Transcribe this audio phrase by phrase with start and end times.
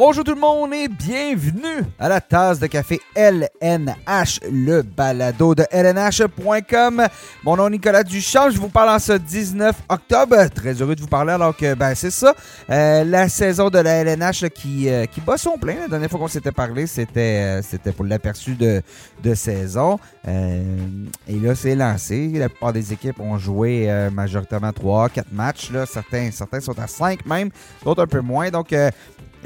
[0.00, 5.64] Bonjour tout le monde et bienvenue à la tasse de café LNH, le balado de
[5.72, 7.02] LNH.com.
[7.42, 10.36] Mon nom est Nicolas Duchamp, je vous parle en ce 19 octobre.
[10.54, 12.32] Très heureux de vous parler alors que, ben c'est ça,
[12.70, 15.74] euh, la saison de la LNH qui, euh, qui bat son plein.
[15.80, 18.80] La dernière fois qu'on s'était parlé, c'était euh, c'était pour l'aperçu de,
[19.20, 19.98] de saison.
[20.28, 22.28] et là, c'est lancé.
[22.36, 25.72] La plupart des équipes ont joué majoritairement 3, 4 matchs.
[25.72, 25.86] Là.
[25.86, 27.50] Certains, certains sont à 5 même,
[27.82, 28.48] d'autres un peu moins.
[28.50, 28.72] Donc,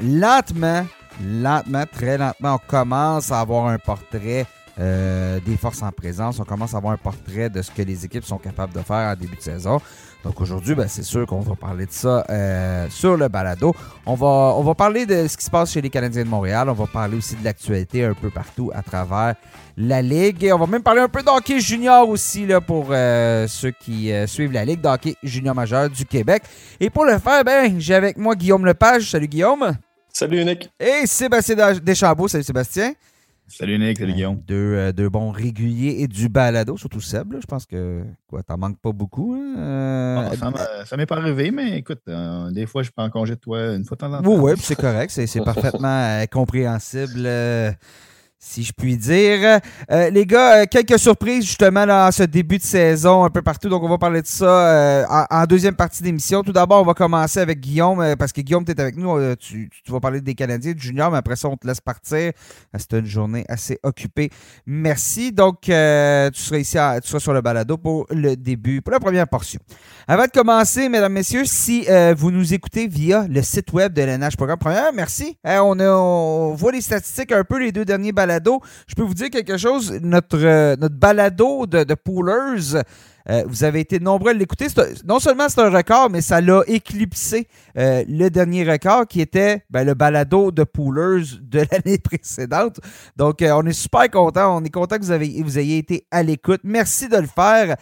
[0.01, 0.85] lentement,
[1.21, 4.45] lentement, très lentement, on commence à avoir un portrait
[4.79, 6.39] euh, des forces en présence.
[6.39, 9.11] On commence à avoir un portrait de ce que les équipes sont capables de faire
[9.11, 9.79] en début de saison.
[10.23, 13.75] Donc aujourd'hui, ben, c'est sûr qu'on va parler de ça euh, sur le balado.
[14.05, 16.69] On va, on va parler de ce qui se passe chez les Canadiens de Montréal.
[16.69, 19.35] On va parler aussi de l'actualité un peu partout à travers
[19.75, 20.43] la Ligue.
[20.45, 24.11] Et on va même parler un peu d'hockey junior aussi là, pour euh, ceux qui
[24.27, 26.43] suivent la Ligue d'hockey junior majeur du Québec.
[26.79, 29.11] Et pour le faire, ben, j'ai avec moi Guillaume Lepage.
[29.11, 29.73] Salut Guillaume.
[30.07, 30.69] Salut Nick.
[30.79, 32.27] Et Sébastien Deschambault.
[32.27, 32.93] Salut Sébastien.
[33.55, 34.41] Salut Nick, salut Guillaume.
[34.47, 37.35] Deux, euh, deux, bons réguliers et du balado, surtout Seb.
[37.39, 39.35] je pense que quoi, t'en manques pas beaucoup.
[39.35, 39.55] Hein?
[39.59, 43.39] Euh, ah, ça m'est pas arrivé, mais écoute, euh, des fois, je prends congé de
[43.39, 44.29] toi une fois de temps en temps.
[44.29, 45.11] Oui, oui, c'est correct.
[45.11, 47.27] C'est parfaitement compréhensible
[48.43, 49.61] si je puis dire.
[49.89, 53.69] Euh, les gars, euh, quelques surprises justement dans ce début de saison un peu partout.
[53.69, 56.43] Donc, on va parler de ça euh, en, deuxième partie d'émission.
[56.43, 59.35] Tout d'abord, on va commencer avec Guillaume, parce que Guillaume, tu es avec nous.
[59.37, 62.33] Tu, vas parler des Canadiens, du junior, mais après ça, on te laisse partir.
[62.77, 64.29] C'était une journée assez occupée.
[64.65, 65.31] Merci.
[65.31, 69.27] Donc, tu seras ici, tu seras sur le balado pour le début, pour la première
[69.27, 69.59] portion.
[70.07, 71.87] Avant de commencer, mesdames, messieurs, si
[72.17, 75.37] vous nous écoutez via le site web de l'NH Programme, première, merci.
[75.45, 78.32] on, on voit les statistiques un peu les deux derniers balados
[78.87, 79.91] je peux vous dire quelque chose.
[80.01, 82.81] Notre, euh, balado de, de Poolers,
[83.29, 84.67] euh, vous avez été nombreux à l'écouter.
[85.05, 87.47] Non seulement c'est un record, mais ça l'a éclipsé
[87.77, 92.79] euh, le dernier record qui était ben, le balado de Poolers de l'année précédente.
[93.15, 94.57] Donc, on est super content.
[94.57, 95.03] On est content que
[95.41, 96.61] vous ayez été à l'écoute.
[96.63, 97.75] Merci de le faire.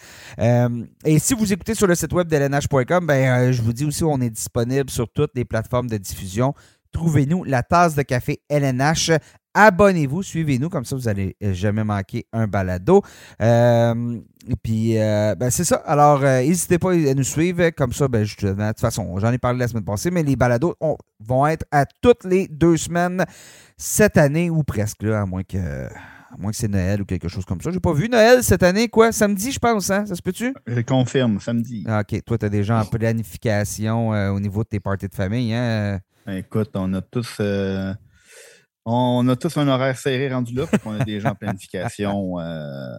[1.06, 4.04] et si vous écoutez sur le site web de lnh.com, ben, je vous dis aussi,
[4.04, 6.54] on est disponible sur toutes les plateformes de diffusion
[6.92, 9.12] trouvez-nous la tasse de café LNH
[9.54, 13.02] abonnez-vous, suivez-nous, comme ça vous n'allez euh, jamais manquer un balado.
[13.42, 14.20] Euh,
[14.64, 15.78] puis, euh, ben, c'est ça.
[15.86, 17.70] Alors, n'hésitez pas à nous suivre.
[17.72, 20.76] Comme ça, ben, de toute façon, j'en ai parlé la semaine passée, mais les balados
[21.20, 23.26] vont être à toutes les deux semaines
[23.78, 25.88] cette année ou presque, à moins que.
[26.34, 27.72] À moins que c'est Noël ou quelque chose comme ça.
[27.72, 29.12] J'ai pas vu Noël cette année, quoi?
[29.12, 30.06] Samedi, je pense, hein?
[30.06, 30.54] Ça se peut-tu?
[30.66, 31.84] Je confirme, samedi.
[31.86, 32.24] Ah, OK.
[32.24, 36.00] Toi, tu as déjà en planification au niveau de tes parties de famille, hein?
[36.28, 37.42] Écoute, on a tous
[38.86, 42.40] on a tous un horaire serré rendu là, on a des gens en planification.
[42.40, 42.96] Euh,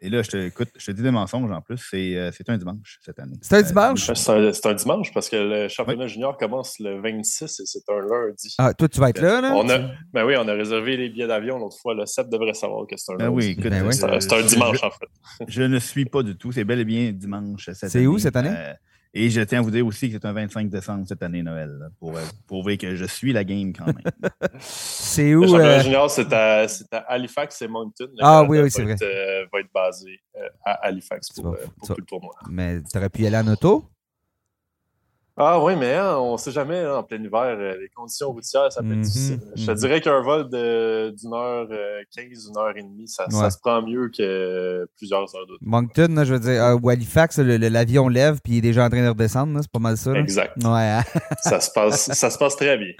[0.00, 1.78] et là, je te, écoute, je te dis des mensonges en plus.
[1.78, 3.36] C'est, euh, un dimanche cette année.
[3.40, 4.12] C'est un euh, dimanche?
[4.12, 8.54] c'est, un, dimanche parce que le championnat junior commence le 26 et c'est un lundi.
[8.58, 9.54] Ah, toi, tu vas être là, là?
[9.54, 9.78] On a,
[10.12, 11.94] ben oui, on a réservé les billets d'avion l'autre fois.
[11.94, 13.36] Le 7 devrait savoir que c'est un ben lundi.
[13.36, 15.06] Oui, écoute, ben c'est, un dimanche, en fait.
[15.48, 16.52] Je ne suis pas du tout.
[16.52, 17.90] C'est bel et bien dimanche cette année.
[17.90, 18.54] C'est où cette année?
[19.14, 21.90] Et je tiens à vous dire aussi que c'est un 25 décembre cette année Noël,
[21.98, 23.96] pour euh, prouver que je suis la game quand même.
[24.58, 25.42] c'est où?
[25.42, 25.82] Le championnat euh?
[25.82, 26.66] junior, c'est à,
[27.08, 28.08] Halifax et Moncton.
[28.20, 28.96] ah oui, oui, c'est vrai.
[29.02, 30.20] Euh, va être basé
[30.64, 32.34] à Halifax pour, pour tout le tournoi.
[32.50, 33.84] Mais tu aurais pu y aller en auto?
[35.38, 38.32] Ah oui, mais hein, on ne sait jamais, hein, en plein hiver, euh, les conditions
[38.32, 39.40] routières, ça peut être mhm, difficile.
[39.54, 39.76] Je te mhm.
[39.76, 44.10] dirais qu'un vol d'une heure euh, quinze, une heure et demie, ça, se prend mieux
[44.16, 45.58] que plusieurs heures d'auto.
[45.60, 49.08] Moncton, je veux dire, à Halifax, l'avion lève puis il est déjà en train de
[49.08, 50.14] redescendre, c'est pas mal ça.
[50.14, 50.56] Exact.
[50.64, 50.70] Ouais.
[50.70, 51.02] Hein.
[51.42, 52.92] ça, se passe, ça se passe très bien.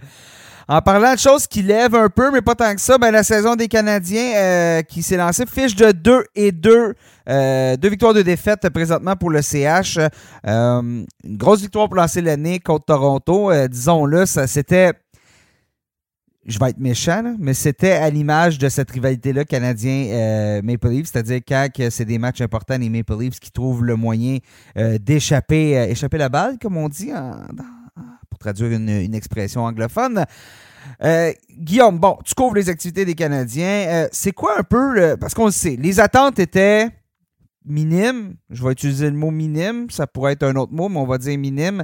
[0.69, 3.23] En parlant de choses qui lèvent un peu, mais pas tant que ça, ben, la
[3.23, 6.95] saison des Canadiens euh, qui s'est lancée, fiche de 2 et 2.
[7.29, 9.99] Euh, deux victoires de défaite présentement pour le CH.
[9.99, 10.83] Euh,
[11.23, 13.53] une grosse victoire pour lancer l'année contre Toronto.
[13.69, 14.93] Disons-le, ça c'était.
[16.47, 21.69] Je vais être méchant, mais c'était à l'image de cette rivalité-là canadien-Maple Leafs, c'est-à-dire quand
[21.91, 24.39] c'est des matchs importants, les Maple Leafs qui trouvent le moyen
[24.77, 27.35] d'échapper échapper la balle, comme on dit en,
[28.37, 30.25] pour traduire une, expression anglophone.
[31.03, 33.87] Euh, Guillaume, bon, tu couvres les activités des Canadiens.
[33.89, 36.91] Euh, c'est quoi un peu, parce qu'on le sait, les attentes étaient
[37.65, 38.35] minimes.
[38.51, 41.19] Je vais utiliser le mot minime, ça pourrait être un autre mot, mais on va
[41.19, 41.83] dire minime.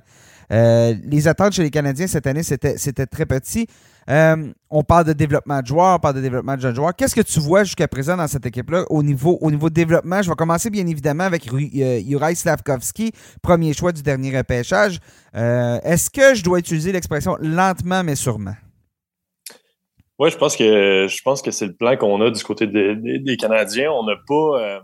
[0.53, 3.67] Euh, les attentes chez les Canadiens cette année, c'était très petit.
[4.11, 6.95] Euh, on parle de développement de joueurs, on parle de développement de jeunes joueurs.
[6.97, 10.23] Qu'est-ce que tu vois jusqu'à présent dans cette équipe-là au niveau, au niveau de développement?
[10.23, 13.13] Je vais commencer bien évidemment avec Juraj euh, Slavkovski,
[13.43, 14.99] premier choix du dernier repêchage.
[15.35, 18.55] Est-ce que je dois utiliser l'expression lentement mais sûrement?
[20.19, 23.37] Oui, je pense que je pense que c'est le plan qu'on a du côté des,
[23.39, 23.91] Canadiens.
[23.93, 24.81] On n'a pas.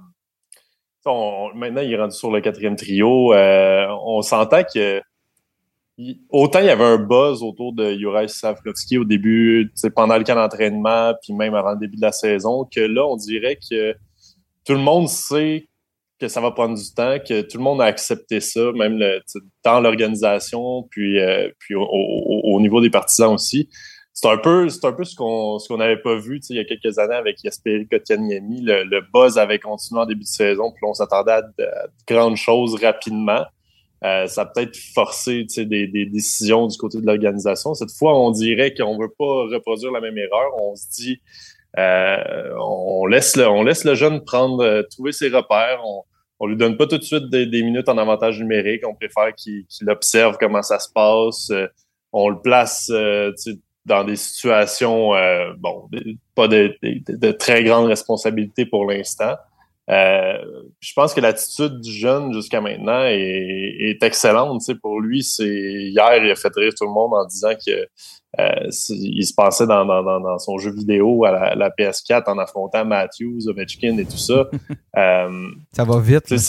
[1.55, 3.33] maintenant, il est rendu sur le quatrième trio.
[3.35, 5.01] on s'entend que
[6.31, 10.37] autant il y avait un buzz autour de Juraj Savkovski au début, pendant le camp
[10.37, 13.95] d'entraînement, puis même avant le début de la saison, que là, on dirait que
[14.65, 15.69] tout le monde sait
[16.21, 19.01] que ça va prendre du temps, que tout le monde a accepté ça, même
[19.65, 23.69] dans l'organisation, puis, euh, puis au, niveau des partisans aussi.
[24.13, 26.99] C'est un peu, c'est un peu ce qu'on n'avait pas vu il y a quelques
[26.99, 28.63] années avec Yasperi Kotkaniemi.
[28.63, 31.69] Le, le buzz avait continué en début de saison, puis on s'attendait à, de
[32.07, 33.45] grandes choses rapidement.
[34.05, 37.75] Euh, ça a peut-être forcé des, des, décisions du côté de l'organisation.
[37.75, 40.51] Cette fois, on dirait qu'on veut pas reproduire la même erreur.
[40.63, 41.21] On se dit,
[41.79, 45.81] euh, on, laisse le, on laisse le jeune prendre, euh, trouver ses repères.
[45.85, 46.05] On,
[46.39, 48.87] on lui donne pas tout de suite des, minutes en avantage numérique.
[48.87, 51.51] On préfère qu'il observe comment ça se passe.
[52.13, 52.93] on le place
[53.85, 55.15] dans des situations,
[55.59, 55.89] bon,
[56.37, 59.35] pas de, de, très grandes responsabilités pour l'instant.
[59.91, 60.39] Euh,
[60.81, 64.63] je pense que l'attitude du jeune jusqu'à maintenant est, est excellente.
[64.83, 67.87] pour lui, c'est hier, il a fait rire tout le monde en disant que
[68.39, 72.85] euh, il se passait dans, dans, dans, son jeu vidéo à la, PS4 en affrontant
[72.85, 74.49] Matthews, Ovechkin et tout ça.
[74.97, 76.25] Euh, ça va vite.
[76.27, 76.49] C'est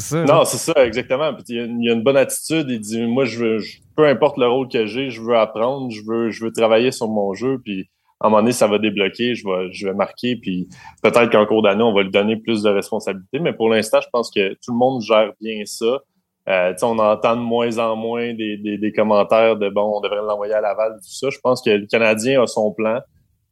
[0.00, 0.24] ça.
[0.24, 1.34] Non, c'est ça, exactement.
[1.48, 2.66] il, a, a, une bonne attitude.
[2.68, 3.58] Il dit Moi, je veux,
[3.96, 7.08] peu importe le rôle que j'ai, je veux apprendre, je veux, je veux travailler sur
[7.08, 7.58] mon jeu.
[7.64, 7.88] Puis
[8.20, 10.68] à un moment donné, ça va débloquer, je vais, marquer, puis
[11.02, 13.40] peut-être qu'en cours d'année, on va lui donner plus de responsabilités.
[13.40, 16.00] Mais pour l'instant, je pense que tout le monde gère bien ça.
[16.48, 20.60] Euh, on entend de moins en moins des, commentaires de bon, on devrait l'envoyer à
[20.60, 21.28] Laval, tout ça.
[21.28, 23.00] Je pense que le Canadien a son plan,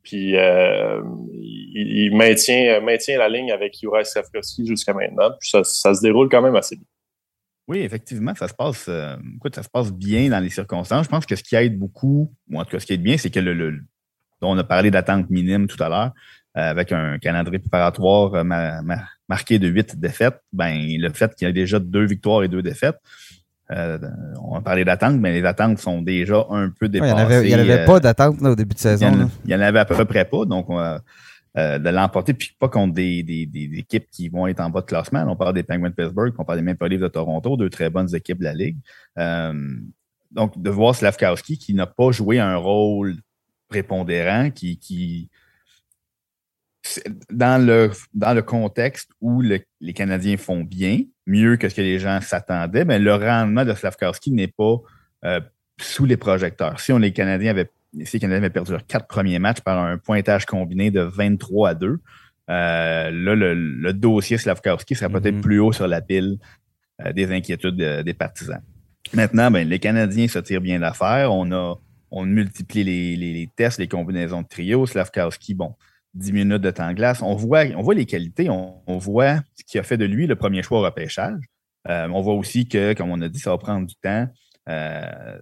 [0.02, 1.02] puis euh,
[1.32, 2.80] il, il, maintient,
[3.18, 5.30] la ligne avec Juraj Safkowski jusqu'à maintenant.
[5.40, 6.86] Puis ça, se déroule quand même assez bien.
[7.66, 11.06] Oui, effectivement, ça se passe, euh, écoute, ça se passe bien dans les circonstances.
[11.06, 13.16] Je pense que ce qui aide beaucoup, ou en tout cas ce qui aide bien,
[13.16, 13.80] c'est que le,
[14.44, 16.12] on a parlé d'attente minime tout à l'heure,
[16.56, 18.44] euh, avec un calendrier préparatoire euh,
[19.28, 22.62] marqué de huit défaites, ben le fait qu'il y a déjà deux victoires et deux
[22.62, 22.94] défaites,
[23.72, 23.98] euh,
[24.40, 27.48] on a parlé d'attente, mais les attentes sont déjà un peu dépassées.
[27.48, 29.28] il n'y avait, pas d'attente au début de saison.
[29.44, 30.68] Il n'y en, avait à peu près pas, donc
[31.56, 35.24] de l'emporter, puis pas contre des, des, équipes qui vont être en bas de classement.
[35.26, 37.90] On parle des Penguins de Pittsburgh, on parle des Maple Leafs de Toronto, deux très
[37.90, 38.76] bonnes équipes de la Ligue.
[40.30, 43.16] donc, de voir Slavkowski qui n'a pas joué un rôle
[43.68, 45.30] prépondérant qui, qui
[47.30, 51.98] dans le, dans le contexte où les Canadiens font bien, mieux que ce que les
[51.98, 54.76] gens s'attendaient, mais le rendement de Slavkowski n'est pas
[55.24, 55.40] euh,
[55.80, 56.80] sous les projecteurs.
[56.80, 57.70] Si on, les Canadiens avaient,
[58.04, 61.70] si les Canadiens avaient perdu leurs quatre premiers matchs par un pointage combiné de 23
[61.70, 65.40] à 2, euh, là, le, dossier Slavkowski serait peut-être mm-hmm.
[65.40, 66.38] plus haut sur la pile
[67.04, 68.60] euh, des inquiétudes des partisans.
[69.14, 71.32] Maintenant, ben, les Canadiens se tirent bien d'affaire.
[71.32, 71.74] On a
[72.16, 74.86] on multiplie les, tests, les combinaisons de trio.
[74.86, 75.74] Slavkowski, bon,
[76.14, 77.20] 10 minutes de temps glace.
[77.22, 80.36] On voit, on voit les qualités, on, voit ce qui a fait de lui le
[80.36, 81.40] premier choix au repêchage.
[81.88, 84.28] Euh, on voit aussi que, comme on a dit, ça va prendre du temps.
[84.66, 85.40] Il euh, ne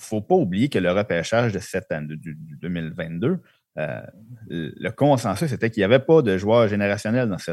[0.00, 3.38] faut pas oublier que le repêchage de cette année, du, 2022,
[3.78, 4.00] euh,
[4.48, 7.52] le consensus était qu'il n'y avait pas de joueur générationnel dans ce,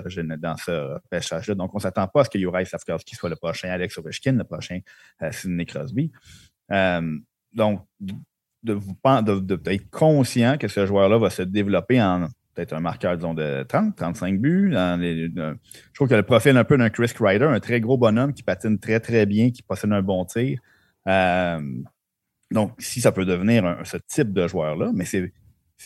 [0.96, 1.54] repêchage-là.
[1.54, 4.34] Donc, on ne s'attend pas à ce que Juraj Slavkowski soit le prochain Alex Ovechkin,
[4.34, 4.80] le prochain
[5.32, 6.12] Sidney Crosby.
[7.54, 7.86] donc,
[8.64, 13.16] de vous de, être conscient que ce joueur-là va se développer en peut-être un marqueur,
[13.16, 14.72] disons, de 30, 35 buts.
[14.74, 15.58] je
[15.94, 18.80] trouve a le profil un peu d'un Chris Kreider, un très gros bonhomme qui patine
[18.80, 20.60] très, très bien, qui possède un bon tir.
[21.08, 21.62] Euh,
[22.52, 25.32] donc, si ça peut devenir ce type de joueur-là, mais c'est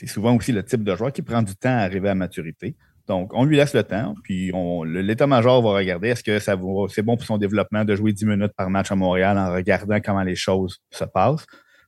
[0.07, 2.75] souvent aussi le type de joueur qui prend du temps à arriver à maturité.
[3.07, 4.51] Donc, on lui laisse le temps, puis
[4.85, 6.57] l'état-major va regarder est-ce que ça
[6.89, 9.99] c'est bon pour son développement de jouer 10 minutes par match à Montréal en regardant
[9.99, 11.45] comment les choses se passent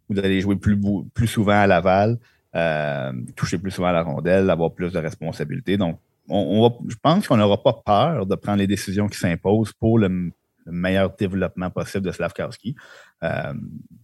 [0.10, 2.18] ou d'aller jouer plus, souvent à Laval,
[2.56, 5.78] euh, toucher plus souvent à la rondelle, avoir plus de responsabilités.
[5.78, 10.32] Donc, je pense qu'on n'aura pas peur de prendre les décisions qui s'imposent pour le,
[10.68, 12.76] meilleur développement possible de Slavkowski.
[13.24, 13.54] Euh,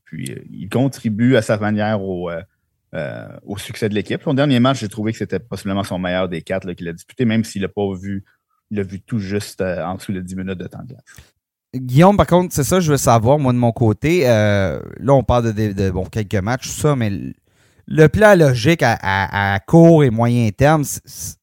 [0.06, 4.22] puis, il contribue à sa manière au, euh, au succès de l'équipe.
[4.22, 7.26] Son dernier match, j'ai trouvé que c'était possiblement son meilleur des quatre qu'il a disputé,
[7.26, 8.24] même s'il n'a pas vu,
[8.70, 11.34] il a vu tout juste en dessous de 10 minutes de temps de glace.
[11.74, 14.24] Guillaume, par contre, c'est ça, je veux savoir, moi, de mon côté.
[14.26, 17.12] Euh, là, on parle de, bon, quelques matchs, tout ça, mais
[17.88, 20.84] le plan logique à, court et moyen terme,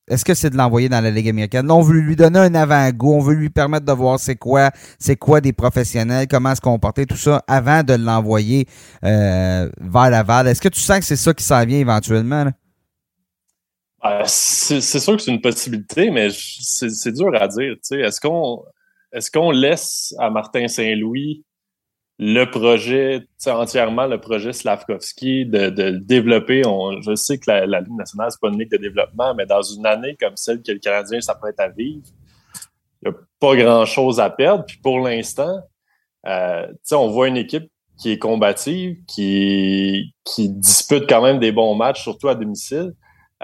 [0.07, 1.71] est-ce que c'est de l'envoyer dans la Ligue américaine?
[1.71, 5.17] On veut lui donner un avant-goût, on veut lui permettre de voir c'est quoi, c'est
[5.17, 8.67] quoi des professionnels, comment se comporter, tout ça, avant de l'envoyer
[9.05, 10.49] euh, vers Laval.
[10.49, 12.47] Est-ce que tu sens que c'est ça qui s'en vient éventuellement?
[14.05, 17.75] Euh, c'est sûr que c'est une possibilité, mais c'est dur à dire.
[17.93, 18.63] Est-ce qu'on
[19.13, 21.45] est-ce qu'on laisse à Martin Saint-Louis
[22.21, 26.63] le projet, entièrement le projet Slavkovski de, de développer?
[27.01, 29.87] je sais que la, Ligue nationale, c'est pas une ligue de développement, mais dans une
[29.87, 32.03] année comme celle que le Canadien s'apprête à vivre,
[33.03, 34.65] il n'y a pas grand-chose à perdre.
[34.67, 35.61] Puis pour l'instant,
[36.27, 41.75] euh, on voit une équipe qui est combative, qui, qui dispute quand même des bons
[41.75, 42.93] matchs, surtout à domicile.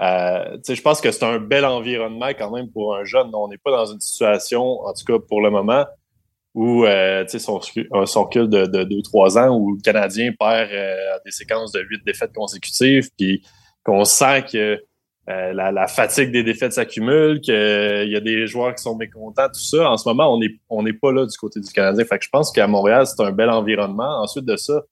[0.01, 3.29] Euh, je pense que c'est un bel environnement quand même pour un jeune.
[3.33, 5.85] On n'est pas dans une situation, en tout cas pour le moment,
[6.53, 7.59] où euh, son,
[8.05, 12.33] son recul de 2-3 ans, où le Canadien perd euh, des séquences de 8 défaites
[12.33, 13.45] consécutives, puis
[13.83, 14.81] qu'on sent que
[15.27, 19.59] euh, la, fatigue des défaites s'accumule, qu'il y a des joueurs qui sont mécontents, tout
[19.59, 19.89] ça.
[19.89, 22.05] En ce moment, on n'est pas là du côté du Canadien.
[22.05, 24.21] Fait que je pense qu'à Montréal, c'est un bel environnement.
[24.21, 24.83] Ensuite de ça,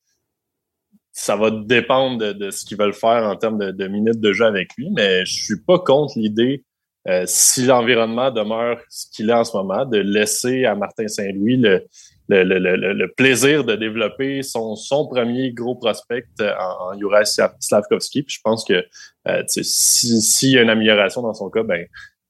[1.13, 4.69] ça va dépendre de, ce qu'ils veulent faire en termes de, minutes de jeu avec
[4.77, 6.65] lui, mais je suis pas contre l'idée,
[7.07, 11.57] euh, si l'environnement demeure ce qu'il est en ce moment, de laisser à Martin Saint-Louis
[11.57, 11.85] le,
[12.29, 17.27] le, le, le, plaisir de développer son, son premier gros prospect en, en Juraj
[17.59, 18.23] Slavkovski.
[18.23, 18.83] Puis je pense que
[19.27, 21.85] euh, s'il si y a une amélioration dans son cas, ben,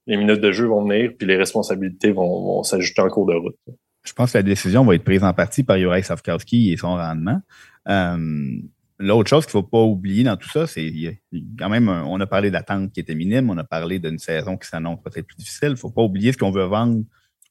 [0.06, 3.34] les minutes de jeu vont venir, puis les responsabilités vont, vont s'ajouter en cours de
[3.34, 3.56] route.
[4.02, 6.96] Je pense que la décision va être prise en partie par Juraj Slavkovski et son
[6.96, 7.40] rendement.
[7.88, 8.58] Euh,
[8.98, 11.20] L'autre chose qu'il ne faut pas oublier dans tout ça, c'est
[11.58, 14.68] quand même, on a parlé d'attente qui était minime, on a parlé d'une saison qui
[14.68, 15.68] s'annonce peut-être plus difficile.
[15.68, 17.02] Il ne faut pas oublier ce qu'on veut vendre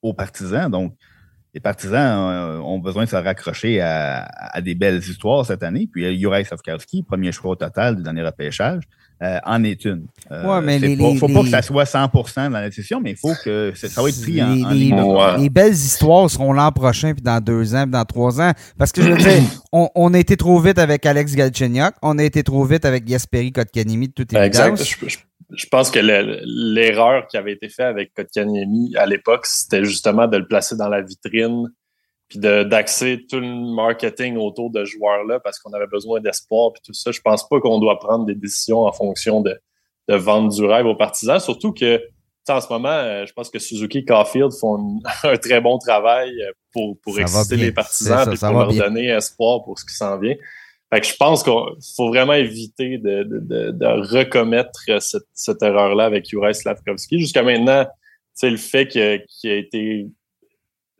[0.02, 0.72] aux partisans.
[0.72, 0.96] Donc,
[1.54, 5.88] les partisans euh, ont besoin de se raccrocher à, des belles histoires cette année.
[5.92, 8.84] Puis Juraj Sofkarski, premier choix au total du dernier repêchage,
[9.24, 10.06] euh, en est une.
[10.32, 13.12] Euh, ouais, mais il ne faut pas que ça soit 100% dans la décision, mais
[13.12, 17.14] il faut que ça va être pris en, en les, belles histoires seront l'an prochain,
[17.14, 18.52] puis dans deux ans, puis dans trois ans.
[18.78, 22.24] Parce que je veux dire, on, a été trop vite avec Alex Galchenyuk, on a
[22.24, 24.82] été trop vite avec Yasperi Kotkanimi de toute évidence.
[24.82, 25.26] Exact
[25.56, 30.38] je pense que l'erreur qui avait été faite avec Kotkaniemi à l'époque, c'était justement de
[30.38, 31.68] le placer dans la vitrine
[32.34, 36.82] puis d'axer tout le marketing autour de ce joueur-là parce qu'on avait besoin d'espoir puis
[36.84, 37.12] tout ça.
[37.12, 39.60] Je pense pas qu'on doit prendre des décisions en fonction de,
[40.08, 42.02] de vendre du rêve aux partisans, surtout que
[42.50, 46.30] en ce moment, euh, je pense que Suzuki et Caulfield font un très bon travail
[46.42, 50.18] euh, pour, pour exciter les partisans et pour leur donner espoir pour ce qui s'en
[50.18, 50.36] vient.
[50.92, 51.54] Fait que je pense qu'il
[51.96, 57.20] faut vraiment éviter de, de, de, recommettre cette, cette erreur-là avec Juraj Slavkovski.
[57.20, 57.86] Jusqu'à maintenant,
[58.34, 60.08] c'est le fait qu'il a été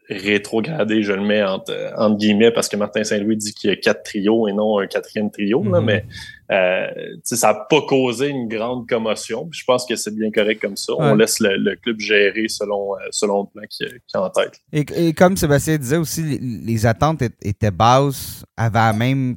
[0.10, 3.76] rétrogradé, je le mets entre, entre guillemets, parce que Martin Saint-Louis dit qu'il y a
[3.78, 5.86] quatre trios et non un quatrième trio, là, mm-hmm.
[5.86, 6.06] mais
[6.52, 6.88] euh,
[7.24, 9.48] ça n'a pas causé une grande commotion.
[9.52, 10.94] Je pense que c'est bien correct comme ça.
[10.98, 14.60] On laisse le, club gérer selon, euh, selon le plan qui, est en tête.
[14.72, 19.36] Et, comme Sébastien disait aussi, les, attentes étaient basses avant même,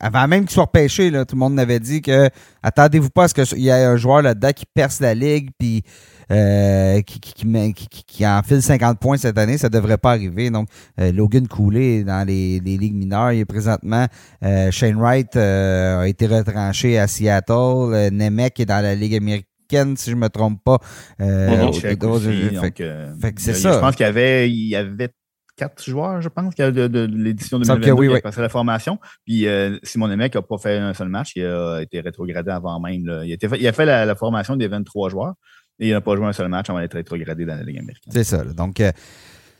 [0.00, 1.10] avant même qu'il soit repêché.
[1.10, 2.28] Là, tout le monde avait dit que
[2.62, 5.84] attendez-vous pas à ce qu'il y ait un joueur là-dedans qui perce la ligue puis
[6.30, 7.32] euh, qui, qui,
[7.72, 10.50] qui, qui, enfile 50 points cette année, ça devrait pas arriver.
[10.50, 10.68] Donc,
[11.00, 14.06] euh, Logan Cooley dans les, les, ligues mineures, il est présentement
[14.44, 20.10] euh, Shane Wright a été retranché à Seattle, Nemec est dans la ligue américaine si
[20.10, 20.78] je me trompe pas.
[21.20, 23.72] Euh, c'est ça.
[23.72, 25.10] Je pense qu'il y avait, il y avait
[25.56, 28.98] quatre joueurs, je pense, de, de, l'édition 2022 oui, qui a passé la formation.
[29.24, 29.46] Puis
[29.82, 31.32] Simon Nemec n'a pas fait un seul match.
[31.36, 32.94] Il a été rétrogradé avant même.
[32.94, 35.34] Il, a il, a fait la, la formation des 23 joueurs.
[35.80, 38.12] Et il n'a pas joué un seul match avant d'être rétrogradé dans la Ligue américaine.
[38.12, 38.42] C'est ça.
[38.44, 38.90] Donc, euh,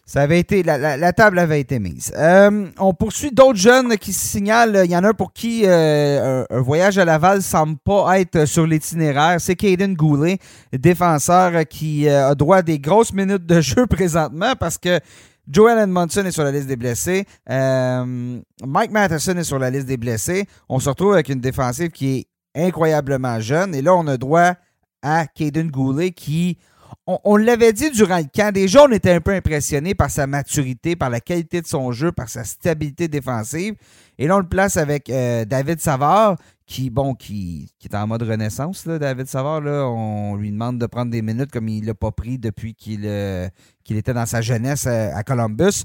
[0.05, 2.13] ça avait été, la, table avait été mise.
[2.17, 4.83] Euh, on poursuit d'autres jeunes qui signalent.
[4.85, 8.47] Il y en a un pour qui euh, un, voyage à Laval semble pas être
[8.47, 9.39] sur l'itinéraire.
[9.39, 10.39] C'est Caden Goulet,
[10.73, 14.99] défenseur qui a droit à des grosses minutes de jeu présentement parce que
[15.47, 17.27] Joel Edmondson est sur la liste des blessés.
[17.47, 20.47] Mike Matheson est sur la liste des blessés.
[20.71, 22.27] On se retrouve avec une défensive qui est
[22.67, 23.75] incroyablement jeune.
[23.75, 24.55] Et là, on a droit
[25.03, 26.59] à Caden Goulet qui,
[27.07, 30.97] on, l'avait dit durant le camp, déjà on était un peu impressionné par sa maturité,
[30.97, 33.75] par la qualité de son jeu, par sa stabilité défensive.
[34.19, 36.37] Et là on le place avec euh, David Savard
[36.67, 39.63] qui, bon, qui, est en mode renaissance, là, David Savard.
[39.65, 43.07] On lui demande de prendre des minutes comme il ne l'a pas pris depuis qu'il
[43.07, 43.49] euh,
[43.85, 45.85] qu'il était dans sa jeunesse euh, à, Columbus.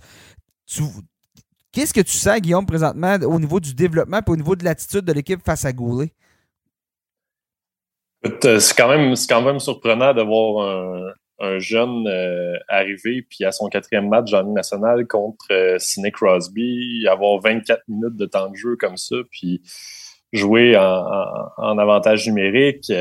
[1.72, 5.05] Qu'est-ce que tu sens, Guillaume, présentement, au niveau du développement et au niveau de l'attitude
[5.05, 6.13] de l'équipe face à Goulet?
[8.25, 13.44] Euh, c'est quand même c'est quand même surprenant de voir un, jeune euh, arriver puis
[13.44, 18.50] à son quatrième match en Ligue nationale contre euh, Crosby, avoir 24 minutes de temps
[18.50, 19.62] de jeu comme ça, puis
[20.32, 22.92] jouer en, avantage numérique.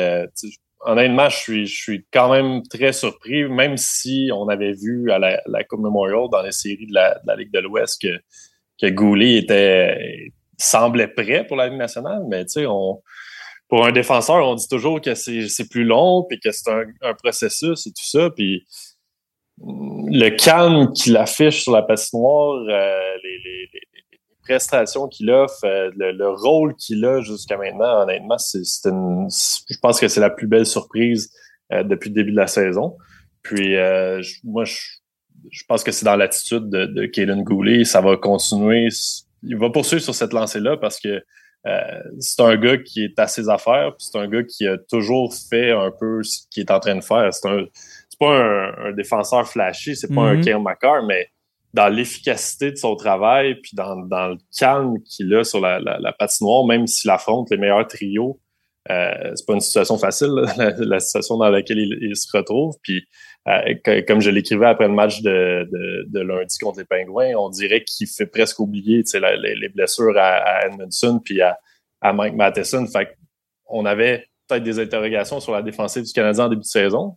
[0.81, 5.21] honnêtement, je suis, je suis quand même très surpris, même si on avait vu à
[5.21, 8.21] la, la Coupe Memorial dans les séries de la, de la Ligue de l'Ouest que,
[8.81, 13.00] que Goulet était semblait prêt pour la Ligue nationale, mais tu sais, on
[13.73, 17.87] pour un défenseur, on dit toujours que c'est plus long, puis que c'est un, processus
[17.87, 18.29] et tout ça.
[18.29, 18.67] Puis
[19.57, 25.91] le calme qu'il affiche sur la patinoire, euh, les, les, les, prestations qu'il offre, euh,
[25.97, 30.49] le, rôle qu'il a jusqu'à maintenant, honnêtement, c'est une, je pense que c'est la plus
[30.49, 31.33] belle surprise
[31.73, 32.99] euh, depuis le début de la saison.
[33.41, 33.75] Puis
[34.45, 37.85] moi, je, pense que c'est dans l'attitude de, de Goulet.
[37.85, 38.88] Ça va continuer
[39.43, 41.25] il va poursuivre sur cette lancée-là parce que
[42.19, 45.33] c'est un gars qui est à ses affaires, puis c'est un gars qui a toujours
[45.33, 47.33] fait un peu ce qu'il est en train de faire.
[47.33, 47.64] C'est un,
[48.23, 50.45] pas un, défenseur flashy, c'est pas un mm-hmm.
[50.45, 51.28] Kyle McCarr, mais
[51.75, 56.66] dans l'efficacité de son travail, puis dans, le calme qu'il a sur la, la, patinoire,
[56.66, 58.38] même s'il affronte les meilleurs trios,
[58.90, 60.31] euh, c'est pas une situation facile,
[60.78, 62.75] la, situation dans laquelle il, se retrouve.
[62.83, 63.04] Puis,
[63.49, 65.68] euh, comme je l'écrivais après le match de,
[66.12, 70.66] lundi contre les Pingouins, on dirait qu'il fait presque oublier les, les, blessures à, à
[70.66, 71.58] Edmondson puis à,
[72.12, 72.87] Mike Matheson.
[72.87, 73.16] Fait
[73.66, 77.16] on avait peut-être des interrogations sur la défensive du Canadien en début de saison.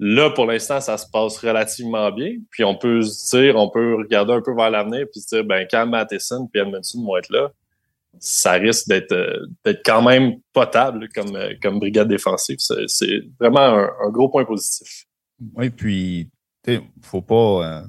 [0.00, 2.36] Là, pour l'instant, ça se passe relativement bien.
[2.50, 5.44] Puis on peut se dire, on peut regarder un peu vers l'avenir puis se dire,
[5.44, 7.50] ben, quand Matheson et Edmondson vont être là,
[8.20, 12.58] ça risque d'être euh, quand même potable comme, euh, comme brigade défensive.
[12.58, 15.07] C'est vraiment un, gros point positif.
[15.54, 16.30] Oui, puis,
[16.64, 17.82] tu faut pas.
[17.82, 17.86] Euh,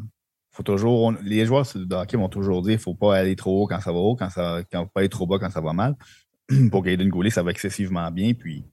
[0.51, 1.13] faut toujours.
[1.23, 3.99] les joueurs de hockey vont toujours dire faut pas aller trop haut quand ça va
[3.99, 5.95] haut, quand ça quand pas aller trop bas quand ça va mal.
[6.71, 8.65] Pour Gaiden Goulet, ça va excessivement bien, puis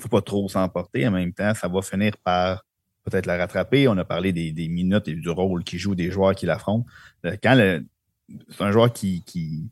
[0.00, 1.06] faut pas trop s'emporter.
[1.06, 2.64] En même temps, ça va finir par
[3.04, 3.88] peut-être la rattraper.
[3.88, 6.86] On a parlé des, minutes et du rôle qui joue des joueurs qui l'affrontent.
[7.26, 7.54] Euh, quand
[8.48, 9.70] c'est un joueur qui, qui,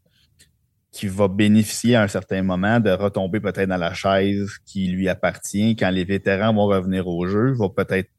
[0.93, 5.09] qui va bénéficier à un certain moment de retomber peut-être dans la chaise qui lui
[5.09, 8.11] appartient, quand les vétérans vont revenir au jeu, va peut-être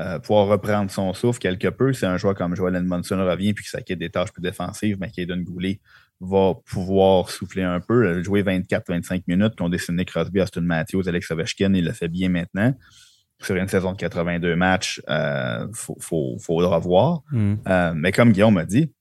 [0.00, 1.92] euh, pouvoir reprendre son souffle quelque peu.
[1.92, 5.10] C'est un joueur comme Joel Edmondson revient puis qui s'acquitte des tâches plus défensives, mais
[5.10, 5.80] qui Kaden Goulet
[6.20, 11.30] va pouvoir souffler un peu, euh, jouer 24-25 minutes, qu'on dessiné Crosby, Austin Matthews, Alex
[11.30, 12.74] Ovechkin, il le fait bien maintenant
[13.40, 17.22] sur une saison de 82 matchs, euh, faut, faut, faut le revoir.
[17.32, 17.54] Hmm.
[17.66, 18.92] Euh, mais comme Guillaume m'a dit,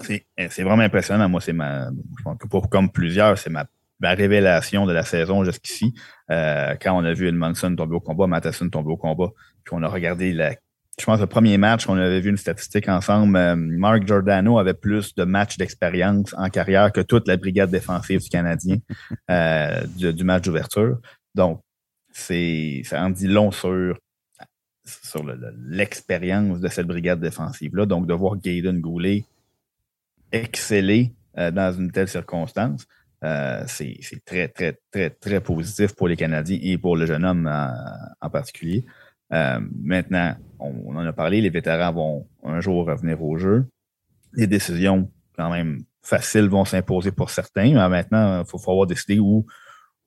[0.00, 1.28] c'est vraiment impressionnant.
[1.28, 3.66] Moi, c'est ma, je pense que pour, comme plusieurs, c'est ma,
[4.00, 5.94] ma, révélation de la saison jusqu'ici.
[6.30, 9.30] Euh, quand on a vu Edmondson tomber au combat, Matheson tomber au combat,
[9.64, 10.54] puis on a regardé la,
[10.98, 14.74] je pense le premier match qu'on avait vu une statistique ensemble, euh, Mark Giordano avait
[14.74, 18.76] plus de matchs d'expérience en carrière que toute la brigade défensive du Canadien
[19.30, 20.98] euh, du, du, match d'ouverture.
[21.34, 21.60] Donc,
[22.12, 23.98] c'est ça en dit long sur,
[24.84, 25.24] sur
[25.66, 27.86] l'expérience de cette brigade défensive-là.
[27.86, 29.24] Donc, de voir Gaydon Goulet
[30.30, 32.86] exceller euh, dans une telle circonstance,
[33.66, 37.50] c'est très, très, très, très positif pour les Canadiens et pour le jeune homme
[38.20, 38.84] en, particulier.
[39.34, 43.66] Euh, maintenant, on, en a parlé, les vétérans vont un jour revenir au jeu.
[44.34, 49.18] Les décisions, quand même, faciles vont s'imposer pour certains, mais maintenant, il faut, avoir décidé
[49.18, 49.46] où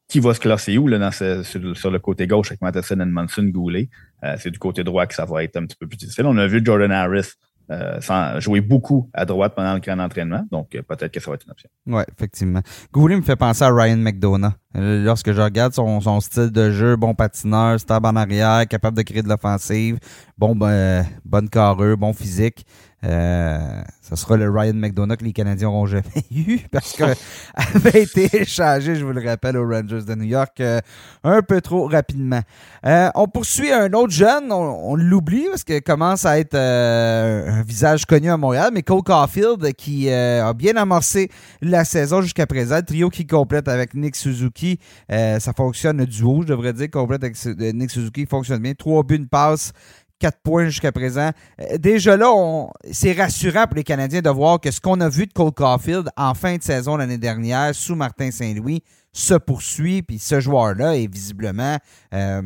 [0.07, 3.43] qui va se classer où là, dans sur, le côté gauche avec Matheson et Monson
[3.43, 3.89] Goulet.
[4.23, 6.25] Euh, c'est du côté droit que ça va être un petit peu plus difficile.
[6.25, 7.33] On a vu Jordan Harris
[7.69, 11.35] euh, jouer beaucoup à droite pendant le grand entraînement, donc euh, peut-être que ça va
[11.35, 11.69] être une option.
[11.85, 12.61] Oui, effectivement.
[12.93, 14.53] Goulet me fait penser à Ryan McDonough.
[14.73, 19.01] Lorsque je regarde son, son style de jeu, bon patineur, stab en arrière, capable de
[19.01, 19.97] créer de l'offensive,
[20.37, 22.65] bon, ben, bonne carrure, bon physique.
[23.03, 26.03] Euh, ce sera le Ryan McDonough que les Canadiens n'auront jamais
[26.35, 27.05] eu parce qu'il
[27.53, 30.79] avait été échangé, je vous le rappelle, aux Rangers de New York euh,
[31.23, 32.41] un peu trop rapidement.
[32.85, 38.05] Euh, on poursuit un autre jeune, on, l'oublie parce qu'il commence à être un visage
[38.05, 41.29] connu à Montréal, mais Cole Caulfield qui a bien amorcé
[41.61, 42.81] la saison jusqu'à présent.
[42.81, 44.79] Trio qui complète avec Nick Suzuki,
[45.09, 47.37] ça fonctionne, le duo, je devrais dire, complète avec
[47.75, 48.73] Nick Suzuki, fonctionne bien.
[48.73, 49.73] Trois buts, une passe.
[50.19, 51.31] 4 points jusqu'à présent.
[51.59, 55.27] Euh, déjà là, c'est rassurant pour les Canadiens de voir que ce qu'on a vu
[55.27, 60.01] de Cole Caulfield en fin de saison l'année dernière sous Martin Saint-Louis se poursuit.
[60.01, 61.77] Puis ce joueur-là est visiblement
[62.13, 62.41] euh,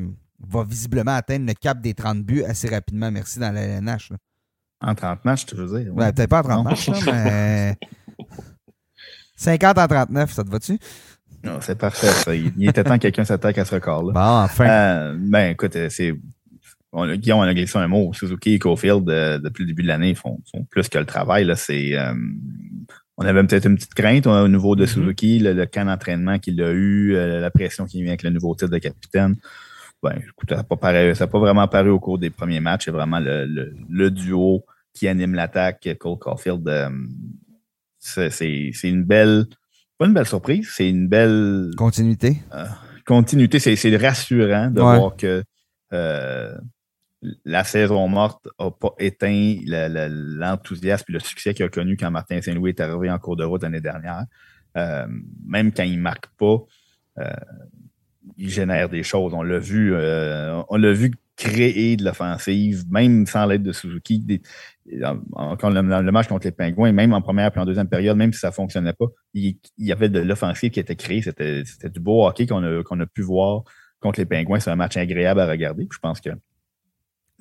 [0.47, 3.11] va visiblement atteindre le cap des 30 buts assez rapidement.
[3.11, 4.11] Merci dans la LNH.
[4.81, 5.93] En 30 matchs, tu veux dire?
[5.93, 7.75] Peut-être pas en 30 matchs, mais
[9.35, 10.79] 50 en 39, ça te va-tu?
[11.61, 12.39] c'est parfait.
[12.57, 14.13] Il, était temps que quelqu'un s'attaque à ce record-là.
[14.13, 14.69] Bon, enfin.
[14.69, 16.13] Euh, ben, écoute, c'est
[16.93, 18.11] on a, Guillaume, a glissé un mot.
[18.13, 21.45] Suzuki et Cofield, euh, depuis le début de l'année, font, font, plus que le travail.
[21.45, 22.13] Là, c'est, euh,
[23.17, 24.89] on avait peut-être une petite crainte au niveau de mm-hmm.
[24.89, 28.55] Suzuki, le, camp d'entraînement qu'il a eu, euh, la pression qui vient avec le nouveau
[28.55, 29.37] titre de capitaine.
[30.03, 32.85] Ben, écoute, ça n'a pas, pas, vraiment paru au cours des premiers matchs.
[32.85, 35.87] C'est vraiment le, le, duo qui anime l'attaque.
[35.99, 36.67] Cole Caulfield,
[37.99, 39.45] c'est une belle,
[39.99, 42.41] pas une belle surprise, c'est une belle continuité.
[43.05, 45.43] continuité, c'est rassurant de voir que
[47.45, 52.41] la saison morte n'a pas éteint l'enthousiasme et le succès qu'il a connu quand Martin
[52.41, 54.25] Saint-Louis est arrivé en cours de route l'année dernière.
[54.77, 55.05] Euh,
[55.45, 56.57] même quand il ne marque pas,
[57.19, 57.29] euh,
[58.37, 59.33] il génère des choses.
[59.33, 64.41] On l'a vu, euh, on l'a vu créer de l'offensive, même sans l'aide de Suzuki.
[65.59, 68.39] Quand le, match contre les Pingouins, même en première et en deuxième période, même si
[68.39, 71.21] ça ne fonctionnait pas, il, y avait de l'offensive qui était créée.
[71.21, 73.63] C'était du beau hockey qu'on a, qu'on a pu voir
[73.99, 74.59] contre les Pingouins.
[74.59, 75.87] C'est un match agréable à regarder.
[75.91, 76.29] je pense que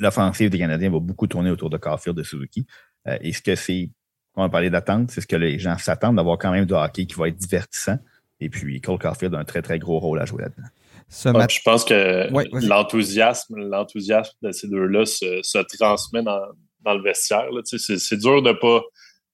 [0.01, 2.67] l'offensive des Canadiens va beaucoup tourner autour de Caulfield de Suzuki.
[3.07, 3.91] Euh, est-ce que c'est
[4.37, 7.07] on a parlé d'attente, c'est ce que les gens s'attendent d'avoir quand même du hockey
[7.07, 7.99] qui va être divertissant.
[8.39, 11.49] Et puis, Cole Caulfield a un très, très gros rôle à jouer là-dedans.
[11.49, 12.29] je pense que
[12.67, 17.49] l'enthousiasme, l'enthousiasme de ces deux-là se, transmet dans, le vestiaire.
[17.65, 18.83] C'est dur de pas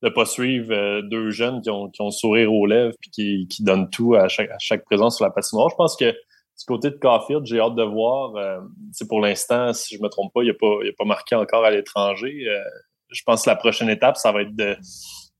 [0.02, 3.48] de pas suivre euh, deux jeunes qui ont, qui ont sourire aux lèvres et qui,
[3.48, 5.70] qui donnent tout à chaque, à chaque présence sur la patinoire.
[5.70, 6.14] Je pense que
[6.58, 8.32] du côté de Caulfield, j'ai hâte de voir.
[8.92, 11.64] c'est euh, pour l'instant, si je me trompe pas, il n'a pas, pas marqué encore
[11.64, 12.46] à l'étranger.
[12.48, 12.60] Euh,
[13.10, 14.76] je pense que la prochaine étape, ça va être de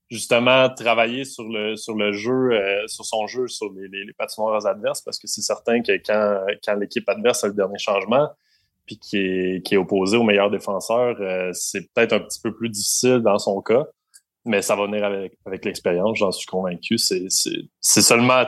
[0.09, 4.65] justement travailler sur le sur le jeu, euh, sur son jeu, sur les, les, patinoires
[4.65, 8.29] adverses, parce que c'est certain que quand, quand l'équipe adverse a le dernier changement,
[8.85, 11.17] puis qui est, qui est opposé au meilleur défenseur,
[11.53, 13.85] c'est peut-être un petit peu plus difficile dans son cas
[14.47, 16.97] mais ça va venir avec, l'expérience, j'en suis convaincu.
[16.97, 17.29] C'est
[17.81, 18.43] seulement,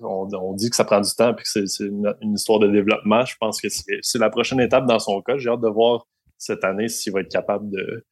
[0.00, 3.24] on, dit que ça prend du temps et que c'est une, histoire de développement.
[3.24, 5.36] Je pense que c'est la prochaine étape dans son cas.
[5.38, 6.06] J'ai hâte de voir
[6.36, 8.04] cette année s'il va être capable de,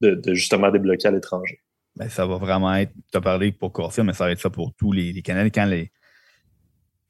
[0.00, 1.58] de, justement débloquer à l'étranger.
[1.96, 4.50] Ben, ça va vraiment être, tu as parlé pour Corfield, mais ça va être ça
[4.50, 5.50] pour tous les, les Canadiens.
[5.50, 5.90] Quand les,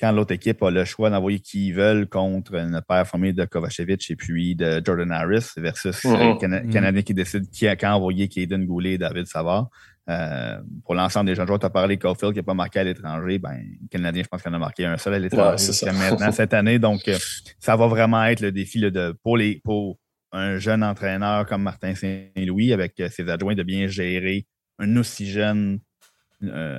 [0.00, 3.44] quand l'autre équipe a le choix d'envoyer qui ils veulent contre une paire formée de
[3.44, 6.38] Kovacevic et puis de Jordan Harris versus mm
[6.70, 9.68] Canadien qui décide qui a quand envoyer Kaden Goulet et David Savard.
[10.10, 12.84] Euh, pour l'ensemble des jeunes joueurs, tu as parlé Caulfield qui n'a pas marqué à
[12.84, 13.38] l'étranger.
[13.38, 13.58] Ben,
[13.90, 16.78] Canadien, je pense qu'il en a marqué un seul à l'étranger maintenant cette année.
[16.78, 17.16] Donc, euh,
[17.58, 19.98] ça va vraiment être le défi de, pour, les, pour
[20.32, 24.46] un jeune entraîneur comme Martin Saint-Louis avec ses adjoints de bien gérer
[24.78, 25.78] un aussi jeune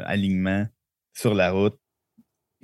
[0.05, 0.67] alignement
[1.13, 1.79] sur la route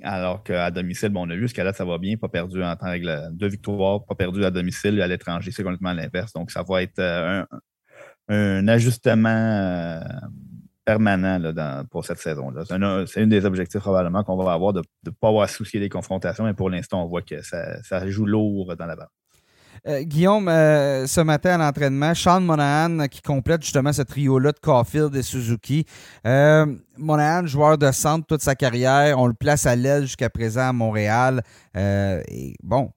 [0.02, 2.74] alors qu'à domicile, bon, on a vu jusqu'à là, ça va bien, pas perdu en
[2.76, 3.30] temps règle.
[3.32, 6.32] Deux victoires, pas perdu à domicile à l'étranger, c'est complètement l'inverse.
[6.32, 7.44] Donc, ça va être euh,
[8.28, 10.00] un, ajustement euh,
[10.84, 12.64] permanent pour cette saison-là.
[13.06, 16.44] C'est un, des objectifs probablement qu'on va avoir de ne pas avoir à des confrontations,
[16.44, 19.10] mais pour l'instant, on voit que ça, ça joue lourd dans la barre.
[19.88, 24.58] Euh, Guillaume, euh, ce matin à l'entraînement, Sean Monahan qui complète justement ce trio-là de
[24.60, 25.84] Caulfield et Suzuki.
[26.24, 26.66] Euh,
[26.96, 30.72] Monahan, joueur de centre toute sa carrière, on le place à l'aile jusqu'à présent à
[30.72, 31.42] Montréal.
[31.74, 32.92] et bon,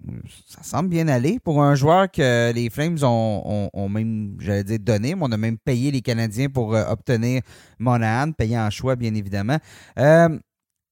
[0.48, 5.15] ça semble bien aller pour un joueur que les Flames ont, même, j'allais dire, donné,
[5.15, 7.41] mais on a même payé les Canadiens pour obtenir
[7.80, 9.58] Monahan, payé en choix, bien évidemment.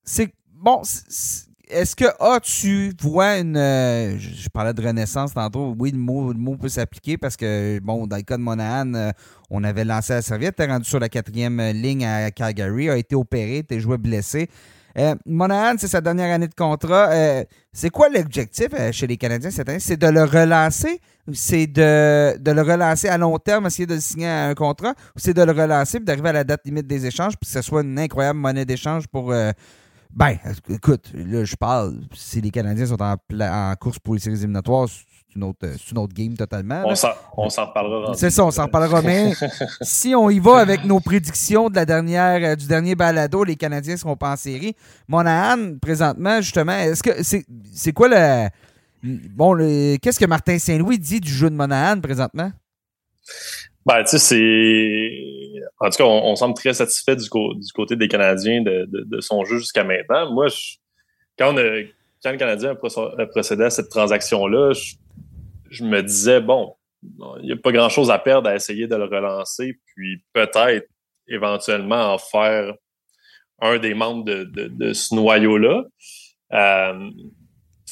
[0.03, 0.81] c'est bon,
[1.69, 3.57] est-ce que ah, tu vois une.
[3.57, 5.75] Euh, je, parlais de renaissance tantôt.
[5.77, 8.93] Oui, le mot, le mot peut s'appliquer parce que, bon, dans le cas de Monahan,
[8.93, 9.11] euh,
[9.49, 13.15] on avait lancé la serviette, t'es rendu sur la quatrième ligne à Calgary, a été
[13.15, 14.49] opéré, t'es joué blessé.
[14.97, 17.09] Euh, Monahan, c'est sa dernière année de contrat.
[17.71, 19.79] c'est quoi l'objectif chez les Canadiens cette année?
[19.79, 20.99] C'est de le relancer?
[21.33, 24.93] C'est de, de, le relancer à long terme, essayer de le signer à un contrat?
[25.15, 27.53] Ou c'est de le relancer et d'arriver à la date limite des échanges puis que
[27.53, 29.33] ce soit une incroyable monnaie d'échange pour
[30.15, 30.37] ben,
[30.69, 34.87] écoute, là, je parle, si les Canadiens sont en, en course pour les séries éliminatoires,
[34.87, 36.83] c'est une autre, une autre game totalement.
[36.85, 38.13] On s'en reparlera.
[38.13, 39.01] C'est ça, on s'en reparlera.
[39.01, 39.33] Mais
[39.81, 43.55] si on y va avec nos prédictions de la dernière, euh, du dernier balado, les
[43.55, 44.75] Canadiens seront pas en série.
[45.07, 48.49] Monahan, présentement, justement, est-ce que c'est c'est quoi le.
[49.03, 49.57] Bon,
[50.01, 52.51] qu'est-ce que Martin Saint-Louis dit du jeu de Monahan présentement?
[53.85, 55.61] Ben, tu sais, c'est.
[55.79, 59.57] En tout cas, on, semble très satisfait du, côté des Canadiens de, de, son jeu
[59.57, 60.31] jusqu'à maintenant.
[60.31, 60.47] Moi,
[61.37, 61.85] quand, on
[62.23, 62.71] quand le Canadien
[63.17, 64.71] a procédé à cette transaction-là,
[65.69, 66.75] je, me disais, bon,
[67.39, 70.87] il n'y a pas grand-chose à perdre à essayer de le relancer, puis peut-être
[71.27, 72.73] éventuellement en faire
[73.59, 75.83] un des membres de, de ce noyau-là.
[76.53, 77.09] Euh,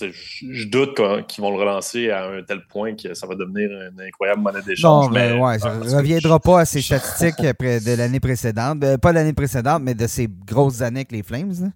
[0.09, 4.01] je doute qu'ils vont le relancer à un tel point que ça va devenir une
[4.01, 5.07] incroyable monnaie d'échange.
[5.07, 8.79] Non, mais, ouais, ça ne reviendra pas à ces statistiques de l'année précédente.
[8.79, 11.71] Ben, pas l'année précédente, mais de ces grosses années avec les Flames.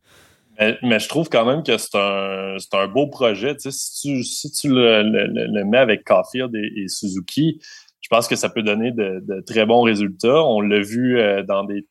[0.82, 3.56] Mais, je trouve quand même que c'est un, un beau projet.
[3.60, 7.60] si tu, si tu le, mets avec Caulfield et, Suzuki,
[8.02, 10.44] je pense que ça peut donner de, très bons résultats.
[10.44, 11.86] On l'a vu euh, dans des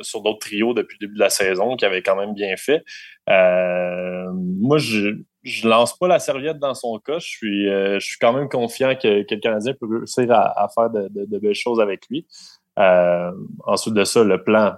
[0.00, 2.84] sur d'autres trios depuis le début de la saison qui avaient quand même bien fait.
[3.28, 7.18] Euh, moi, je, je lance pas la serviette dans son cas.
[7.18, 10.68] Je suis, euh, je suis quand même confiant que, que le Canadien peut réussir à,
[10.74, 12.26] faire de, belles choses avec lui.
[12.78, 13.32] Euh,
[13.66, 14.74] ensuite de ça, le plan.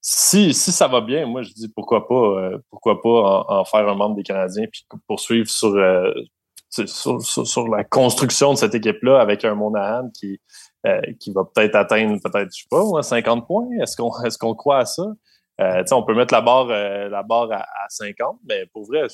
[0.00, 3.88] Si, si ça va bien, moi je dis pourquoi pas, euh, pourquoi pas en, faire
[3.88, 5.74] un membre des Canadiens puis poursuivre sur,
[6.70, 10.40] sur, sur, la construction de cette équipe-là avec un Monahan qui,
[11.18, 13.68] qui va peut-être atteindre peut-être, je sais pas, 50 points.
[13.82, 15.04] Est-ce qu'on est-ce qu'on croit à ça?
[15.58, 19.08] on peut mettre la barre, la barre à, 50, mais pour vrai,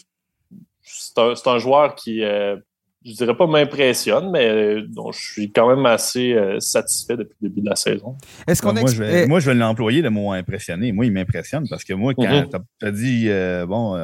[0.82, 2.56] c'est un, joueur qui, euh,
[3.04, 7.36] je dirais pas m'impressionne, mais euh, dont je suis quand même assez euh, satisfait depuis
[7.40, 8.16] le début de la saison.
[8.46, 10.92] Est-ce qu'on moi, je vais, moi, je vais l'employer le mot impressionné.
[10.92, 12.62] Moi, il m'impressionne parce que moi, quand mm-hmm.
[12.80, 13.28] tu as, dit,
[13.66, 13.94] bon,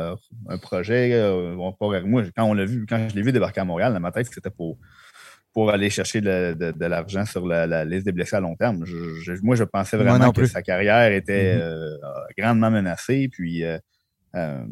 [0.49, 4.01] un projet, moi, quand on l'a vu, quand je l'ai vu débarquer à Montréal, dans
[4.01, 4.79] ma tête, c'était pour
[5.59, 8.85] pour aller chercher de, l'argent sur la, liste des blessés à long terme.
[9.43, 11.97] moi, je pensais vraiment que sa carrière était euh,
[12.39, 13.29] grandement menacée.
[13.29, 13.77] Puis euh,
[14.37, 14.65] euh,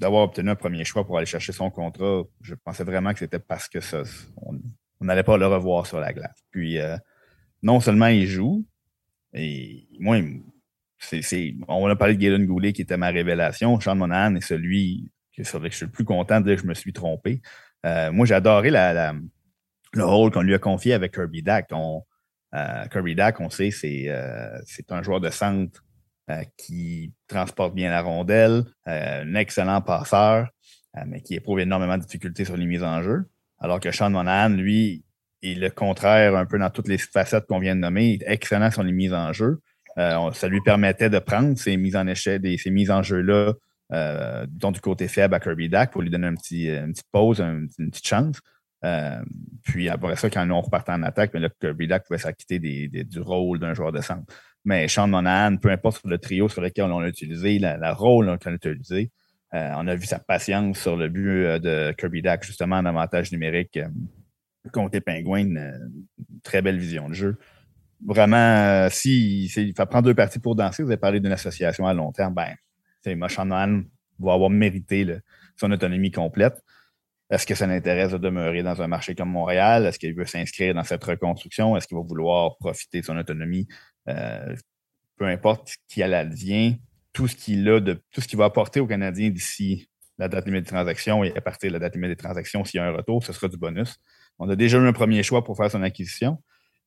[0.00, 3.38] d'avoir obtenu un premier choix pour aller chercher son contrat, je pensais vraiment que c'était
[3.38, 4.02] parce que ça,
[4.36, 6.38] on n'allait pas le revoir sur la glace.
[6.50, 6.78] Puis
[7.62, 8.64] non seulement il joue,
[9.34, 10.18] et moi,
[10.98, 13.78] c'est, on a parlé de Galen Goulet qui était ma révélation.
[13.80, 16.92] Sean Monahan est celui lequel je suis le plus content de que je me suis
[16.92, 17.40] trompé.
[17.84, 21.70] moi, j'ai adoré le rôle qu'on lui a confié avec Kirby Dack.
[22.54, 24.58] Euh, Kirby Dack, on sait, c'est euh,
[24.90, 25.84] un joueur de centre
[26.30, 30.48] euh, qui transporte bien la rondelle, un excellent passeur,
[31.06, 33.28] mais qui éprouve énormément de difficultés sur les mises en jeu.
[33.60, 35.04] Alors que Sean Monahan, lui,
[35.42, 38.32] est le contraire un peu dans toutes les facettes qu'on vient de nommer, il est
[38.32, 39.60] excellent sur les mises en jeu.
[39.96, 43.52] ça lui permettait de prendre ces mises en échec, ces mises en jeu-là,
[43.92, 48.06] euh, du côté faible à Kirby Dack pour lui donner une petite pause, une petite
[48.06, 48.38] chance.
[48.84, 49.20] Euh,
[49.64, 53.20] puis après ça, quand on repartait en attaque, mais là, Kirby Dack pouvait s'acquitter du
[53.20, 54.32] rôle d'un joueur de centre.
[54.68, 58.50] Mais Sean Monahan, peu importe le trio sur lequel on l'a utilisé, la, rôle qu'on
[58.50, 59.10] a utilisé,
[59.54, 62.84] euh, on a vu sa patience sur le but euh, de Kirby Dack, justement, en
[62.84, 63.78] avantage numérique
[64.70, 65.38] contre les Pingouins.
[65.38, 65.90] Une,
[66.42, 67.38] très belle vision de jeu.
[68.06, 72.12] Vraiment, si il prendre deux parties pour danser, vous avez parlé d'une association à long
[72.12, 72.54] terme, ben,
[73.02, 73.84] Sean Monahan
[74.18, 75.06] va avoir mérité
[75.56, 76.62] son autonomie complète.
[77.30, 79.86] Est-ce que ça l'intéresse de demeurer dans un marché comme Montréal?
[79.86, 81.74] Est-ce qu'il veut s'inscrire dans cette reconstruction?
[81.74, 83.66] Est-ce qu'il va vouloir profiter de son autonomie?
[84.08, 84.54] Euh,
[85.16, 86.78] peu importe qui a advient,
[87.12, 90.64] tout ce qu'il a tout ce qu'il va apporter aux Canadiens d'ici la date limite
[90.64, 92.92] des transactions et à partir de la date limite des transactions, s'il y a un
[92.92, 93.96] retour, ce sera du bonus.
[94.38, 96.42] On a déjà eu un premier choix pour faire son acquisition.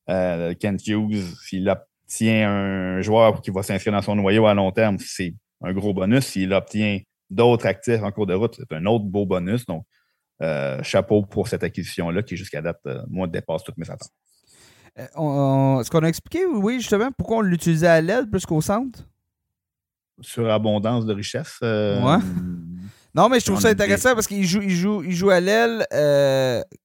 [0.08, 4.70] Euh, Kent Hughes, s'il obtient un joueur qui va s'inscrire dans son noyau à long
[4.70, 6.26] terme, c'est un gros bonus.
[6.26, 9.64] S'il obtient d'autres actifs en cours de route, c'est un autre beau bonus.
[9.66, 9.86] Donc,
[10.42, 14.10] euh, chapeau pour cette acquisition-là qui, jusqu'à date, euh, moi, dépasse toutes mes attentes.
[14.98, 19.00] Euh, est-ce qu'on a expliqué, oui, justement, pourquoi on l'utilisait à l'aile plus qu'au centre?
[20.20, 21.58] Sur abondance de richesse.
[21.62, 22.18] Ouais.
[23.14, 25.84] Non, mais je trouve ça intéressant parce qu'il joue, il joue, il joue à l'aile.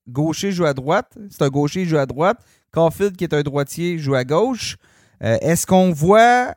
[0.09, 1.17] gaucher joue à droite.
[1.29, 2.43] C'est un gaucher, il joue à droite.
[2.73, 4.75] Caulfield, qui est un droitier, joue à gauche.
[5.21, 6.53] Est-ce qu'on voit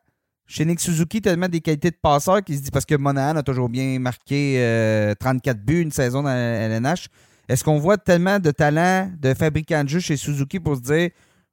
[0.50, 3.42] chez Nick Suzuki, tellement des qualités de passeur qui se dit parce que Monahan a
[3.44, 7.06] toujours bien marqué 34 euh, buts une saison dans la LNH.
[7.48, 11.10] Est-ce qu'on voit tellement de talent de fabricant de jeu chez Suzuki pour se dire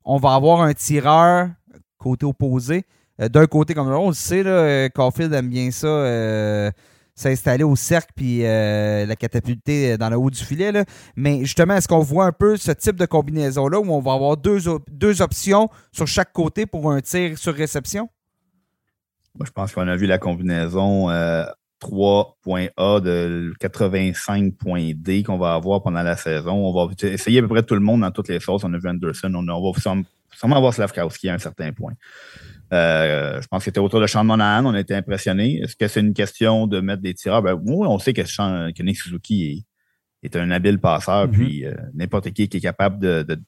[0.08, 1.50] on va avoir un tireur
[1.98, 2.86] côté opposé?
[3.22, 6.72] Euh, d'un côté comme l'autre, on le sait, là, euh, Caulfield aime bien ça,
[7.14, 10.72] s'installer au cercle puis la catapulter dans le haut du filet.
[11.16, 14.38] Mais justement, est-ce qu'on voit un peu ce type de combinaison-là où on va avoir
[14.38, 18.10] deux, options sur chaque côté pour un tir sur réception?
[19.44, 21.10] Je pense qu'on a vu la combinaison
[21.82, 26.54] 3.A euh, de 85.D qu'on va avoir pendant la saison.
[26.54, 28.64] On va essayer à peu près tout le monde dans toutes les sauces.
[28.64, 29.80] On a vu Anderson, on, va
[30.34, 31.94] sûrement avoir Slavkowski à un certain point.
[32.74, 35.62] Euh, je pense que c'était autour de Sean Monahan, on a été impressionnés.
[35.62, 37.42] Est-ce que c'est une question de mettre des tireurs?
[37.42, 39.66] Ben, oui, on sait que, Sean, Nick Suzuki
[40.24, 41.32] est, un habile passeur, mm-hmm.
[41.32, 43.40] puis euh, n'importe qui qui est capable de, de,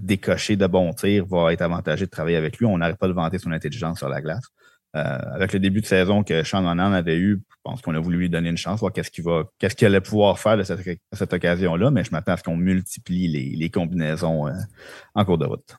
[0.00, 2.66] décocher de bons tirs va être avantagé de travailler avec lui.
[2.66, 4.44] On n'arrête pas de vanter son intelligence sur la glace.
[4.96, 8.18] Euh, avec le début de saison que Sean avait eu, je pense qu'on a voulu
[8.18, 9.44] lui donner une chance, voir qu'est-ce qu'il va,
[9.82, 14.48] allait pouvoir faire de cette, occasion-là, mais je m'attends à ce qu'on multiplie les, combinaisons
[14.48, 14.52] euh,
[15.14, 15.76] en cours de route.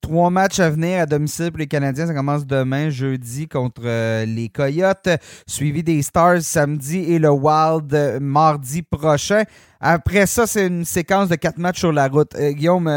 [0.00, 2.06] Trois matchs à venir à domicile pour les Canadiens.
[2.06, 5.08] Ça commence demain, jeudi, contre euh, les Coyotes,
[5.46, 9.44] suivi des Stars samedi et le Wild mardi prochain.
[9.86, 12.34] Après ça, c'est une séquence de quatre matchs sur la route.
[12.36, 12.90] Euh, Guillaume,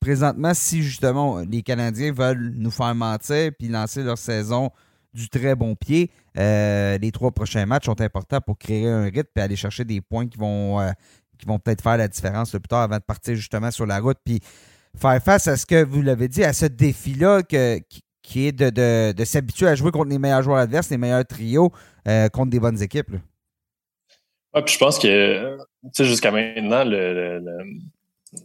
[0.00, 4.70] présentement, si justement les Canadiens veulent nous faire mentir puis lancer leur saison
[5.14, 9.40] du très bon pied, les trois prochains matchs sont importants pour créer un rythme et
[9.40, 10.76] aller chercher des points qui vont,
[11.46, 14.18] vont peut-être faire la différence plus tard avant de partir justement sur la route.
[14.22, 14.40] Puis
[14.94, 19.68] faire face à ce que vous l'avez dit, à ce défi-là qui, est de, s'habituer
[19.68, 21.72] à jouer contre les meilleurs joueurs adverses, les meilleurs trios,
[22.06, 23.16] euh, contre des bonnes équipes.
[24.62, 25.58] Puis je pense que
[25.98, 26.84] jusqu'à maintenant,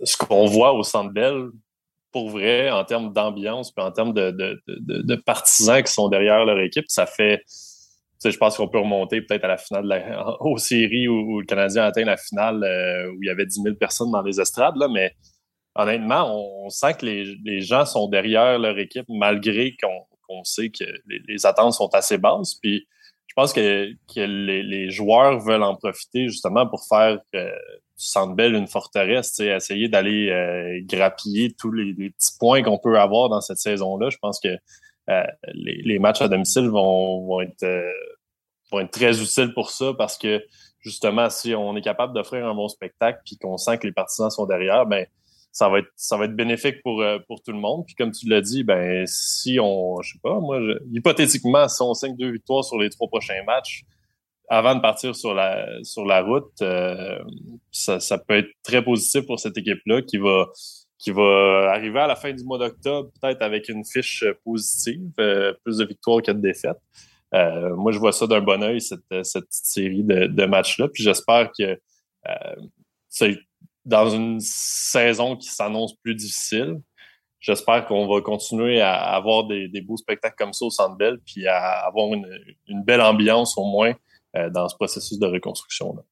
[0.04, 1.50] ce qu'on voit au Centre Bell,
[2.12, 6.86] pour vrai, en termes d'ambiance, puis en termes de, partisans qui sont derrière leur équipe,
[6.88, 7.44] ça fait.
[8.24, 10.06] Je pense qu'on peut remonter peut-être à la finale
[10.42, 13.64] aux séries où, le Canadien a atteint la finale euh, où il y avait 10
[13.64, 15.16] 000 personnes dans les estrades, là, mais
[15.74, 20.84] honnêtement, on, sent que les, gens sont derrière leur équipe malgré qu'on sait que
[21.28, 22.56] les, attentes sont assez basses.
[22.56, 22.88] Puis
[23.32, 28.56] je pense que, les, joueurs veulent en profiter justement pour faire euh, du Centre Bell
[28.56, 33.60] une forteresse, essayer d'aller euh, grappiller tous les, petits points qu'on peut avoir dans cette
[33.60, 34.10] saison-là.
[34.10, 34.50] Je pense que
[35.10, 37.66] euh, les, matchs à domicile vont, être,
[38.70, 40.44] vont être très utiles pour ça parce que
[40.82, 44.30] justement, si on est capable d'offrir un bon spectacle puis qu'on sent que les partisans
[44.30, 45.06] sont derrière, ben
[45.52, 47.86] ça va être bénéfique pour euh, pour tout le monde.
[47.86, 50.60] Puis comme tu l'as dit, ben si on je sais pas, moi
[50.92, 53.86] hypothétiquement, si on signe deux victoires sur les trois prochains matchs
[54.52, 57.24] avant de partir sur la route, euh,
[57.72, 62.44] ça, peut être très positif pour cette équipe-là qui va arriver à la fin du
[62.44, 66.82] mois d'octobre, peut-être avec une fiche positive, euh, plus de victoires que de défaites.
[67.34, 70.90] Euh, moi, je vois ça d'un bon oeil, cette, série de, matchs-là.
[70.90, 71.80] Puis j'espère que
[73.08, 73.40] c'est
[73.86, 76.80] dans une saison qui s'annonce plus difficile,
[77.40, 81.48] j'espère qu'on va continuer à avoir des, beaux spectacles comme ça au Centre Bell, puis
[81.48, 83.94] à avoir une, belle ambiance au moins
[84.38, 86.04] euh, dans ce processus de reconstruction-là.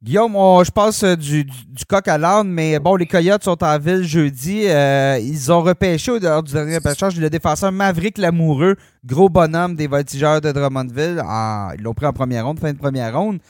[0.00, 1.44] Guillaume, je passe euh, du,
[1.88, 4.68] coq à l'âne, mais bon, les Coyotes sont en ville jeudi.
[4.68, 9.74] Euh, ils ont repêché au dehors du dernier repêchage le défenseur Maverick Lamoureux, gros bonhomme
[9.74, 11.20] des voltigeurs de Drummondville.
[11.76, 13.40] ils l'ont pris en première ronde, fin de première ronde.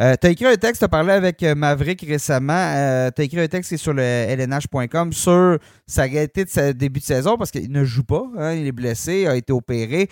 [0.00, 2.52] Euh, tu as écrit un texte, tu as parlé avec Maverick récemment.
[2.52, 6.50] Euh, tu as écrit un texte qui est sur le lnh.com sur sa réalité de
[6.50, 8.24] sa début de saison parce qu'il ne joue pas.
[8.38, 10.08] Hein, il est blessé, a été opéré.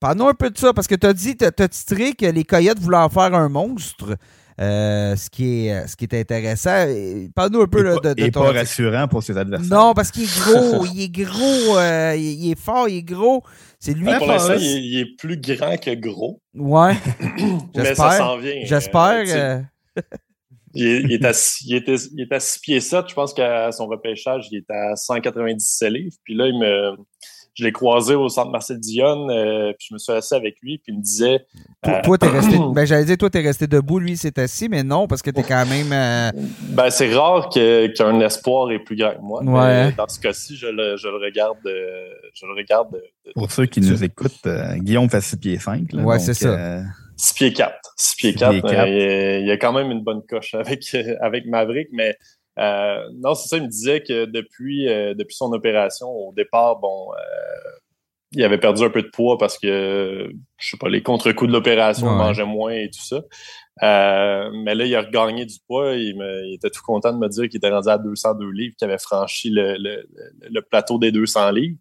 [0.00, 2.44] Parlons un peu de ça parce que tu as dit, tu as titré que les
[2.44, 4.16] Coyotes voulaient en faire un monstre.
[4.60, 6.86] Euh, ce, qui est, ce qui est intéressant.
[7.34, 8.42] Parle-nous un peu de, de, ton.
[8.42, 9.76] pas rassurant pour ses adversaires.
[9.76, 13.42] Non, parce qu'il est gros, il est gros, euh, il, est fort, il est gros.
[13.84, 16.40] C'est lui Pour l'instant, il, est plus grand que gros.
[16.54, 16.94] Ouais.
[17.76, 18.62] Mais ça s'en vient.
[18.64, 19.24] J'espère.
[19.28, 19.60] Euh,
[20.74, 21.32] il, est, à,
[21.66, 23.10] il, il est à 6 pieds 7.
[23.10, 26.16] Je pense qu'à son repêchage, il est à 197 livres.
[26.24, 26.96] Puis là, il me
[27.54, 30.78] je l'ai croisé au centre Marcel Dionne, euh, puis je me suis assis avec lui,
[30.78, 31.46] puis il me disait.
[31.82, 32.56] Toi, euh, t'es resté.
[32.74, 35.44] ben, j'allais dire, toi, t'es resté debout, lui, s'est assis, mais non, parce que t'es
[35.44, 35.92] quand même.
[35.92, 36.30] Euh,
[36.70, 39.42] ben, c'est rare qu'un espoir est plus grand que moi.
[39.44, 39.92] Ouais.
[39.92, 41.58] dans ce cas-ci, je le, je le regarde.
[41.64, 43.00] je le regarde.
[43.34, 45.92] Pour ceux qui nous écoutent, Guillaume fait 6 pieds 5.
[45.92, 46.82] Là, ouais, c'est ça.
[47.16, 47.94] 6 pieds 4.
[47.96, 48.54] 6 pieds 4.
[48.54, 50.84] il y a quand même une bonne coche avec,
[51.20, 52.16] avec Maverick, mais
[52.58, 56.76] euh, non, c'est ça, il me disait que depuis, euh, depuis son opération, au départ,
[56.76, 57.70] bon, euh,
[58.32, 61.52] il avait perdu un peu de poids parce que, je sais pas, les contre-coups de
[61.52, 63.22] l'opération, il mangeait moins et tout ça.
[63.80, 65.94] mais là, il a regagné du poids.
[65.94, 68.88] Il, il, était tout content de me dire qu'il était rendu à 202 livres, qu'il
[68.88, 70.08] avait franchi le, le,
[70.50, 71.76] le, plateau des 200 livres.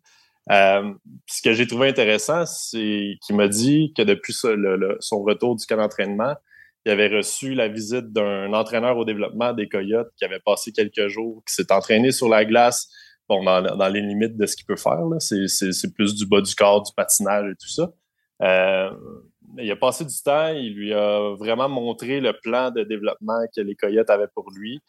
[0.49, 5.77] ce que j'ai trouvé intéressant, c'est qu'il m'a dit que depuis son retour du camp
[5.77, 6.35] d'entraînement,
[6.85, 11.07] il avait reçu la visite d'un entraîneur au développement des Coyotes qui avait passé quelques
[11.07, 12.89] jours, qui s'est entraîné sur la glace,
[13.29, 14.99] bon, dans, les limites de ce qu'il peut faire.
[15.19, 17.91] C'est plus du bas du corps, du patinage et tout ça.
[18.41, 18.91] Euh,
[19.57, 23.61] il a passé du temps, il lui a vraiment montré le plan de développement que
[23.61, 24.81] les Coyotes avaient pour lui.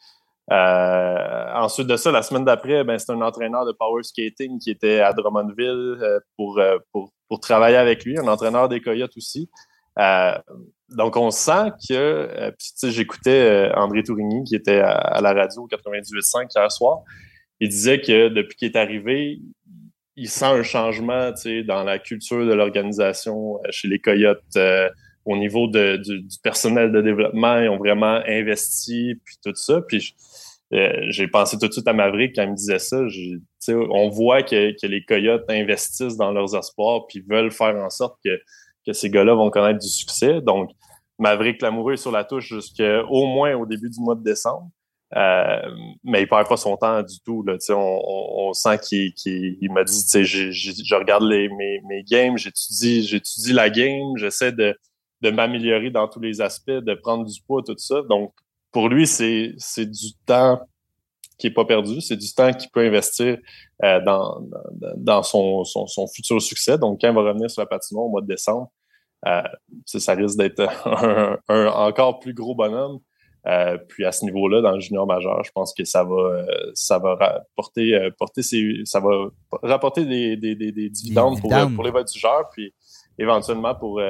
[0.51, 4.69] Euh, ensuite de ça, la semaine d'après, ben, c'est un entraîneur de power skating qui
[4.69, 6.59] était à Drummondville euh, pour,
[6.91, 9.49] pour, pour travailler avec lui, un entraîneur des Coyotes aussi.
[9.99, 10.37] Euh,
[10.89, 12.51] donc, on sent que, euh,
[12.83, 16.99] j'écoutais euh, André Tourigny qui était à, la radio 98.5 hier soir.
[17.59, 19.39] Il disait que depuis qu'il est arrivé,
[20.15, 21.31] il sent un changement
[21.65, 24.57] dans la culture de l'organisation chez les Coyotes.
[25.25, 29.81] au niveau du, personnel de développement, ils ont vraiment investi, puis tout ça.
[29.81, 30.15] Puis
[30.71, 33.01] j'ai pensé tout de suite à Maverick quand il me disait ça.
[33.69, 38.17] On voit que, que les Coyotes investissent dans leurs espoirs, puis veulent faire en sorte
[38.23, 38.37] que
[38.85, 40.41] que ces gars-là vont connaître du succès.
[40.41, 40.71] Donc,
[41.19, 44.69] Maverick Lamoureux est sur la touche jusqu'au moins au début du mois de décembre.
[45.15, 45.61] Euh,
[46.03, 47.43] mais il perd pas son temps du tout.
[47.43, 48.01] Là, on,
[48.49, 49.13] on, sent qu'il
[49.61, 54.17] il, m'a dit je, je, je, regarde les, mes, mes games, j'étudie, j'étudie la game,
[54.17, 54.75] j'essaie de,
[55.21, 58.01] de m'améliorer dans tous les aspects, de prendre du poids, tout ça.
[58.09, 58.33] Donc,
[58.71, 60.59] pour lui, c'est du temps
[61.37, 63.37] qui est pas perdu, c'est du temps qu'il peut investir
[63.83, 64.41] euh, dans,
[64.97, 66.77] dans son, son, son, futur succès.
[66.77, 68.71] Donc, quand il va revenir sur la patinoire au mois de décembre,
[69.27, 69.41] euh,
[69.85, 70.61] ça risque d'être
[71.49, 72.99] un, encore plus gros bonhomme.
[73.47, 76.71] Euh, puis à ce niveau-là, dans le junior majeur, je pense que ça va, euh,
[76.73, 79.27] ça va rapporter, euh, porter ses, ça va
[79.61, 82.73] rapporter des, des, des, des dividendes pour, pour les voltigeurs, puis
[83.19, 84.01] éventuellement pour,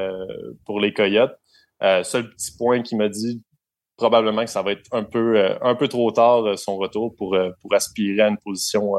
[0.65, 1.37] pour les coyotes.
[1.81, 3.41] seul petit point qui m'a dit
[3.97, 7.15] probablement que ça va être un peu, euh, un peu trop tard euh, son retour
[7.15, 8.93] pour, euh, pour aspirer à une position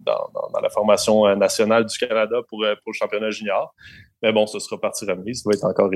[0.00, 3.74] dans, la formation nationale du Canada pour, pour le championnat junior.
[4.22, 5.42] Mais bon, ce sera partie remise.
[5.42, 5.90] Ça va être encore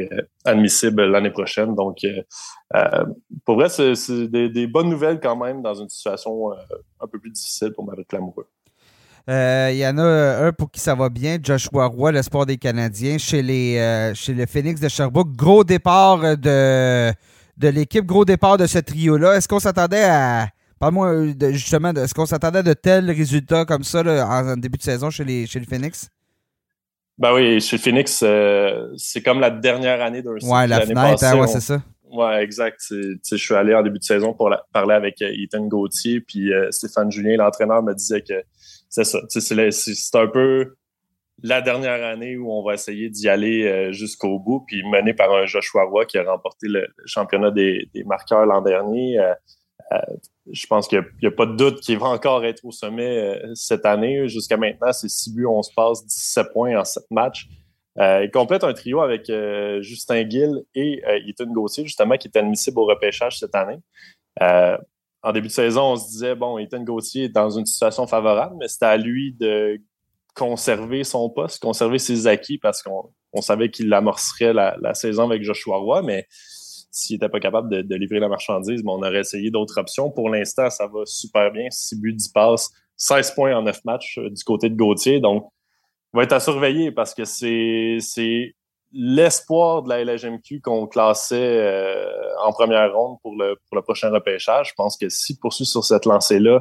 [0.45, 1.75] admissible l'année prochaine.
[1.75, 1.99] Donc,
[3.45, 7.73] pour vrai, c'est des, bonnes nouvelles quand même dans une situation un peu plus difficile
[7.73, 8.47] pour Maverick Lamoureux.
[9.29, 13.19] Il y en a un pour qui ça va bien, Joshua Roy, l'espoir des Canadiens,
[13.19, 15.33] chez les, chez le Phoenix de Sherbrooke.
[15.35, 17.13] Gros départ de
[17.63, 18.05] de l'équipe.
[18.05, 19.37] Gros départ de ce trio-là.
[19.37, 20.49] Est-ce qu'on s'attendait à.
[20.79, 24.83] Parle-moi euh, justement, est-ce qu'on s'attendait à de tels résultats comme ça en, début de
[24.83, 26.11] saison chez les, chez les Phoenix?
[27.19, 28.25] Ben oui, chez Phoenix,
[28.97, 31.81] c'est comme la dernière année d'un Ouais, la fenêtre, hein, ouais, c'est ça.
[32.11, 32.81] Ouais, exact.
[32.91, 37.37] Je suis allé en début de saison pour parler avec Ethan Gauthier, puis Stéphane Julien,
[37.37, 38.43] l'entraîneur, me disait que
[38.89, 39.21] c'est ça.
[39.29, 40.75] C'est un peu
[41.43, 45.33] la dernière année où on va essayer d'y aller euh, jusqu'au bout, puis mené par
[45.33, 49.19] un Joshua Roy qui a remporté le, championnat des, marqueurs l'an dernier.
[49.19, 49.35] Euh,
[49.93, 49.99] euh,
[50.51, 53.85] je pense qu'il n'y a, pas de doute qu'il va encore être au sommet cette
[53.85, 54.29] année.
[54.29, 57.49] Jusqu'à maintenant, c'est 6 buts, on se passe 17 points en 7 matchs.
[57.99, 59.31] il complète un trio avec
[59.81, 63.79] Justin Gill et Ethan Gauthier, justement, qui est admissible au repêchage cette année.
[64.41, 68.57] en début de saison, on se disait, bon, Ethan Gauthier est dans une situation favorable,
[68.59, 69.79] mais c'était à lui de
[70.35, 75.77] conserver son poste, conserver ses acquis parce qu'on savait qu'il amorcerait la, saison avec Joshua
[75.77, 76.27] Roy, mais
[76.91, 80.11] s'il n'était pas capable de, livrer la marchandise, on aurait essayé d'autres options.
[80.11, 81.69] Pour l'instant, ça va super bien.
[81.71, 85.21] 6 buts, 10 passes, 16 points en 9 matchs euh, du côté de Gauthier.
[85.21, 85.51] Donc,
[86.13, 88.55] il va être à surveiller parce que c'est
[88.93, 92.07] l'espoir de la LHMQ qu'on classait euh,
[92.45, 94.69] en première ronde pour le, pour le prochain repêchage.
[94.71, 96.61] Je pense que s'il poursuit sur cette lancée-là,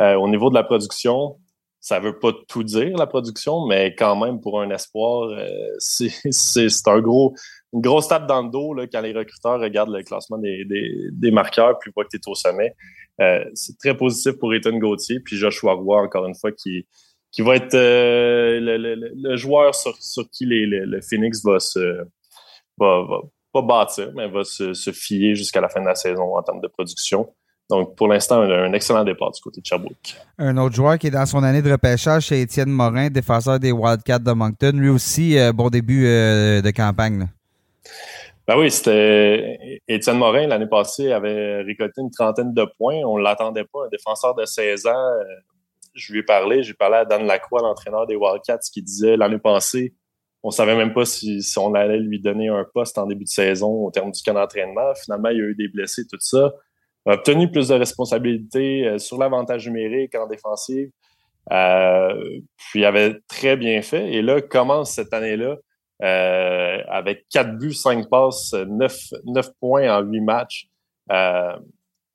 [0.00, 1.38] euh, au niveau de la production,
[1.80, 5.46] ça veut pas tout dire, la production, mais quand même, pour un espoir, euh,
[5.78, 7.34] c'est un gros,
[7.72, 11.30] une grosse tape dans le dos là, quand les recruteurs regardent le classement des, des,
[11.30, 12.74] marqueurs puis voient que tu es au sommet.
[13.20, 16.86] Euh, c'est très positif pour Ethan Gauthier, puis Joshua Roy, encore une fois, qui,
[17.32, 22.04] qui va être euh, le, le, joueur sur, sur qui les, le Phoenix va se
[22.78, 23.20] va, va
[23.52, 26.60] pas bâtir, mais va se, se fier jusqu'à la fin de la saison en termes
[26.60, 27.32] de production.
[27.70, 30.16] Donc, pour l'instant, un excellent départ du côté de Sherbrooke.
[30.38, 33.70] Un autre joueur qui est dans son année de repêchage, c'est Étienne Morin, défenseur des
[33.70, 34.72] Wildcats de Moncton.
[34.74, 37.28] Lui aussi, euh, bon début euh, de campagne.
[38.48, 42.96] Ben oui, c'était Étienne Morin l'année passée avait récolté une trentaine de points.
[43.04, 44.90] On ne l'attendait pas, un défenseur de 16 ans.
[44.90, 45.22] Euh,
[45.94, 49.38] je lui ai parlé, j'ai parlé à Dan Lacroix, l'entraîneur des Wildcats, qui disait l'année
[49.38, 49.94] passée,
[50.42, 53.28] on savait même pas si, si, on allait lui donner un poste en début de
[53.28, 54.92] saison au terme du camp d'entraînement.
[54.94, 56.52] Finalement, il y a eu des blessés, tout ça
[57.06, 60.90] a obtenu plus de responsabilités euh, sur l'avantage numérique en défensive.
[61.52, 64.12] Euh, puis avait très bien fait.
[64.12, 65.56] Et là, commence cette année-là
[66.02, 70.68] euh, avec 4 buts, 5 passes, 9, 9 points en 8 matchs.
[71.10, 71.56] Euh,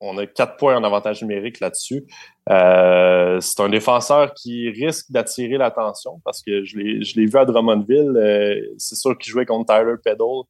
[0.00, 2.04] on a 4 points en avantage numérique là-dessus.
[2.50, 8.74] Euh, c'est un défenseur qui risque d'attirer l'attention parce que je l'ai vu à Drummondville.
[8.78, 10.44] c'est sûr qu'il jouait contre Tyler Peddle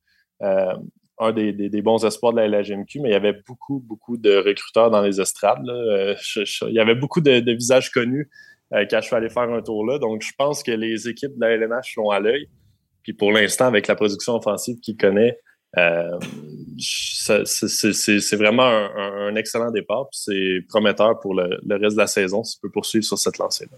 [1.18, 4.90] un des, bons espoirs de la LGMQ, mais il y avait beaucoup, beaucoup de recruteurs
[4.90, 5.68] dans les estrades.
[5.68, 8.28] Euh, il y avait beaucoup de, visages connus
[8.72, 9.98] euh, quand je suis allé faire un tour là.
[9.98, 12.48] Donc, je pense que les équipes de la LNH sont à l'œil.
[13.02, 15.38] Puis pour l'instant, avec la production offensive qu'il connaît,
[15.78, 16.18] euh,
[16.78, 20.06] c'est vraiment un, excellent départ.
[20.12, 23.76] C'est prometteur pour le, reste de la saison s'il peut poursuivre sur cette lancée-là.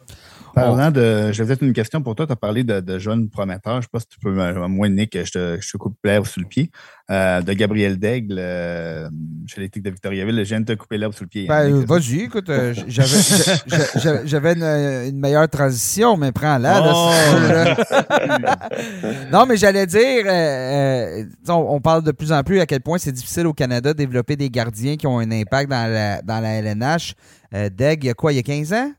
[0.60, 1.32] Parlant de.
[1.32, 2.26] J'ai peut-être une question pour toi.
[2.26, 3.74] Tu as parlé de, jeunes prometteurs.
[3.74, 4.32] Je ne sais pas si tu peux,
[4.68, 6.70] moi, Nick, je te, je te coupe l'herbe sous le pied.
[7.10, 9.08] Euh, de Gabriel Daigle euh,
[9.46, 10.36] chez l'éthique de Victoriaville.
[10.44, 11.46] Je viens de te couper l'herbe sous le pied.
[11.46, 12.74] Ben, Vas-y, écoute, euh,
[14.26, 16.82] j'avais une, meilleure transition, mais prends-la.
[16.84, 17.10] Oh!
[19.32, 20.26] non, mais j'allais dire,
[21.48, 24.36] on, parle de plus en plus à quel point c'est difficile au Canada de développer
[24.36, 27.14] des gardiens qui ont un impact dans la, dans la LNH.
[27.52, 28.92] Deg, il y a quoi, il y a 15 ans?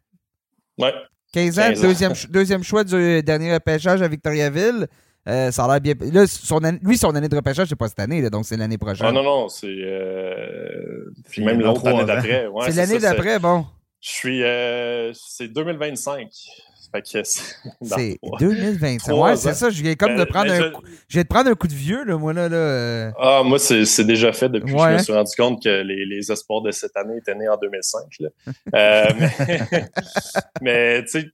[0.79, 0.93] Ouais.
[1.31, 4.87] 15 ans, Deuxième, deuxième choix du dernier repêchage à Victoriaville.
[5.27, 5.93] Euh, ça a l'air bien.
[6.11, 8.77] Là, son lui, son année de repêchage, c'est pas cette année, là, donc c'est l'année
[8.77, 9.05] prochaine.
[9.07, 9.67] Ah non, non, c'est.
[9.67, 11.11] Euh...
[11.29, 12.47] Puis même l'autre année d'après.
[12.47, 13.65] Ouais, c'est l'année d'après, bon.
[14.01, 14.43] Je suis.
[14.43, 15.11] Euh...
[15.13, 16.29] C'est 2025.
[17.81, 19.13] C'est 2025.
[19.15, 19.69] Ouais, c'est ça.
[19.69, 20.71] Je viens comme de ben, prendre ben, un.
[21.07, 21.13] Je...
[21.13, 22.49] viens de prendre un coup de vieux, là, moi, là.
[22.49, 23.11] là euh.
[23.17, 26.31] Ah, moi, c'est déjà fait depuis que je me suis rendu compte que les, les
[26.31, 28.01] espoirs de cette année étaient nés en 2005.
[28.19, 28.29] Là.
[28.75, 29.05] euh,
[29.39, 29.89] mais,
[30.61, 31.31] mais tu sais,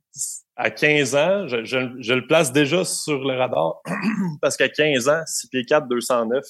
[0.55, 3.81] à 15 ans, je, je, je, le place déjà sur le radar
[4.41, 6.43] parce qu'à 15 ans, 6 pieds 4, 209,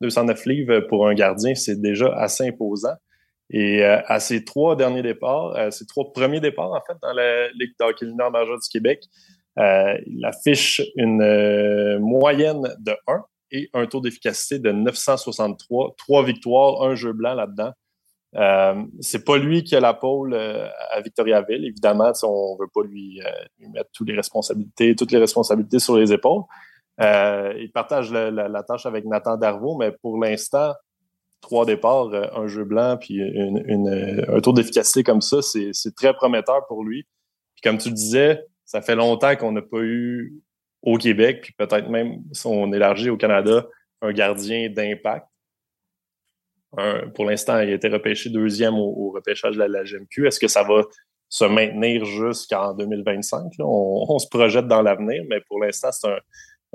[0.00, 2.94] 209 livres pour un gardien, c'est déjà assez imposant.
[3.50, 7.12] Et euh, à ses trois derniers départs, euh, ses trois premiers départs, en fait, dans
[7.12, 9.04] la Ligue d'hockey mineur majeure du Québec,
[9.58, 16.24] euh, il affiche une euh, moyenne de 1 et un taux d'efficacité de 963, trois
[16.24, 17.72] victoires, un jeu blanc là-dedans.
[18.36, 21.64] Euh, c'est pas lui qui a la pôle à Victoriaville.
[21.64, 23.20] Évidemment, on veut pas lui,
[23.72, 26.42] mettre toutes les responsabilités, toutes les responsabilités sur les épaules.
[27.00, 30.74] il partage la, tâche avec Nathan Darvaux, mais pour l'instant,
[31.40, 35.94] trois départs, euh, un jeu blanc, puis une, euh, un tour d'efficacité comme ça, c'est
[35.94, 37.04] très prometteur pour lui.
[37.54, 40.34] Puis comme tu le disais, ça fait longtemps qu'on n'a pas eu
[40.82, 43.66] au Québec, puis peut-être même si on élargit au Canada,
[44.02, 45.26] un gardien d'impact.
[47.14, 50.26] Pour l'instant, il a été repêché deuxième au, repêchage de la, GMQ.
[50.26, 50.82] Est-ce que ça va
[51.28, 53.52] se maintenir jusqu'en 2025.
[53.58, 56.18] On, se projette dans l'avenir, mais pour l'instant, c'est un,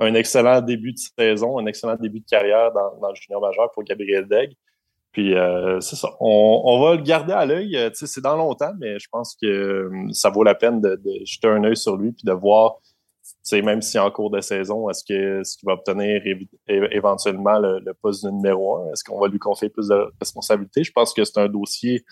[0.00, 4.26] excellent début de saison, un excellent début de carrière dans, le junior majeur pour Gabriel
[4.26, 4.52] Degg.
[5.12, 6.08] Puis euh, c'est ça.
[6.18, 7.78] On, va le garder à l'œil.
[7.94, 11.76] C'est dans longtemps, mais je pense que ça vaut la peine de, jeter un œil
[11.76, 12.78] sur lui puis de voir
[13.52, 16.22] même si en cours de saison, est-ce qu'il ce va obtenir
[16.66, 18.92] éventuellement le, le poste de numéro un?
[18.92, 20.84] Est-ce qu'on va lui confier plus de responsabilités?
[20.84, 22.04] Je pense que c'est un dossier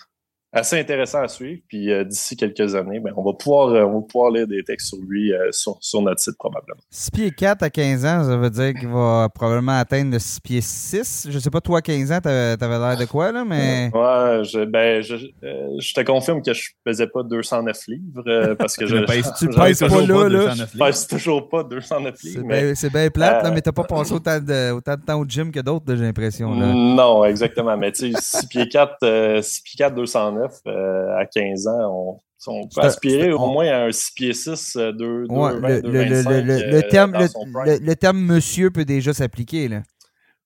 [0.53, 1.61] assez intéressant à suivre.
[1.67, 4.63] Puis euh, d'ici quelques années, ben, on, va pouvoir, euh, on va pouvoir lire des
[4.63, 6.79] textes sur lui euh, sur, sur, notre site probablement.
[6.91, 10.39] 6 pieds 4 à 15 ans, ça veut dire qu'il va probablement atteindre le 6
[10.41, 11.27] pieds 6.
[11.31, 13.91] Je sais pas, toi, à 15 ans, t'avais l'air de quoi, là, mais...
[14.03, 18.85] Ouais, je, ben, je, je te confirme que je faisais pas 209 livres parce que
[18.87, 18.95] je...
[19.39, 20.53] tu pèses pas là, là.
[20.53, 22.73] Je pèse toujours pas 209 livres.
[22.75, 25.51] C'est bien plate, là, mais t'as pas passé autant de, autant de temps au gym
[25.51, 26.53] que d'autres, j'ai l'impression.
[26.53, 27.75] Non, exactement.
[27.75, 32.67] Mais tu sais, 6 pieds 4, 6 pieds 4, 209, euh, à 15 ans, on,
[32.67, 37.93] peut aspirer au moins à un 6 pieds 6, 2, 2, le, le, terme, le,
[37.95, 39.67] terme monsieur peut déjà s'appliquer.
[39.69, 39.83] là.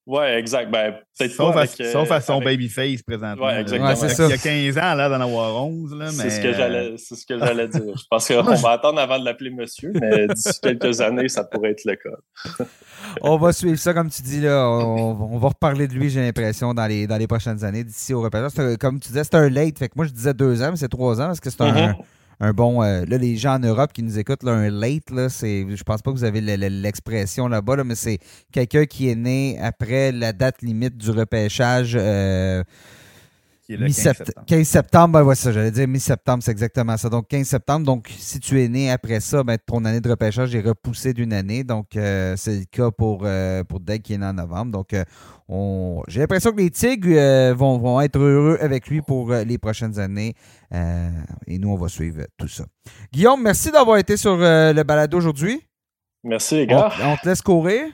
[0.07, 0.71] Ouais, exact.
[0.71, 3.45] Ben, peut-être sauf, pas à, sauf à son babyface présentement.
[3.45, 3.93] Ouais, exactement.
[3.93, 5.93] Il y a 15 ans, là, d'en avoir 11.
[5.95, 7.93] Là, C'est ce que j'allais, c'est ce que j'allais dire.
[7.93, 11.71] Je pense qu'on va attendre avant de l'appeler monsieur, mais d'ici quelques années, ça pourrait
[11.71, 12.65] être le cas.
[13.21, 14.65] on va suivre ça, comme tu dis, là.
[14.69, 18.21] On, va reparler de lui, j'ai l'impression, dans les, dans les prochaines années, d'ici au
[18.21, 18.53] repérage.
[18.79, 19.77] Comme tu disais, c'est un late.
[19.77, 21.73] Fait que moi, je disais deux ans, mais c'est trois ans parce que c'est un.
[21.73, 21.95] Mm-hmm
[22.39, 22.83] un bon.
[22.83, 25.65] Euh, là, les gens en Europe qui nous écoutent, là, un late, là, c'est.
[25.69, 28.19] Je pense pas que vous avez l'expression là-bas, là, mais c'est
[28.51, 31.97] quelqu'un qui est né après la date limite du repêchage.
[31.99, 32.63] Euh,
[33.67, 34.45] 15 septembre.
[34.47, 37.09] 15 septembre, ben ça, j'allais dire mi-septembre, c'est exactement ça.
[37.09, 40.55] Donc 15 septembre, donc si tu es né après ça, ben, ton année de repêchage
[40.55, 41.63] est repoussée d'une année.
[41.63, 44.71] Donc euh, c'est le cas pour, euh, pour Deg qui est né en novembre.
[44.71, 45.03] Donc euh,
[45.49, 46.01] on...
[46.07, 50.33] j'ai l'impression que les Tigres vont, vont, être heureux avec lui pour les prochaines années.
[50.71, 52.65] et nous, on va suivre tout ça.
[53.11, 55.61] Guillaume, merci d'avoir été sur le balado aujourd'hui.
[56.23, 56.91] Merci les gars.
[57.01, 57.85] On, te laisse courir.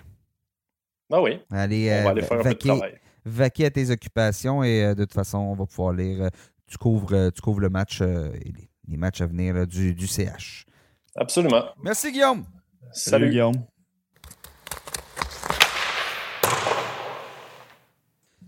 [1.12, 1.40] Ah oui.
[1.52, 4.96] Allez, on va aller faire un peu de travail vaquer à tes occupations et euh,
[4.96, 6.24] de toute façon, on va pouvoir lire.
[6.24, 6.30] Euh,
[6.68, 8.54] tu, couvres, euh, tu couvres le match et
[8.88, 10.66] les, matchs à venir du, du CH.
[11.16, 11.66] Absolument.
[11.84, 12.46] Merci, Guillaume.
[12.92, 13.56] Salut, Guillaume.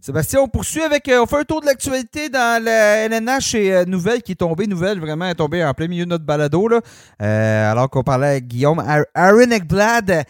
[0.01, 1.09] Sébastien, on poursuit avec.
[1.11, 4.67] on fait un tour de l'actualité dans la LNH et nouvelle qui est tombée.
[4.67, 6.67] Nouvelle vraiment est tombée en plein milieu de notre balado.
[6.67, 6.81] Là,
[7.71, 8.83] alors qu'on parlait avec Guillaume.
[9.15, 10.25] Aaron Ekblad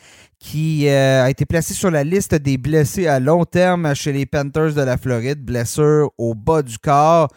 [0.46, 4.28] qui euh, a été placé sur la liste des blessés à long terme chez les
[4.28, 5.44] Panthers de la Floride.
[5.44, 7.30] Blessure au bas du corps.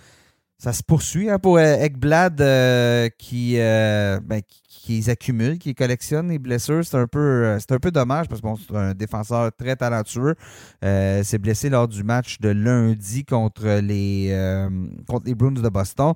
[0.59, 6.39] Ça se poursuit hein, pour euh, Ekblad euh, qui, ben, qui, accumule, qui collectionne les
[6.39, 6.85] blessures.
[6.85, 10.35] C'est un peu, c'est un peu dommage parce que c'est un défenseur très talentueux.
[10.83, 14.69] s'est blessé lors du match de lundi contre les,
[15.09, 16.13] contre les Bruins de Boston.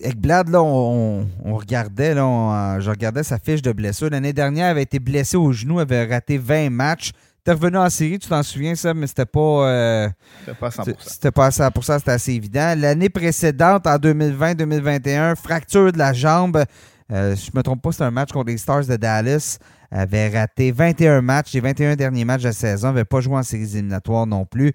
[0.00, 4.10] Ekblad, là, on, regardait, là, je regardais sa fiche de blessure.
[4.10, 7.12] L'année dernière, il avait été blessé au genou, avait raté 20 matchs.
[7.44, 9.68] T'es revenu en série, tu t'en souviens, ça, mais c'était pas.
[9.68, 10.08] Euh,
[10.40, 10.94] c'était pas à 100%.
[11.00, 12.74] C'était pas à 100%, c'était assez évident.
[12.78, 16.64] L'année précédente, en 2020-2021, fracture de la jambe.
[17.10, 19.58] Euh, je me trompe pas, c'était un match contre les Stars de Dallas.
[19.90, 22.88] Avait raté 21 matchs, les 21 derniers matchs de la saison.
[22.88, 24.72] N'avait pas joué en séries éliminatoires non plus.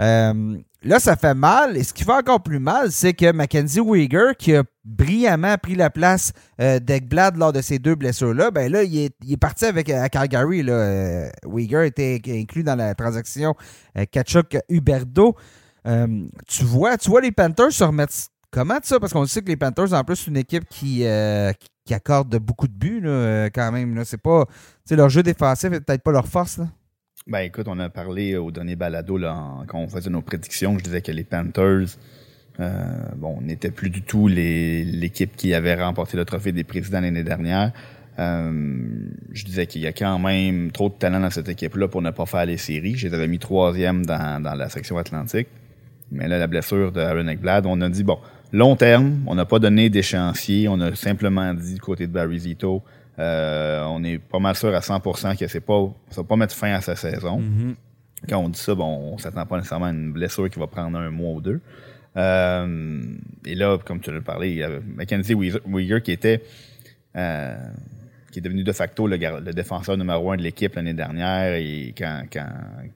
[0.00, 0.56] Euh,
[0.86, 1.76] Là, ça fait mal.
[1.76, 5.74] Et ce qui fait encore plus mal, c'est que Mackenzie Weger, qui a brillamment pris
[5.74, 9.90] la place euh, d'Egblad lors de ces deux blessures-là, ben là, il est, parti avec
[9.90, 10.62] à Calgary.
[10.62, 10.72] Là.
[10.74, 13.56] Euh, était inclus dans la transaction
[13.98, 15.34] euh, Kachuk-Huberdo.
[15.88, 18.14] Euh, tu, vois, tu vois les Panthers se remettre
[18.52, 19.00] comment ça?
[19.00, 21.04] Parce qu'on sait que les Panthers, en plus, c'est une équipe qui,
[21.84, 23.02] qui accorde beaucoup de buts
[23.52, 24.04] quand même.
[24.04, 24.44] C'est pas.
[24.90, 26.60] Leur jeu défensif n'est peut-être pas leur force.
[27.28, 30.78] Ben écoute, on a parlé au dernier balado là, quand on faisait nos prédictions.
[30.78, 31.96] Je disais que les Panthers,
[32.60, 32.84] euh,
[33.16, 37.72] bon, n'étaient plus du tout l'équipe qui avait remporté le trophée des présidents l'année dernière.
[38.20, 38.52] Euh,
[39.32, 42.12] je disais qu'il y a quand même trop de talent dans cette équipe-là pour ne
[42.12, 42.94] pas faire les séries.
[42.94, 45.48] Je les avais mis troisième dans, dans la section atlantique.
[46.12, 48.20] Mais là, la blessure de Aaron Ekblad, on a dit, bon,
[48.52, 50.68] long terme, on n'a pas donné d'échéancier.
[50.68, 52.84] On a simplement dit du côté de Barry Zito,
[53.18, 56.54] euh, on est pas mal sûr à 100% que c'est pas, ça va pas mettre
[56.54, 57.40] fin à sa saison.
[57.40, 57.74] Mm-hmm.
[58.28, 60.98] Quand on dit ça, bon, on s'attend pas nécessairement à une blessure qui va prendre
[60.98, 61.60] un mois ou deux.
[62.16, 63.02] Euh,
[63.44, 66.42] et là, comme tu l'as parlé, il y avait Mackenzie Weger qui était
[67.16, 67.56] euh,
[68.32, 69.18] qui est devenu de facto le,
[69.52, 72.48] défenseur numéro un de l'équipe l'année dernière et quand, quand,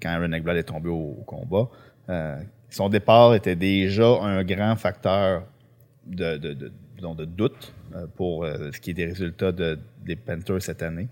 [0.02, 1.68] quand Aaron est tombé au, combat.
[2.70, 5.44] son départ était déjà un grand facteur
[6.06, 10.62] de, de, de, de doute euh, pour euh, ce qui est des résultats des Panthers
[10.62, 11.08] cette année.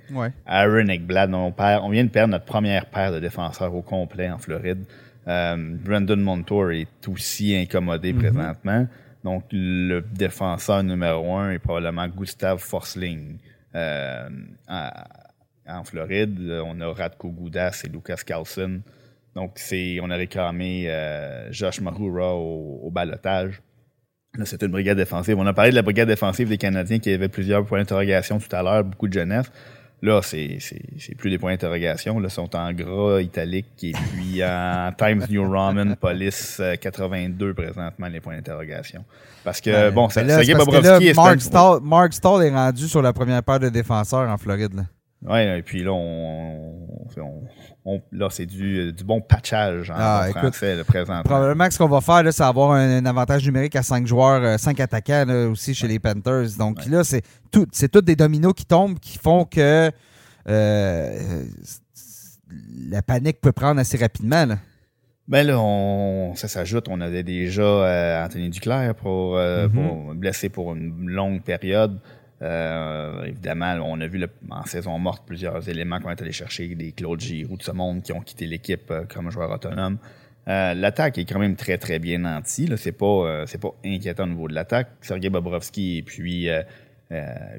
[0.46, 4.38] Aaron Ekblad, on, on vient de perdre notre première paire de défenseurs au complet en
[4.38, 4.84] Floride.
[5.26, 8.18] Euh, Brandon Montour est aussi incommodé mm-hmm.
[8.18, 8.86] présentement.
[9.24, 13.38] Donc, le défenseur numéro un est probablement Gustav Forsling.
[13.74, 14.28] Euh,
[14.68, 18.80] en, Floride, on a Radko Goudas et Lucas Carlson.
[19.34, 19.58] Donc,
[20.02, 23.60] on a réclamé euh, Josh Mahura au, au balotage.
[24.44, 25.36] C'est une brigade défensive.
[25.38, 28.54] On a parlé de la brigade défensive des Canadiens qui avait plusieurs points d'interrogation tout
[28.54, 29.50] à l'heure, beaucoup de jeunesse.
[30.00, 30.58] Là, c'est,
[31.16, 32.20] plus des points d'interrogation.
[32.20, 38.06] Là, sont en gras italique et puis en Times New Roman Police 82 euh, présentement
[38.06, 39.04] les points d'interrogation.
[39.42, 43.42] Parce que, bon, ça, là, Bobrovski Mark, Stahl, Mark Stahl est rendu sur la première
[43.42, 44.74] paire de défenseurs en Floride.
[44.74, 44.84] Là.
[45.26, 46.86] Oui, et puis là, on,
[48.12, 51.22] là c'est du, du, bon patchage en ah, français, le présent.
[51.24, 54.78] Probablement que ce qu'on va faire, c'est avoir un, avantage numérique à cinq joueurs, 5
[54.78, 56.56] euh, attaquants aussi chez les Panthers.
[56.56, 59.90] Donc là, c'est tout, c'est tous des dominos qui tombent qui font que
[60.48, 61.42] euh,
[62.88, 64.46] la panique peut prendre assez rapidement.
[64.46, 64.58] Là.
[65.26, 66.86] Ben là, on, ça s'ajoute.
[66.88, 69.70] On avait déjà euh, Anthony Duclair pour, mm-hmm.
[69.70, 71.98] pour blessé pour une longue période.
[72.40, 76.92] Euh, évidemment, on a vu en saison morte plusieurs éléments qu'on est allé chercher, des
[76.92, 79.98] Claude Giroux de ce monde qui ont quitté l'équipe euh, comme joueur autonome.
[80.46, 82.70] Euh, l'attaque est quand même très très bien nantie.
[82.76, 84.88] C'est pas c'est pas inquiétant au niveau de l'attaque.
[85.02, 86.48] Sergei Bobrovski et puis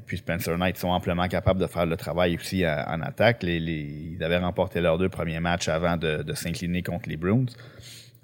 [0.06, 3.44] puis Spencer Knight sont amplement capables de faire le travail aussi en attaque.
[3.44, 7.46] Les, ils avaient remporté leurs deux premiers matchs avant de, s'incliner contre les Bruins.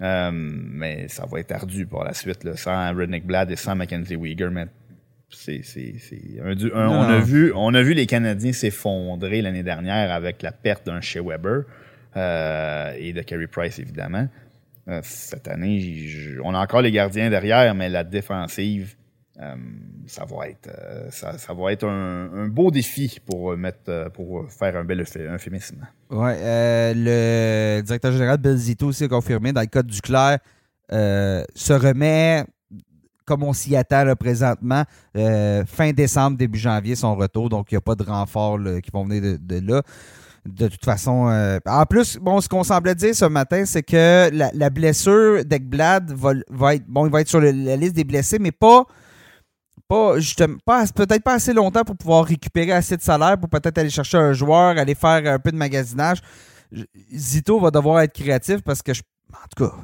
[0.01, 4.51] mais ça va être ardu pour la suite, sans Rednick Blad et sans Mackenzie Weegar.
[5.29, 5.61] C'est,
[6.73, 11.01] on, a vu, on a vu les Canadiens s'effondrer l'année dernière avec la perte d'un
[11.01, 11.63] Shea Weber
[12.15, 14.27] euh, et de Carey Price, évidemment.
[14.87, 18.95] Euh, cette année, on a encore les gardiens derrière, mais la défensive,
[19.41, 19.55] euh,
[20.07, 20.69] ça va être,
[21.11, 25.85] ça, va être un, beau défi pour, mettre, pour faire un bel euphémisme.
[26.09, 30.39] Oui, le directeur général Bill Zito aussi a confirmé dans le code du clair
[30.89, 32.45] se remet
[33.27, 34.83] comme on s'y attend présentement.
[35.15, 37.49] Euh, fin décembre, début janvier, son retour.
[37.49, 39.83] Donc, il n'y a pas de renfort qui vont venir de, là.
[40.45, 44.29] De toute façon, euh, en plus, bon, ce qu'on semblait dire ce matin, c'est que
[44.31, 48.53] la, blessure d'Ekblad va, être, bon, il va être sur la liste des blessés, mais
[48.53, 48.85] pas,
[49.89, 53.77] pas justement, pas, peut-être pas assez longtemps pour pouvoir récupérer assez de salaire pour peut-être
[53.77, 56.19] aller chercher un joueur, aller faire un peu de magasinage.
[57.13, 59.01] Zito va devoir être créatif parce que, je,
[59.33, 59.75] en tout cas,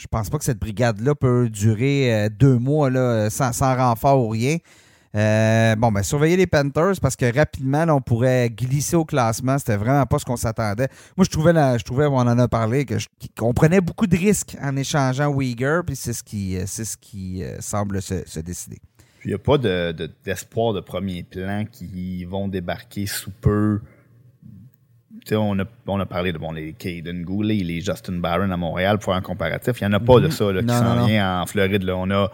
[0.00, 4.28] je pense pas que cette brigade-là peut durer euh, deux mois là, sans, renfort ou
[4.30, 4.56] rien.
[5.14, 9.58] Euh, bon, ben, surveiller les Panthers parce que rapidement, on pourrait glisser au classement.
[9.58, 10.88] C'était vraiment pas ce qu'on s'attendait.
[11.18, 12.86] Moi, je trouvais, je trouvais, on en a parlé,
[13.36, 17.42] qu'on prenait beaucoup de risques en échangeant Uyghur, puis c'est ce qui, euh, ce qui
[17.58, 18.78] semble se, décider.
[19.26, 23.80] Il n'y a pas d'espoir de, de, premier plan qui vont débarquer sous peu
[25.36, 28.98] on a, on a parlé de bon, les Caden Goulet, les Justin Barron à Montréal
[28.98, 29.80] pour un comparatif.
[29.80, 30.30] Il n'y en a pas de mhm.
[30.30, 31.82] ça là, qui s'en vient en Floride.
[31.82, 31.96] Là.
[31.96, 32.30] On a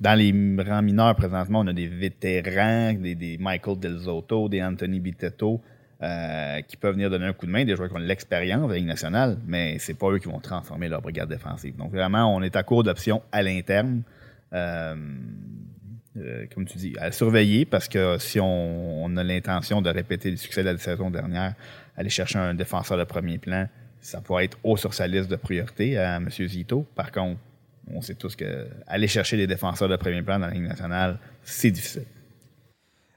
[0.00, 0.32] dans les
[0.66, 5.60] rangs mineurs présentement, on a des vétérans, des, des Michael Del Zotto, des Anthony Bitetto.
[6.02, 8.66] Euh, qui peuvent venir donner un coup de main, des joueurs qui ont de l'expérience
[8.68, 11.76] de la Ligue nationale, mais c'est pas eux qui vont transformer leur brigade défensive.
[11.76, 14.00] Donc vraiment, on est à court d'options à l'interne.
[14.54, 14.94] Euh,
[16.16, 20.30] euh, comme tu dis, à surveiller parce que si on, on a l'intention de répéter
[20.30, 21.54] le succès de la saison dernière,
[22.00, 23.68] aller chercher un défenseur de premier plan,
[24.00, 26.30] ça pourrait être haut sur sa liste de priorité à M.
[26.30, 26.86] Zito.
[26.94, 27.38] Par contre,
[27.92, 31.18] on sait tous que aller chercher des défenseurs de premier plan dans la Ligue nationale,
[31.42, 32.06] c'est difficile.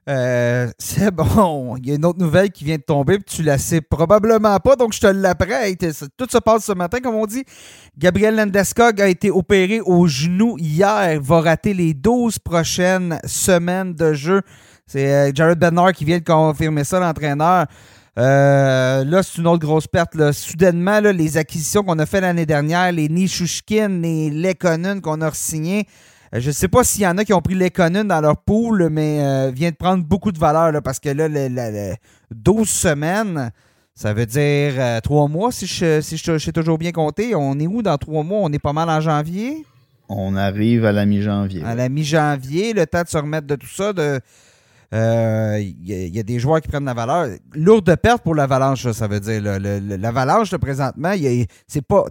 [0.10, 1.78] Euh, c'est bon.
[1.78, 4.60] Il y a une autre nouvelle qui vient de tomber, puis tu la sais probablement
[4.60, 5.64] pas, donc je te l'apprends.
[6.18, 7.46] Tout se passe ce matin, comme on dit.
[7.98, 14.12] Gabriel Landeskog a été opéré au genou hier, va rater les 12 prochaines semaines de
[14.12, 14.42] jeu.
[14.88, 17.68] C'est euh, Jared Bednar qui vient de confirmer ça, l'entraîneur.
[18.18, 20.32] Euh, là, c'est une autre grosse perte.
[20.32, 25.88] Soudainement, les acquisitions qu'on a fait l'année dernière, les Nishushkin, les Lekonen qu'on a signé,
[26.34, 28.38] euh, je ne sais pas s'il y en a qui ont pris Lekonen dans leur
[28.38, 31.28] pool, mais euh, vient de prendre beaucoup de valeur parce que là,
[32.32, 33.52] 12 semaines,
[33.96, 37.34] ça veut dire 3 mois si je, si je, toujours bien compté.
[37.34, 38.40] On est où dans 3 mois?
[38.44, 39.66] On est pas mal en janvier?
[40.08, 41.64] On arrive à la mi-janvier.
[41.64, 44.20] À la mi-janvier, le temps de se remettre de tout ça, de
[44.94, 47.28] il euh, y, a des joueurs qui prennent la valeur.
[47.56, 49.42] Lourde perte pour l'Avalanche, ça veut dire.
[49.42, 51.14] L'Avalanche, présentement,
[51.68, 52.06] c'est pas.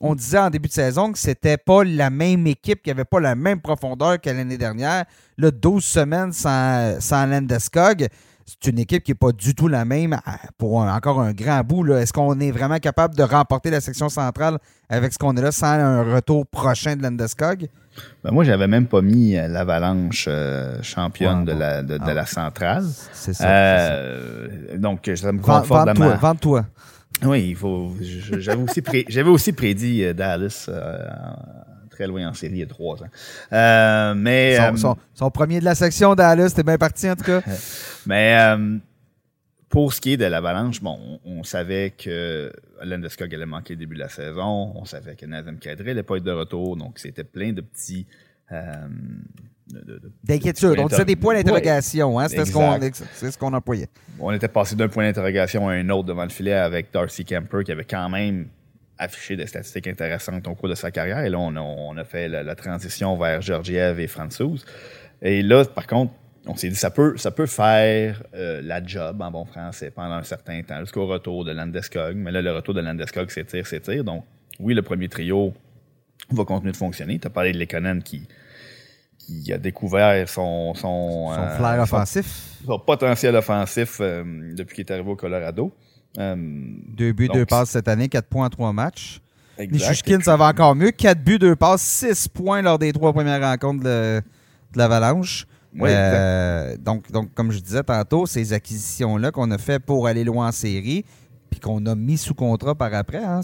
[0.00, 3.20] On, disait en début de saison que c'était pas la même équipe, qui avait pas
[3.20, 5.04] la même profondeur que l'année dernière.
[5.36, 8.08] Là, 12 semaines sans, sans Landeskog
[8.48, 10.18] c'est une équipe qui n'est pas du tout la même
[10.56, 11.86] pour encore un grand bout.
[11.92, 15.52] Est-ce qu'on est vraiment capable de remporter la section centrale avec ce qu'on est là
[15.52, 17.68] sans un retour prochain de Landeskog?
[18.24, 22.26] Ben moi, j'avais même pas mis euh, l'Avalanche euh, championne de, la, de, la ah.
[22.26, 22.84] centrale.
[23.12, 26.14] C'est ça, euh, Donc, ça me conforte Vente-toi.
[26.16, 26.66] Vente-toi.
[27.24, 27.92] Oui, il faut.
[28.38, 28.82] J'avais aussi,
[29.26, 30.70] aussi prédit Dallas
[31.98, 33.08] très loin en série il y a trois ans.
[33.52, 34.56] Euh, mais,
[35.14, 37.42] son, premier de la section Dallas, c'était bien parti en tout cas.
[38.06, 38.36] mais
[39.68, 43.96] pour ce qui est de l'avalanche, bon, on, savait que Landeskog allait manquer le début
[43.96, 44.72] de la saison.
[44.74, 46.76] On savait que Nazem Kadri n'allait pas être de retour.
[46.76, 48.06] Donc, c'était plein de petits.
[48.50, 48.88] Euh,
[50.24, 50.78] D'inquiétude.
[50.78, 52.18] On disait des points d'interrogation.
[52.18, 52.28] Hein?
[52.28, 53.88] C'était ce qu'on employait.
[54.18, 57.64] On était passé d'un point d'interrogation à un autre devant le filet avec Darcy Kemper
[57.64, 58.46] qui avait quand même
[58.98, 61.20] affiché des statistiques intéressantes au cours de sa carrière.
[61.20, 64.64] Et là, on a, fait la, transition vers Georgiev et Franzouz.
[65.22, 66.12] Et là, par contre,
[66.46, 70.14] on s'est dit ça peut ça peut faire euh, la job en bon français pendant
[70.14, 72.16] un certain temps jusqu'au retour de Landeskog.
[72.16, 74.24] Mais là le retour de Landeskog s'étire s'étire donc
[74.58, 75.52] oui le premier trio
[76.30, 77.18] va continuer de fonctionner.
[77.18, 78.26] Tu as parlé de Lekonen qui
[79.18, 82.56] qui a découvert son son, son euh, flair offensif.
[82.64, 85.74] son, potentiel offensif euh, depuis qu'il est arrivé au Colorado
[86.16, 89.20] deux buts deux passes cette année quatre points en trois matchs
[89.66, 90.90] Michushkin, ça va encore mieux.
[90.92, 94.22] Quatre buts, deux passes, six points lors des trois premières rencontres de,
[94.72, 95.46] de l'Avalanche.
[95.80, 100.48] Euh, donc, donc, comme je disais tantôt, ces acquisitions-là qu'on a fait pour aller loin
[100.48, 101.04] en série,
[101.50, 103.40] puis qu'on a mis sous contrat par après, hein,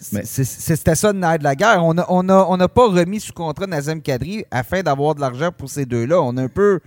[0.00, 1.84] c'était ça de la guerre.
[1.84, 5.50] On n'a on a, on pas remis sous contrat Nazem Kadri afin d'avoir de l'argent
[5.56, 6.20] pour ces deux-là.
[6.20, 6.80] On a un peu,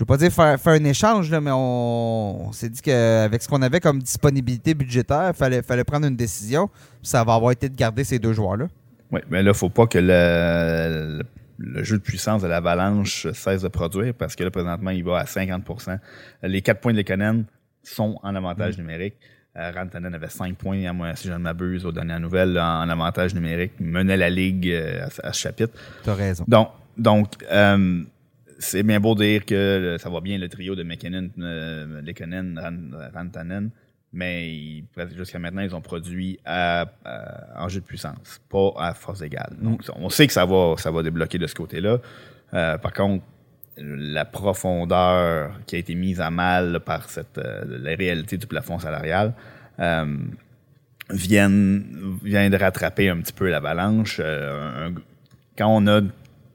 [0.00, 3.60] je ne veux pas dire faire, un échange, mais on, s'est dit qu'avec ce qu'on
[3.60, 6.70] avait comme disponibilité budgétaire, il fallait, fallait prendre une décision.
[7.02, 8.68] Ça va avoir été de garder ces deux joueurs-là.
[9.12, 11.22] Oui, mais là, il ne faut pas que le,
[11.58, 15.18] le jeu de puissance de l'avalanche cesse de produire parce que là, présentement, il va
[15.18, 15.98] à 50%
[16.44, 17.44] Les quatre points de Lekonen
[17.82, 18.80] sont en avantage mm.
[18.80, 19.16] numérique.
[19.58, 22.88] Euh, Rantanen avait 5 points, à moi, si je ne m'abuse, aux dernières nouvelles, en
[22.88, 23.72] avantage numérique.
[23.78, 25.74] Il menait la ligue euh, à, ce chapitre.
[26.04, 26.44] Tu as raison.
[26.48, 28.02] Donc, donc euh,
[28.60, 32.60] c'est bien beau dire que ça va bien le trio de McKinnon, euh, Lekonen,
[33.12, 33.70] Rantanen
[34.12, 34.82] mais
[35.16, 36.86] jusqu'à maintenant, ils ont produit à,
[37.56, 39.52] en jeu de puissance, pas à force égale.
[39.60, 41.98] Donc, on sait que ça va, ça va débloquer de ce côté-là.
[42.54, 43.24] Euh, par contre,
[43.76, 48.78] la profondeur qui a été mise à mal par cette, euh, la réalité du plafond
[48.80, 49.32] salarial
[49.78, 50.16] euh,
[51.08, 51.48] vient,
[52.22, 54.20] vient de rattraper un petit peu l'avalanche.
[55.56, 56.00] quand on a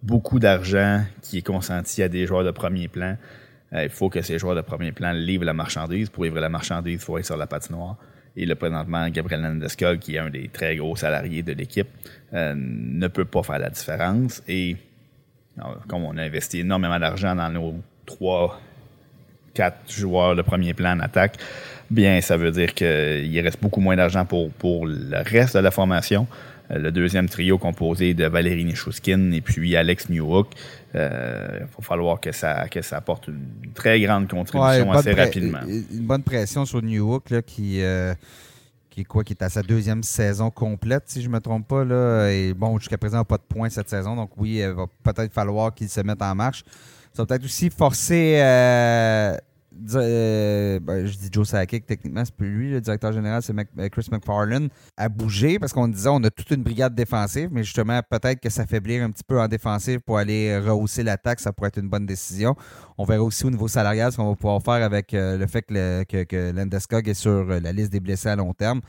[0.06, 3.18] beaucoup d'argent qui est consenti à des joueurs de premier plan,
[3.74, 6.10] euh, il faut que ces joueurs de premier plan livrent la marchandise.
[6.10, 7.97] Pour livrer la marchandise, il faut être sur la patinoire.
[8.38, 11.88] Et le présentement, Gabriel Landeskog, qui est un des très gros salariés de l'équipe,
[12.34, 14.43] euh, ne peut pas faire la différence.
[14.47, 14.78] Et
[15.88, 17.76] comme on a investi énormément d'argent dans nos
[18.06, 18.60] trois,
[19.53, 21.38] quatre joueurs de premier plan en attaque,
[21.89, 25.72] bien, ça veut dire qu'il reste beaucoup moins d'argent pour, pour le reste de la
[25.72, 26.28] formation.
[26.72, 30.47] Euh, le deuxième trio composé de Valérie Nichushkin et puis Alex Newhook.
[30.93, 35.59] Il euh, va falloir que ça, que ça apporte une très grande contribution assez rapidement.
[35.68, 38.13] Une bonne pression sur Newhook là, qui, euh,
[38.89, 41.68] qui, est quoi, qui est à sa deuxième saison complète, si je ne me trompe
[41.68, 41.84] pas.
[41.84, 42.30] Là.
[42.30, 44.16] Et bon, jusqu'à présent, pas de points cette saison.
[44.16, 46.63] Donc oui, il va peut-être falloir qu'il se mette en marche.
[47.13, 49.38] Ça va peut-être aussi forcer euh,
[49.76, 54.07] ben, je dis Joe Sakic, techniquement, c'est plus lui, le directeur général, c'est euh, Chris
[54.11, 58.39] McFarlane, à bouger parce qu'on disait on a toute une brigade défensive, mais justement, peut-être
[58.39, 61.89] que s'affaiblir un petit peu en défensive pour aller rehausser l'attaque, ça pourrait être une
[61.89, 62.55] bonne décision.
[62.97, 65.63] On verra aussi au niveau salarial ce qu'on va pouvoir faire avec euh, le fait
[65.63, 68.82] que, Landeskog est sur la liste des blessés à long terme.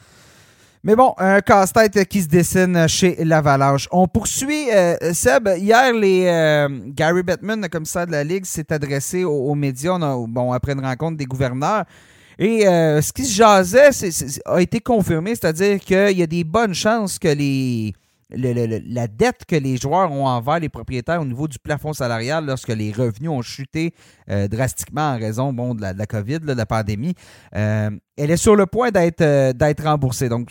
[0.87, 3.89] Mais bon, un casse-tête qui se dessine chez l'Avalanche.
[3.91, 5.49] On poursuit, euh, Seb.
[5.59, 10.53] Hier, les, euh, Gary Bettman, le commissaire de la Ligue, s'est adressé aux, médias bon,
[10.53, 11.87] après une rencontre des gouverneurs.
[12.39, 13.91] Et euh, ce qui se jasait
[14.45, 17.93] a été confirmé, c'est-à-dire qu'il y a des bonnes chances que les,
[18.31, 22.69] la dette que les joueurs ont envers les propriétaires au niveau du plafond salarial lorsque
[22.69, 23.93] les revenus ont chuté
[24.29, 27.17] drastiquement en raison bon, de, la, COVID, de la pandémie,
[28.17, 29.53] elle est sur le point d'être euh,
[29.85, 30.29] remboursée.
[30.29, 30.51] Donc,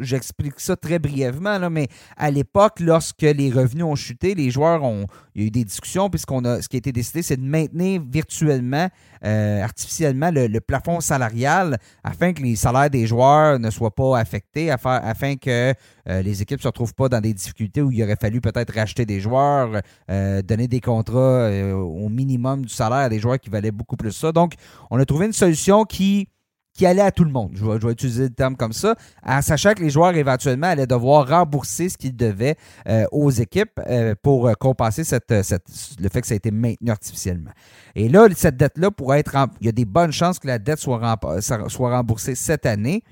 [0.00, 1.86] j'explique ça très brièvement, mais
[2.16, 5.06] à l'époque, lorsque les revenus ont chuté, les joueurs ont.
[5.36, 7.44] Il y a eu des discussions, puisqu'on a ce qui a été décidé, c'est de
[7.44, 8.88] maintenir virtuellement,
[9.24, 14.70] euh, artificiellement, le, plafond salarial afin que les salaires des joueurs ne soient pas affectés,
[14.70, 15.72] afin, que
[16.08, 18.74] euh, les équipes ne se retrouvent pas dans des difficultés où il aurait fallu peut-être
[18.74, 23.70] racheter des joueurs, donner des contrats au minimum du salaire à des joueurs qui valaient
[23.70, 24.32] beaucoup plus ça.
[24.32, 24.54] Donc,
[24.90, 26.28] on a trouvé une solution qui
[26.72, 27.52] qui allait à tout le monde.
[27.54, 28.94] Je vais, utiliser le terme comme ça,
[29.24, 32.56] en sachant que les joueurs éventuellement allaient devoir rembourser ce qu'ils devaient
[32.88, 37.50] euh, aux équipes euh, pour euh, compenser le fait que ça a été maintenu artificiellement.
[37.94, 39.36] Et là, cette dette-là pourrait être.
[39.60, 43.02] Il y a des bonnes chances que la dette soit, soit remboursée cette année.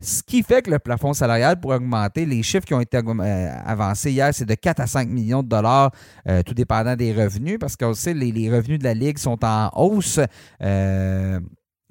[0.00, 2.26] Ce qui fait que le plafond salarial pourrait augmenter.
[2.26, 5.92] Les chiffres qui ont été avancés hier, c'est de 4 à 5 millions de dollars,
[6.44, 9.70] tout dépendant des revenus, parce qu'on sait les, les revenus de la Ligue sont en
[9.76, 10.18] hausse.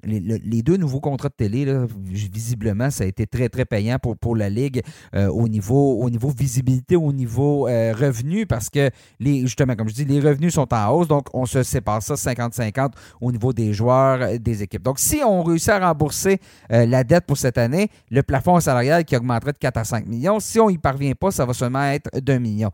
[0.04, 1.66] Les, deux nouveaux contrats de télé,
[2.04, 4.82] visiblement, ça a été très, très payant pour, la Ligue
[5.14, 8.90] euh, au, niveau, au niveau visibilité, au niveau euh, revenu, parce que,
[9.20, 12.14] les, justement, comme je dis, les revenus sont en hausse, donc on se sépare ça
[12.14, 14.82] 50-50 au niveau des joueurs, euh, des équipes.
[14.82, 16.40] Donc, si on réussit à rembourser
[16.70, 20.40] la dette pour cette année, le plafond salarial qui augmenterait de 4 à 5 millions,
[20.40, 22.70] si on n'y parvient pas, ça va seulement être d'un million.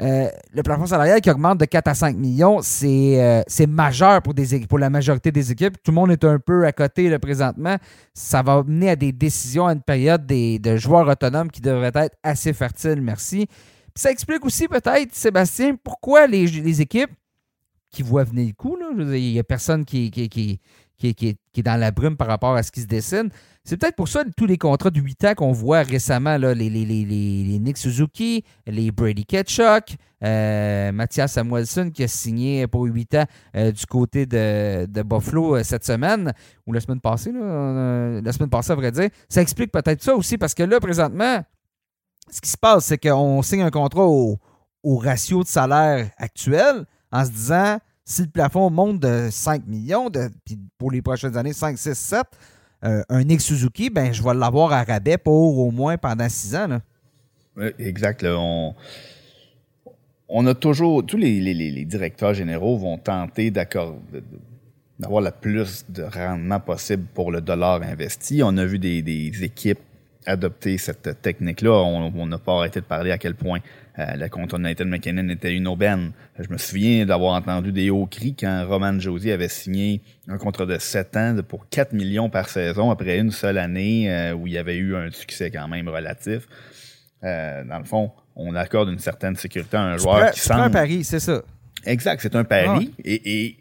[0.00, 4.34] Euh, le plafond salarial qui augmente de 4 à 5 millions, euh, c'est majeur pour,
[4.34, 5.76] des, pour la majorité des équipes.
[5.82, 7.76] Tout le monde est un peu à côté présentement.
[8.14, 11.92] Ça va mener à des décisions à une période des, de joueurs autonomes qui devraient
[11.94, 13.46] être assez fertiles, merci.
[13.94, 17.10] ça explique aussi peut-être, Sébastien, pourquoi les, les, équipes
[17.90, 20.60] qui voient venir le coup, il n'y a personne qui,
[21.00, 23.30] qui, est dans la brume par rapport à ce qui se dessine.
[23.64, 26.70] C'est peut-être pour ça tous les contrats de 8 ans qu'on voit récemment, là, les,
[26.70, 33.24] les, Nick Suzuki, les Brady Ketchuk, euh, Mathias Samuelson qui a signé pour 8 ans
[33.56, 36.32] euh, du côté de, Buffalo euh, cette semaine,
[36.66, 39.08] ou la semaine passée, la semaine passée à vrai dire.
[39.28, 41.42] Ça explique peut-être ça aussi parce que là, présentement,
[42.30, 44.38] ce qui se passe, c'est qu'on signe un contrat au,
[44.82, 47.78] au ratio de salaire actuel en se disant
[48.10, 51.94] si le plafond monte de 5 millions, de, puis pour les prochaines années, 5, 6,
[51.94, 52.22] 7,
[52.82, 56.56] euh, un Nick Suzuki, ben, je vais l'avoir à rabais pour au moins pendant six
[56.56, 56.80] ans.
[57.56, 58.24] Oui, exact.
[58.26, 58.74] on,
[60.46, 63.92] a toujours, tous les, directeurs généraux vont tenter d'avoir
[65.22, 68.42] le plus de rendement possible pour le dollar investi.
[68.42, 69.78] On a vu des, équipes
[70.26, 71.70] adopter cette technique-là.
[71.70, 73.60] On n'a pas arrêté de parler à quel point
[74.00, 76.12] euh, le compte Nathan McKinnon était une aubaine.
[76.38, 80.64] Je me souviens d'avoir entendu des hauts cris quand Roman Josie avait signé un contrat
[80.64, 84.54] de 7 ans pour 4 millions par saison après une seule année euh, où il
[84.54, 86.48] y avait eu un succès quand même relatif.
[87.24, 90.60] Euh, dans le fond, on accorde une certaine sécurité à un joueur qui semble...
[90.60, 91.42] C'est un pari, c'est ça.
[91.84, 92.92] Exact, c'est un pari.
[93.04, 93.56] Et,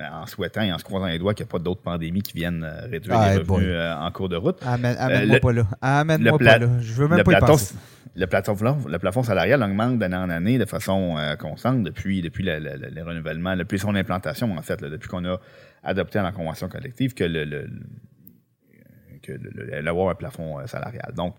[0.00, 2.34] en souhaitant et en se croisant les doigts qu'il n'y a pas d'autres pandémies qui
[2.34, 4.58] viennent réduire ah, les revenus en cours de route.
[4.64, 5.66] Amène-moi pas là.
[5.80, 6.68] Amène-moi pas là.
[6.80, 7.74] Je veux même pas y penser
[8.18, 8.56] le, plafond,
[8.88, 13.02] le plafond salarial augmente d'année en année de façon euh, constante depuis, depuis le, les
[13.02, 15.38] renouvellements, depuis son implantation, en fait, depuis qu'on a
[15.84, 17.68] adopté la convention collective que le,
[19.28, 21.12] un plafond euh, salarial.
[21.14, 21.36] Donc,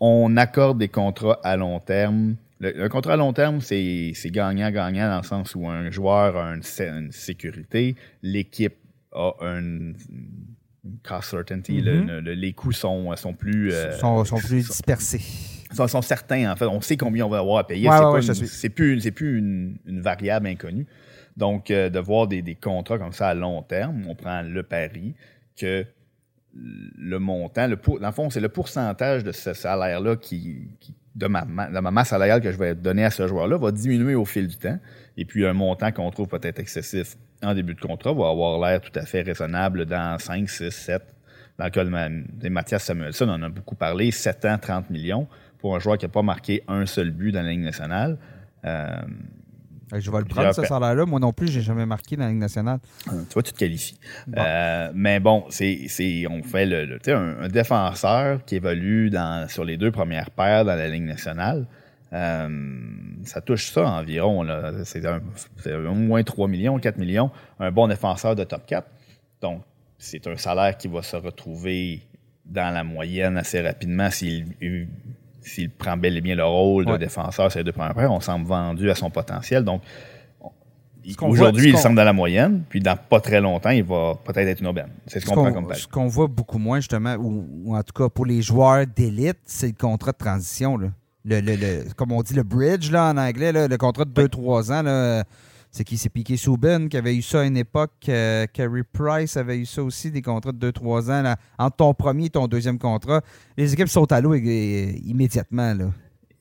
[0.00, 2.36] on accorde des contrats à long terme.
[2.60, 7.12] Le, contrat à long terme, c'est gagnant-gagnant dans le sens où un joueur a une,
[7.12, 8.76] sécurité, l'équipe
[9.12, 9.94] a une,
[11.02, 12.20] cost certainty, mm-hmm.
[12.20, 13.72] les coûts sont, sont plus...
[13.72, 15.20] Euh, sont, sont, plus dispersés
[15.74, 16.66] sont, sont, certains, en fait.
[16.66, 17.88] On sait combien on va avoir à payer.
[18.20, 20.86] c'est plus, plus une, variable inconnue.
[21.36, 25.14] Donc, euh, de voir des, contrats comme ça à long terme, on prend le pari
[25.56, 25.84] que
[26.54, 30.68] le montant, le dans le fond, c'est le pourcentage de ce salaire-là qui,
[31.18, 34.14] de, ma, de ma masse salariale que je vais donner à ce joueur-là va diminuer
[34.14, 34.78] au fil du temps.
[35.16, 38.80] Et puis, un montant qu'on trouve peut-être excessif en début de contrat va avoir l'air
[38.80, 41.02] tout à fait raisonnable dans 5, 6, 7.
[41.58, 45.26] Dans le cas de, Mathias Samuelson, on en a beaucoup parlé, 7 ans, 30 millions
[45.58, 48.16] pour un joueur qui n'a pas marqué un seul but dans la Ligue nationale.
[48.64, 49.00] Euh,
[49.96, 51.06] je vais le prendre, ce salaire-là.
[51.06, 52.78] Moi non plus, j'ai jamais marqué dans la Ligue nationale.
[53.08, 53.98] Euh, tu vois, tu te qualifies.
[54.36, 55.88] Euh, mais bon, c'est,
[56.28, 60.88] on fait le, un, défenseur qui évolue dans, sur les deux premières paires dans la
[60.88, 61.66] Ligue nationale.
[62.10, 64.46] ça touche ça environ.
[64.84, 67.30] C'est, au moins 3 millions, 4 millions.
[67.60, 68.86] Un bon défenseur de top 4.
[69.40, 69.62] Donc,
[69.98, 72.02] c'est un salaire qui va se retrouver
[72.44, 74.46] dans la moyenne assez rapidement s'il
[75.48, 78.46] s'il prend bel et bien le rôle de défenseur sur les deux premières on semble
[78.46, 79.64] vendu à son potentiel.
[79.64, 79.82] Donc,
[81.22, 84.60] aujourd'hui, il semble dans la moyenne, puis dans pas très longtemps, il va peut-être être
[84.60, 84.90] une aubaine.
[85.06, 88.08] C'est ce, qu'on prend comme Ce qu'on voit beaucoup moins, justement, ou, en tout cas
[88.08, 90.76] pour les joueurs d'élite, c'est le contrat de transition.
[90.76, 90.90] Le,
[91.24, 94.82] le, comme on dit, le bridge là, en anglais, le contrat de 2-3 ans.
[94.82, 95.24] Là,
[95.70, 95.96] c'est qui?
[95.96, 97.92] S'est piqué Souben, qui avait eu ça à une époque.
[98.08, 101.34] Euh, Carey Price avait eu ça aussi, des contrats de 2-3 ans.
[101.58, 103.22] Entre ton premier et ton deuxième contrat,
[103.56, 105.74] les équipes sautent à l'eau immédiatement.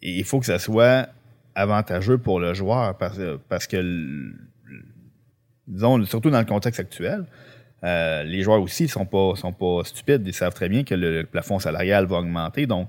[0.02, 1.10] Il faut que ça soit
[1.56, 3.20] avantageux pour le joueur parce,
[3.50, 4.32] parce que,
[5.68, 7.26] disons, surtout dans le contexte actuel,
[7.84, 10.24] euh, les joueurs aussi ne sont pas, sont pas stupides.
[10.26, 12.66] Ils savent très bien que le plafond salarial va augmenter.
[12.66, 12.88] Donc,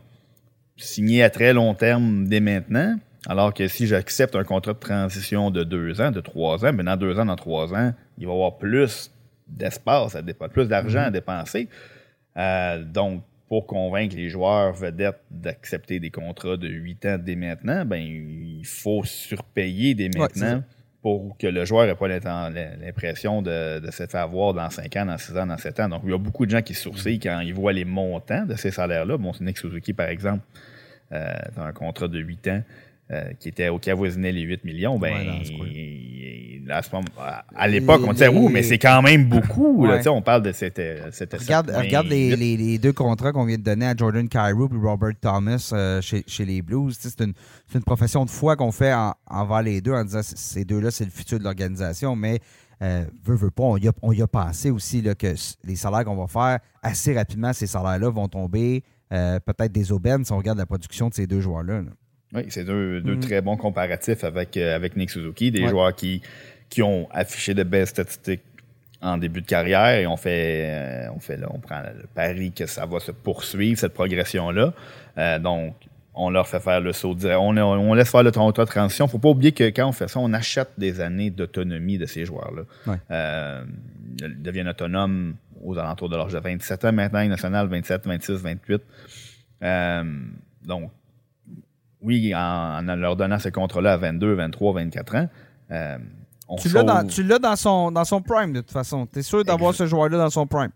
[0.76, 2.98] signer à très long terme dès maintenant,
[3.28, 6.82] alors que si j'accepte un contrat de transition de deux ans, de trois ans, mais
[6.82, 9.12] dans deux ans, dans trois ans, il va y avoir plus
[9.46, 11.12] d'espace à dépenser, plus d'argent à mhm.
[11.12, 11.68] dépenser.
[12.38, 17.84] Euh, donc, pour convaincre les joueurs vedettes d'accepter des contrats de huit ans dès maintenant,
[17.84, 20.62] ben, il faut surpayer dès maintenant
[21.02, 25.18] pour que le joueur n'ait pas l'impression de, se faire avoir dans cinq ans, dans
[25.18, 25.88] six ans, dans sept ans.
[25.88, 28.54] Donc, il y a beaucoup de gens qui sourcillent quand ils voient les montants de
[28.56, 29.16] ces salaires-là.
[29.16, 30.44] Bon, c'est Nick Suzuki, par exemple,
[31.12, 32.62] euh, dans un contrat de huit ans,
[33.40, 35.40] qui était au avoisinait les 8 millions, ben,
[37.56, 39.86] à, l'époque, on disait, ouh, mais c'est quand même beaucoup.
[39.86, 40.80] on parle de cette.
[41.12, 45.14] cette regarde, regarde les, deux contrats qu'on vient de donner à Jordan Cairo et Robert
[45.20, 46.96] Thomas chez, chez, les Blues.
[46.98, 47.32] C'est une,
[47.74, 51.06] une, profession de foi qu'on fait en, envers les deux en disant ces deux-là, c'est
[51.06, 52.14] le futur de l'organisation.
[52.14, 52.40] Mais
[52.80, 55.34] euh, veut, veut pas, on y a, on y a pensé aussi là, que
[55.64, 60.24] les salaires qu'on va faire, assez rapidement, ces salaires-là vont tomber euh, peut-être des aubaines
[60.24, 61.82] si on regarde la production de ces deux joueurs-là.
[62.34, 63.20] Oui, c'est deux, deux mm.
[63.20, 66.20] très bons comparatifs avec, euh, avec Nick Suzuki, des joueurs qui,
[66.68, 68.42] qui ont affiché de belles statistiques
[69.00, 72.66] en début de carrière et on fait, on fait là, on prend le pari que
[72.66, 74.74] ça va se poursuivre, cette progression-là.
[75.38, 75.74] donc,
[76.18, 77.38] on leur fait faire le saut direct.
[77.40, 79.04] On, on laisse faire le contrat de transition.
[79.04, 81.96] Il ne faut pas oublier que quand on fait ça, on achète des années d'autonomie
[81.96, 82.96] de ces joueurs-là.
[83.10, 83.64] Euh,
[84.20, 88.82] ils deviennent autonomes aux alentours de l'âge de 27 ans maintenant, national 27, 26, 28.
[90.64, 90.90] donc,
[92.02, 95.28] oui, en, leur donnant ces contrats-là à 22, 23, 24 ans,
[95.70, 95.98] euh,
[96.62, 99.06] tu l'as dans, dans, son, dans son prime, de toute façon.
[99.06, 100.70] Tu es sûr d'avoir ce joueur-là dans son prime.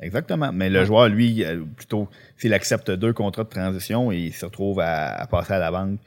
[0.00, 0.52] Exactement.
[0.52, 4.44] Mais le joueur, lui, euh, plutôt, s'il accepte deux contrats de transition et il se
[4.44, 6.00] retrouve à, passer à la banque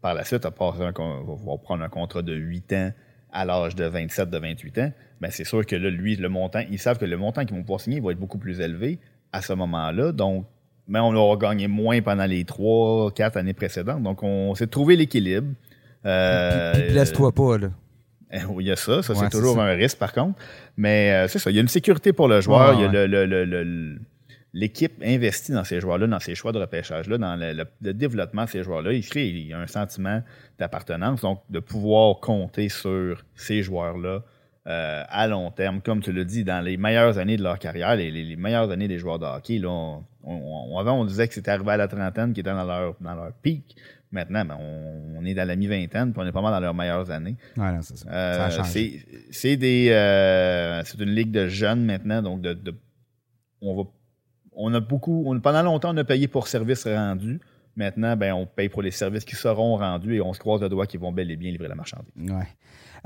[0.00, 2.92] par la suite, à passer un, va prendre un contrat de 8 ans
[3.32, 6.62] à l'âge de 27, de 28 ans, ben c'est sûr que là, lui, le montant,
[6.70, 9.00] ils savent que le montant qu'ils vont pouvoir signer va être beaucoup plus élevé
[9.32, 10.12] à ce moment-là.
[10.12, 10.46] Donc,
[10.86, 14.02] mais on aura gagné moins pendant les trois, quatre années précédentes.
[14.02, 15.48] Donc, on s'est trouvé l'équilibre.
[16.04, 17.68] Euh, puis, blesse-toi pas, là.
[18.48, 19.02] Oui, il y a ça.
[19.02, 20.38] Ça, c'est toujours un risque, par contre.
[20.76, 21.50] Mais euh, c'est ça.
[21.50, 22.74] Il y a une sécurité pour le joueur.
[22.74, 23.98] il y a le,
[24.54, 28.62] l'équipe investit dans ces joueurs-là, dans ces choix de repêchage-là, dans le, développement de ces
[28.62, 28.92] joueurs-là.
[28.92, 30.22] Il, crée, il y a un sentiment
[30.58, 31.20] d'appartenance.
[31.20, 34.22] Donc, de pouvoir compter sur ces joueurs-là
[34.66, 37.96] euh, à long terme, comme tu l'as dit, dans les meilleures années de leur carrière,
[37.96, 39.58] les, meilleures années des joueurs de hockey.
[39.58, 42.96] Là, on, avant, on disait que c'était arrivé à la trentaine qui était dans leur,
[43.00, 43.76] dans leur pic.
[44.10, 47.10] Maintenant, ben, on, est dans la mi-vingtaine, puis on est pas mal dans leurs meilleures
[47.10, 47.36] années.
[47.82, 48.08] c'est ça.
[48.10, 48.48] Euh,
[49.30, 52.74] c'est des, euh, c'est une ligue de jeunes maintenant, donc de,
[53.60, 53.90] on va,
[54.52, 57.40] on a beaucoup, on, pendant longtemps, on a payé pour services rendus.
[57.76, 60.68] Maintenant, ben, on paye pour les services qui seront rendus et on se croise le
[60.68, 62.12] doigt qu'ils vont bel et bien livrer la marchandise.
[62.16, 62.46] Ouais.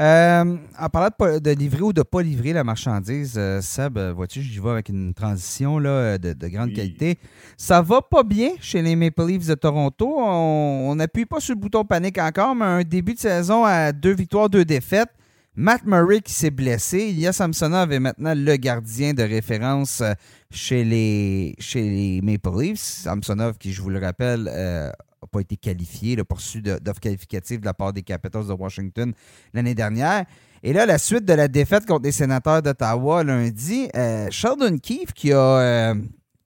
[0.01, 4.13] Euh, en parlant de, livrer ou de ne pas livrer la marchandise, euh, Seb, euh,
[4.13, 7.19] vois-tu, j'y vais avec une transition là, de, grande qualité.
[7.57, 10.07] Ça va pas bien chez les Maple Leafs de Toronto.
[10.17, 14.15] On n'appuie pas sur le bouton panique encore, mais un début de saison à deux
[14.15, 15.11] victoires, deux défaites.
[15.57, 17.09] Matt Murray qui s'est blessé.
[17.09, 20.05] Ilya Samsonov est maintenant le gardien de référence
[20.53, 22.79] chez les, chez les Maple Leafs.
[22.79, 24.93] Samsonov, qui, je vous le rappelle, n'a
[25.29, 29.13] pas été qualifié, le poursu d'offres qualificatives de la part des Capitals de Washington
[29.55, 30.25] l'année dernière.
[30.63, 35.13] Et là, la suite de la défaite contre les sénateurs d'Ottawa lundi, euh, Sheldon Keefe
[35.13, 35.95] qui a, euh,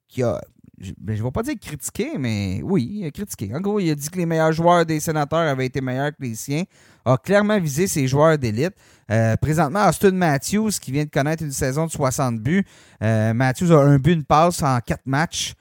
[0.07, 0.39] qui a
[0.79, 3.55] je ne ben, vais pas dire critiqué, mais oui, il a critiqué.
[3.55, 6.21] En gros, il a dit que les meilleurs joueurs des sénateurs avaient été meilleurs que
[6.21, 6.63] les siens,
[7.05, 8.73] a clairement visé ses joueurs d'élite.
[9.09, 12.65] Euh, présentement, Austin Matthews, qui vient de connaître une saison de 60 buts.
[12.99, 15.53] Matthews a un but, une passe en quatre matchs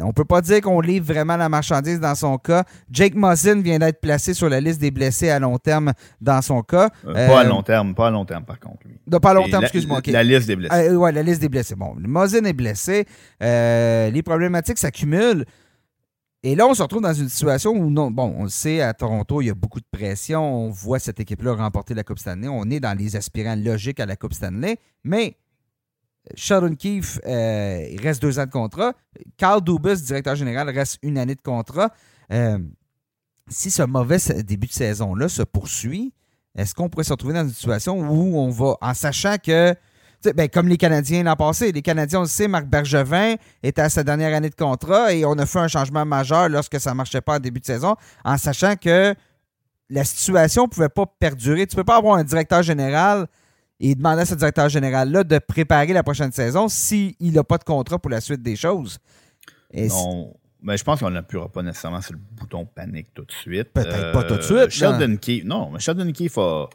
[0.00, 2.64] on peut pas dire qu'on livre vraiment la marchandise dans son cas.
[2.90, 6.62] Jake Muzzin vient d'être placé sur la liste des blessés à long terme dans son
[6.62, 6.90] cas.
[7.06, 8.78] Euh, pas à euh, long terme, pas à long terme par contre.
[9.20, 10.00] pas à long terme, excuse-moi.
[10.06, 10.74] La liste des blessés.
[10.74, 11.74] Euh, oui, la liste des blessés.
[11.74, 13.06] Bon, Muzzin est blessé.
[13.40, 15.44] les problématiques s'accumulent.
[16.42, 18.94] Et là, on se retrouve dans une situation où, non, bon, on le sait, à
[18.94, 20.42] Toronto, il y a beaucoup de pression.
[20.42, 22.48] On voit cette équipe-là remporter la Coupe Stanley.
[22.48, 24.78] On est dans les aspirants logiques à la Coupe Stanley.
[25.04, 25.36] Mais
[26.34, 28.94] Sheldon Keefe, euh, il reste deux ans de contrat.
[29.36, 31.90] Carl Dubus, directeur général, reste une année de contrat.
[32.32, 32.58] Euh,
[33.48, 36.12] si ce mauvais début de saison-là se poursuit,
[36.56, 39.74] est-ce qu'on pourrait se retrouver dans une situation où on va, en sachant que,
[40.34, 43.88] ben, comme les Canadiens l'an passé, les Canadiens, on le sait, Marc Bergevin était à
[43.88, 46.96] sa dernière année de contrat et on a fait un changement majeur lorsque ça ne
[46.96, 49.14] marchait pas en début de saison, en sachant que
[49.88, 51.66] la situation ne pouvait pas perdurer.
[51.66, 53.26] Tu ne peux pas avoir un directeur général
[53.80, 57.64] et demander à ce directeur général-là de préparer la prochaine saison s'il n'a pas de
[57.64, 58.98] contrat pour la suite des choses.
[59.74, 63.72] non, mais je pense qu'on n'appuiera pas nécessairement sur le bouton panique tout de suite.
[63.72, 64.68] Peut-être pas tout de suite.
[64.68, 66.68] Sheldon Keefe, non, mais Sheldon Keefe a,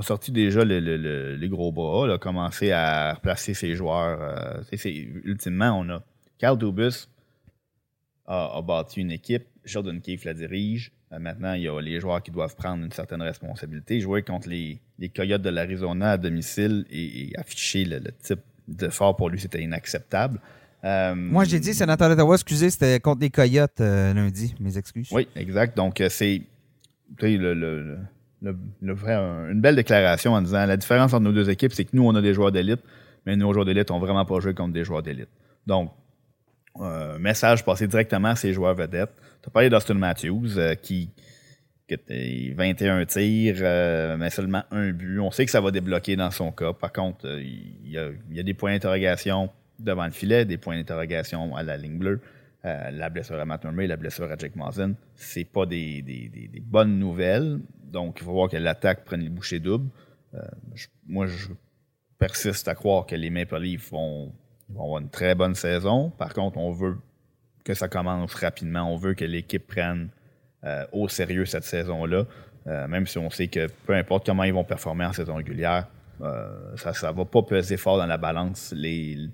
[0.00, 4.18] sorti déjà les gros bras, a commencé à replacer ses joueurs.
[4.72, 4.78] Euh,
[5.24, 6.02] ultimement, on a
[6.38, 7.08] Carl Dubus
[8.26, 10.92] a, a, bâti une équipe, Sheldon Keefe la dirige.
[11.12, 14.00] Euh, maintenant, il y a les joueurs qui doivent prendre une certaine responsabilité.
[14.00, 14.80] Jouer contre les,
[15.10, 20.40] Coyotes de l'Arizona à domicile et, afficher le, type de fort pour lui, c'était inacceptable.
[20.84, 24.54] Euh, Moi, j'ai dit, sénateur d'Ottawa, excusez, c'était contre les Coyotes euh, lundi.
[24.60, 25.08] Mes excuses.
[25.12, 25.76] Oui, exact.
[25.76, 26.42] Donc, c'est
[27.20, 27.98] le,
[28.42, 32.14] une belle déclaration en disant la différence entre nos deux équipes, c'est que nous, on
[32.14, 32.80] a des joueurs d'élite,
[33.26, 35.28] mais nos joueurs d'élite n'ont vraiment pas joué contre des joueurs d'élite.
[35.66, 35.92] Donc,
[37.20, 39.12] message passé directement à ses joueurs vedettes.
[39.42, 40.48] Tu as parlé d'Austin Matthews,
[40.82, 41.10] qui
[41.90, 45.20] 21 tirs, mais seulement un but.
[45.20, 46.72] On sait que ça va débloquer dans son cas.
[46.72, 50.58] Par contre, il y, a, il y a des points d'interrogation devant le filet, des
[50.58, 52.20] points d'interrogation à la ligne bleue.
[52.64, 56.04] Euh, la blessure à Matt Murray, la blessure à Jake Mazen, c'est pas des,
[56.62, 57.58] bonnes nouvelles.
[57.82, 59.90] Donc, il faut voir que l'attaque prenne les bouchées doubles.
[60.34, 60.40] Euh,
[61.06, 61.48] moi, je
[62.18, 64.32] persiste à croire que les Maple Leafs vont,
[64.70, 66.10] avoir une très bonne saison.
[66.10, 66.98] Par contre, on veut
[67.64, 68.92] que ça commence rapidement.
[68.92, 70.10] On veut que l'équipe prenne
[70.64, 72.24] euh, au sérieux cette saison-là.
[72.88, 75.86] même si on sait que peu importe comment ils vont performer en saison régulière,
[76.22, 78.72] euh, ça ne va pas peser fort dans la balance.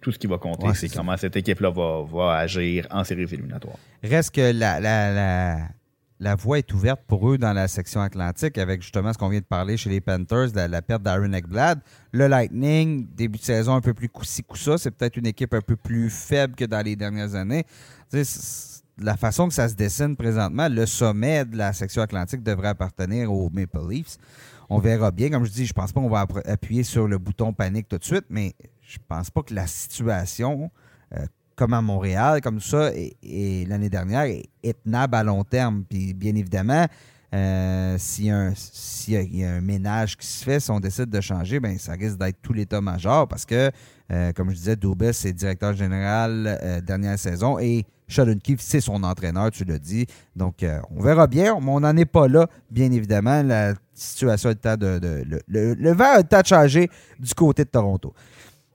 [0.00, 3.76] tout ce qui va compter, c'est comment cette équipe-là va, agir en séries éliminatoires.
[4.02, 4.80] Reste que la,
[6.18, 9.40] la, voie est ouverte pour eux dans la section atlantique avec justement ce qu'on vient
[9.40, 11.80] de parler chez les Panthers, la, la perte d'Aaron Ekblad.
[12.12, 15.60] Le Lightning, début de saison un peu plus coussi coussa, c'est peut-être une équipe un
[15.60, 17.64] peu plus faible que dans les dernières années.
[19.00, 23.32] La façon que ça se dessine présentement, le sommet de la section atlantique devrait appartenir
[23.32, 24.18] aux Maple Leafs.
[24.68, 25.30] On verra bien.
[25.30, 28.04] Comme je dis, je pense pas qu'on va appuyer sur le bouton panique tout de
[28.04, 30.70] suite, mais je pense pas que la situation,
[31.16, 31.24] euh,
[31.56, 35.84] comme à Montréal, comme ça, et, l'année dernière, est, tenable à long terme.
[35.88, 36.86] Puis bien évidemment,
[37.34, 41.78] euh, s'il y, a un ménage qui se fait, si on décide de changer, ben
[41.78, 43.70] ça risque d'être tout l'état-major parce que,
[44.10, 49.02] euh, comme je disais, Dubas est directeur général dernière saison et Sheldon Keefe, c'est son
[49.04, 50.06] entraîneur, tu l'as dit.
[50.34, 50.64] Donc,
[50.96, 53.42] on verra bien, mais on n'en est pas là, bien évidemment.
[53.42, 58.14] La situation de, de, le, vent a le temps de changer du côté de Toronto.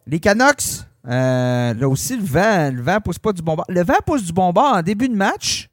[0.05, 3.57] Les Canucks, euh, là aussi, le vent, le vent pousse pas du bon.
[3.67, 5.69] Le vent pousse du bon en début de match.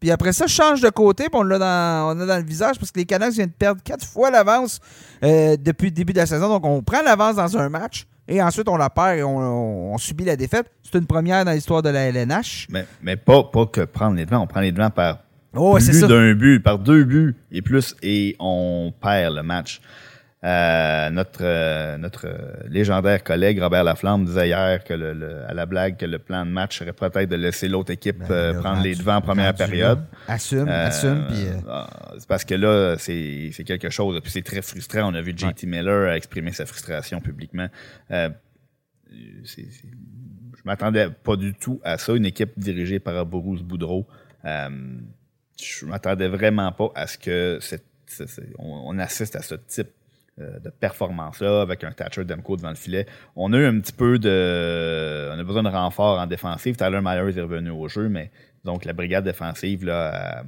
[0.00, 2.98] Puis après ça, change de côté, puis on l'a dans, dans le visage parce que
[2.98, 4.78] les Canucks viennent de perdre quatre fois l'avance
[5.22, 6.48] euh, depuis le début de la saison.
[6.48, 10.24] Donc, on prend l'avance dans un match et ensuite on la perd et on, subit
[10.24, 10.70] la défaite.
[10.82, 12.66] C'est une première dans l'histoire de la LNH.
[12.70, 14.42] Mais, mais pas, pas que prendre les devants.
[14.42, 15.18] On prend les devants par
[15.56, 19.80] Oh, plus d'un but, par deux buts et plus, et on perd le match.
[20.44, 22.26] Euh, notre euh, notre
[22.68, 26.50] légendaire collègue Robert Laflamme disait hier que le, à la blague que le plan de
[26.50, 30.04] match serait peut-être de laisser l'autre équipe ben, euh, prendre les devants en première période.
[30.28, 31.26] Assume, assume.
[31.28, 31.88] Puis, ah,
[32.28, 34.20] parce que là, c'est quelque chose.
[34.20, 35.10] Puis c'est très frustrant.
[35.10, 37.68] On a vu JT Miller exprimer sa frustration publiquement.
[38.10, 38.30] je
[40.64, 42.14] m'attendais pas du tout à ça.
[42.14, 44.06] Une équipe dirigée par Boris Boudreau
[45.60, 47.58] je m'attendais vraiment pas à ce que
[48.58, 50.03] on, assiste à ce type euh,
[50.38, 53.06] de performance-là avec un Thatcher Demko devant le filet.
[53.36, 55.30] On a eu un petit peu de.
[55.32, 56.76] On a besoin de renfort en défensive.
[56.76, 58.30] Tyler Myers est revenu au jeu, mais
[58.64, 60.42] donc la brigade défensive, là, euh,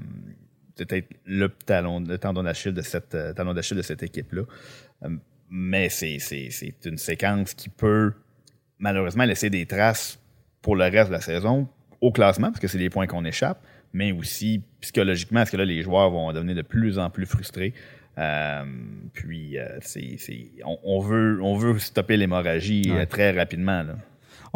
[0.76, 4.42] peut-être le talon, le tendon d'Achille de cette, euh, d'Achille de cette équipe-là.
[5.50, 8.12] mais c'est, c'est une séquence qui peut
[8.78, 10.18] malheureusement laisser des traces
[10.62, 11.68] pour le reste de la saison
[12.00, 13.64] au classement, parce que c'est des points qu'on échappe
[13.96, 17.72] mais aussi psychologiquement, parce que là, les joueurs vont devenir de plus en plus frustrés?
[18.18, 18.64] Euh,
[19.12, 20.16] puis, euh, c'est,
[20.64, 23.82] on, veut, on veut stopper l'hémorragie euh, très rapidement.
[23.82, 23.96] Là.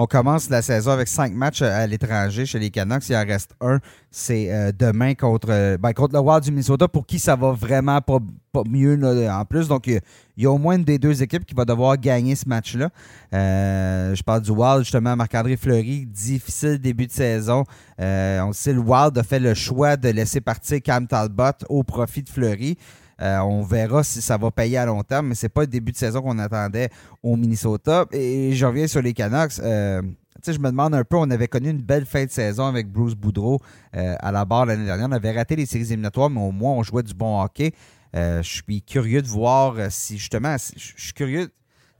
[0.03, 3.07] On commence la saison avec cinq matchs à l'étranger chez les Canucks.
[3.11, 3.81] Il en reste un.
[4.11, 8.01] C'est euh, demain contre, ben, contre le Wild du Minnesota, pour qui ça va vraiment
[8.01, 8.19] pas,
[8.67, 8.99] mieux
[9.31, 9.69] en plus.
[9.69, 10.01] Donc, il
[10.39, 12.89] y, a au moins une des deux équipes qui va devoir gagner ce match-là.
[13.35, 16.07] Euh, je parle du Wild, justement, Marc-André Fleury.
[16.07, 17.65] Difficile début de saison.
[18.01, 21.83] Euh, on sait, le Wild a fait le choix de laisser partir Cam Talbot au
[21.83, 22.79] profit de Fleury.
[23.21, 25.93] Euh, on verra si ça va payer à long terme, mais c'est pas le début
[25.93, 26.91] de saison qu'on attendait
[27.23, 28.07] au Minnesota.
[28.13, 29.59] Et je reviens sur les Canucks.
[29.61, 30.03] Euh,
[30.47, 33.15] je me demande un peu, on avait connu une belle fin de saison avec Bruce
[33.15, 33.61] Boudreau
[33.95, 35.09] euh, à la barre l'année dernière.
[35.09, 37.73] On avait raté les séries éliminatoires, mais au moins on jouait du bon hockey.
[38.15, 41.51] je suis curieux de voir si justement, je suis curieux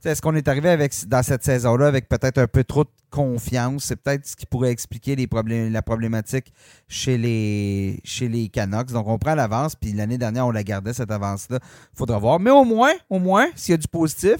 [0.03, 3.85] est-ce qu'on est arrivé avec, dans cette saison-là avec peut-être un peu trop de confiance?
[3.85, 6.53] C'est peut-être ce qui pourrait expliquer la problématique
[6.87, 8.91] chez les, chez les Canucks.
[8.91, 11.59] Donc, on prend l'avance, puis l'année dernière, on la gardait, cette avance-là.
[11.93, 12.39] Faudra voir.
[12.39, 14.37] Mais au moins, au moins, s'il y a du positif,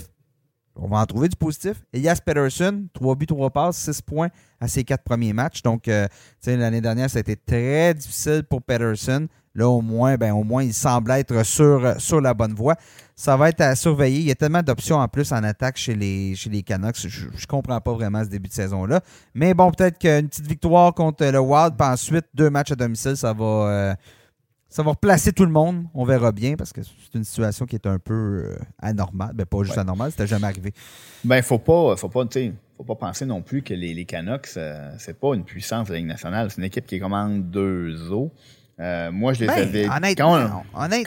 [0.76, 1.84] on va en trouver du positif.
[1.94, 4.30] Elias Peterson, 3 buts, 3 passes, 6 points
[4.60, 5.62] à ses quatre premiers matchs.
[5.62, 6.08] Donc, euh,
[6.46, 9.28] l'année dernière, ça a été très difficile pour Peterson.
[9.54, 12.76] Là, au moins, ben, au moins, il semble être sur, sur la bonne voie.
[13.22, 14.18] Ça va être à surveiller.
[14.18, 17.08] Il y a tellement d'options en plus en attaque chez les, chez les Canucks.
[17.08, 19.02] Je ne comprends pas vraiment ce début de saison-là.
[19.36, 23.16] Mais bon, peut-être qu'une petite victoire contre le Wild, puis ensuite deux matchs à domicile,
[23.16, 23.94] ça va, euh,
[24.70, 25.86] ça va replacer tout le monde.
[25.94, 29.34] On verra bien parce que c'est une situation qui est un peu euh, anormale.
[29.36, 30.74] Ben, pas juste anormale, c'était jamais arrivé.
[31.24, 32.26] Ben, faut pas, faut pas,
[32.76, 35.94] faut pas penser non plus que les, les Canucks, euh, c'est pas une puissance de
[35.94, 36.50] la Ligue nationale.
[36.50, 38.32] C'est une équipe qui commande deux eaux.
[38.82, 40.16] Euh, moi, je les ben, avais.
[40.16, 40.32] Quand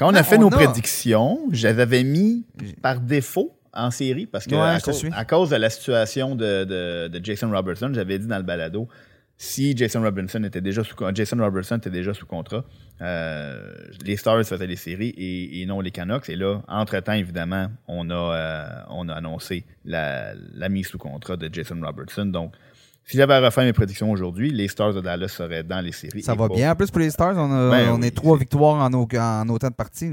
[0.00, 2.44] on, a fait nos prédictions, je les avais mis
[2.82, 8.18] par défaut en série parce que à, cause, de la situation de, Jason Robertson, j'avais
[8.18, 8.88] dit dans le balado
[9.36, 12.64] si Jason Robinson était déjà sous Jason Robertson était déjà sous contrat,
[13.00, 13.74] euh,
[14.04, 16.28] les Stars faisaient les séries et, non les Canucks.
[16.28, 20.34] Et là, entre-temps, évidemment, on a, euh, on a annoncé la,
[20.70, 22.26] mise sous contrat de Jason Robertson.
[22.26, 22.54] Donc,
[23.06, 26.22] si j'avais à refaire mes prédictions aujourd'hui, les Stars de Dallas seraient dans les séries.
[26.22, 26.72] Ça va bien.
[26.72, 30.10] En plus, pour les Stars, on, ben est trois victoires en, en, autant de parties.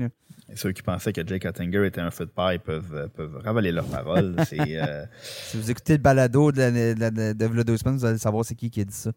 [0.55, 3.72] ceux qui pensaient que Jake Ottinger était un feu de paille peuvent, euh, peuvent ravaler
[3.72, 4.35] leurs paroles.
[4.47, 8.85] si vous écoutez le balado de, de, de, vous allez savoir c'est qui qui a
[8.85, 9.11] dit ça.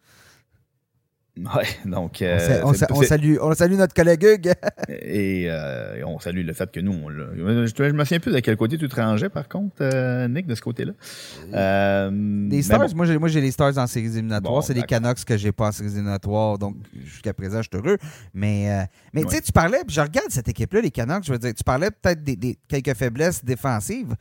[1.57, 2.23] Ouais, donc.
[2.23, 4.53] Euh, on, salue, on salue notre collègue Hugues.
[4.91, 8.41] Euh, et, on salue le fait que nous, on Je, je me souviens plus de
[8.41, 10.93] quel côté tu te rangeais, par contre, euh, Nick, de ce côté-là.
[12.11, 14.63] les Stars, moi, j'ai, les Stars en séries éliminatoires.
[14.63, 16.59] c'est les Canucks que j'ai pas en séries éliminatoires.
[16.59, 17.99] Donc, jusqu'à présent, je suis heureux.
[18.35, 21.39] Mais, mais tu sais, tu parlais, puis je regarde cette équipe-là, les Canucks, je veux
[21.39, 24.15] dire, tu parlais peut-être des quelques faiblesses défensives.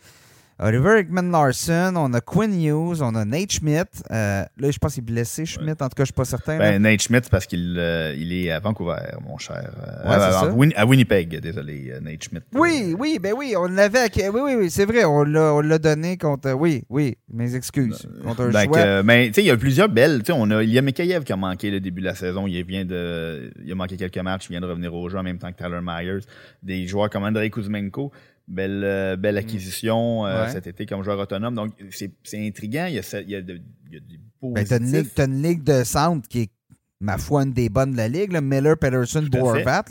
[0.60, 3.90] Oliver Hickman Larson, on a Quinn Hughes, on a Nate Schmidt.
[4.12, 5.82] Euh, là, je pense qu'il est blessé, Schmidt.
[5.82, 6.58] En tout cas, je suis pas certain.
[6.58, 8.96] Ben, Nate Schmidt, parce qu'il euh, il est à Vancouver,
[9.28, 9.72] mon cher.
[10.06, 12.46] Euh, à, Winnipeg, désolé, Nate Schmidt.
[12.54, 14.10] Oui, oui, ben oui, on l'avait.
[14.16, 16.52] Oui, oui, oui, c'est vrai, on l'a donné contre.
[16.52, 18.08] Oui, oui, mes excuses.
[18.24, 20.20] Contre un ben, mais tu sais, il y a plusieurs belles.
[20.20, 22.16] Tu sais, on a, il y a Mikhaïev qui a manqué le début de la
[22.16, 22.46] saison.
[22.46, 24.46] Il vient de, il a manqué quelques matchs.
[24.50, 26.26] Il vient de revenir au jeu en même temps que Tyler Myers.
[26.62, 28.12] Des joueurs comme Andrei Kuzmenko.
[28.48, 29.38] Belle, euh, belle mm.
[29.38, 31.56] acquisition euh, cet été comme joueur autonome.
[31.56, 32.88] Donc, c'est intriguant.
[32.88, 35.42] Il y a, il y a, de, il y a des ben, t'as, une, une,
[35.42, 36.52] ligue de centre qui est,
[37.00, 38.38] ma foi, une des bonnes de la ligue.
[38.42, 39.86] Miller, Peterson, Boervat.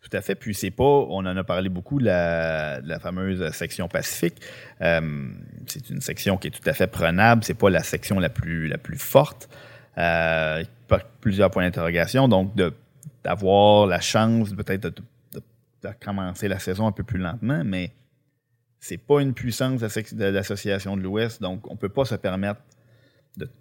[0.00, 0.34] Tout à fait.
[0.34, 4.40] Puis c'est pas, on en a parlé beaucoup, la, la fameuse section Pacifique.
[4.80, 5.28] Euh,
[5.66, 7.44] c'est une section qui est tout à fait prenable.
[7.44, 9.48] C'est pas la section la plus, la plus forte.
[9.98, 10.64] Euh,
[11.20, 12.28] plusieurs points d'interrogation.
[12.28, 12.54] Donc,
[13.24, 14.90] d'avoir la chance peut-être de
[15.82, 17.92] de commencer la saison un peu plus lentement, mais
[18.78, 22.60] c'est pas une puissance de l'association de l'Ouest, donc on peut pas se permettre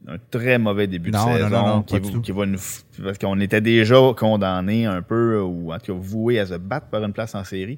[0.08, 2.60] un très mauvais début de saison qui, va nous
[3.04, 6.88] parce qu'on était déjà condamné un peu ou en tout cas voué à se battre
[6.88, 7.78] par une place en série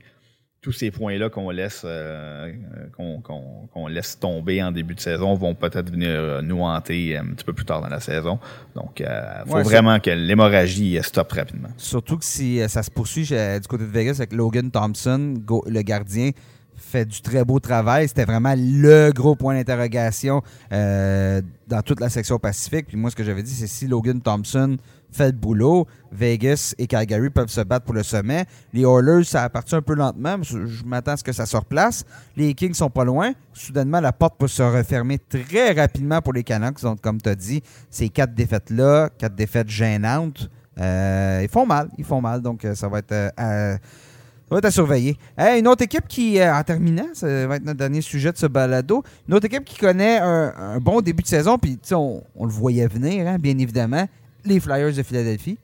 [0.62, 2.52] tous ces points-là qu'on laisse euh,
[2.96, 7.44] qu'on laisse tomber en début de saison vont peut-être venir euh, nous hanter un petit
[7.44, 8.40] peu plus tard dans la saison.
[8.76, 11.70] Donc, il euh, faut vraiment que l'hémorragie stoppe rapidement.
[11.78, 15.34] Surtout que si ça se poursuit du côté de Vegas avec Logan Thompson,
[15.66, 16.30] le gardien,
[16.76, 18.08] fait du très beau travail.
[18.08, 22.88] C'était vraiment le gros point d'interrogation dans toute la section Pacifique.
[22.88, 24.78] Puis moi, ce que j'avais dit, c'est si Logan Thompson
[25.12, 25.88] fait le boulot.
[26.12, 28.46] Vegas et Calgary peuvent se battre pour le sommet.
[28.74, 30.38] Les Oilers, ça a parti un peu lentement.
[30.42, 32.04] je m'attends à ce que ça se replace.
[32.36, 33.34] Les Kings sont pas loin.
[33.54, 36.82] Soudainement, la porte peut se refermer très rapidement pour les Canucks.
[36.82, 41.90] Donc, comme tu as dit, ces quatre défaites-là, quatre défaites gênantes, euh, ils font mal.
[41.98, 42.42] Ils font mal.
[42.42, 45.18] Donc, euh, ça va être euh, à, être à surveiller.
[45.38, 49.02] une autre équipe qui, en terminant, ça va être notre dernier sujet de ce balado,
[49.30, 52.88] une autre équipe qui connaît un, bon début de saison, puis on, on, le voyait
[52.88, 54.08] venir, hein, bien évidemment
[54.46, 55.58] les Flyers de Philadelphie.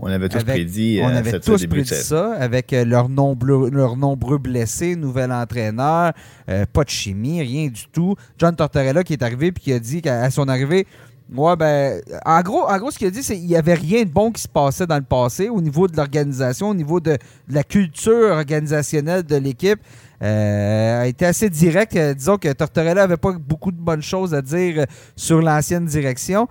[0.00, 3.96] On avait tous prédit, on euh, avait tous prédit ça avec euh, leurs nombreux, leur
[3.96, 6.12] nombreux blessés, nouvel entraîneur,
[6.48, 8.14] euh, pas de chimie, rien du tout.
[8.38, 10.86] John Tortorella qui est arrivé puis qui a dit qu'à son arrivée,
[11.28, 14.04] moi, ben, en gros, en gros, ce qu'il a dit, c'est qu'il n'y avait rien
[14.04, 17.18] de bon qui se passait dans le passé au niveau de l'organisation, au niveau de,
[17.48, 19.80] la culture organisationnelle de l'équipe.
[20.20, 21.98] a été assez direct.
[22.16, 24.86] disons que Tortorella n'avait pas beaucoup de bonnes choses à dire
[25.16, 26.48] sur l'ancienne direction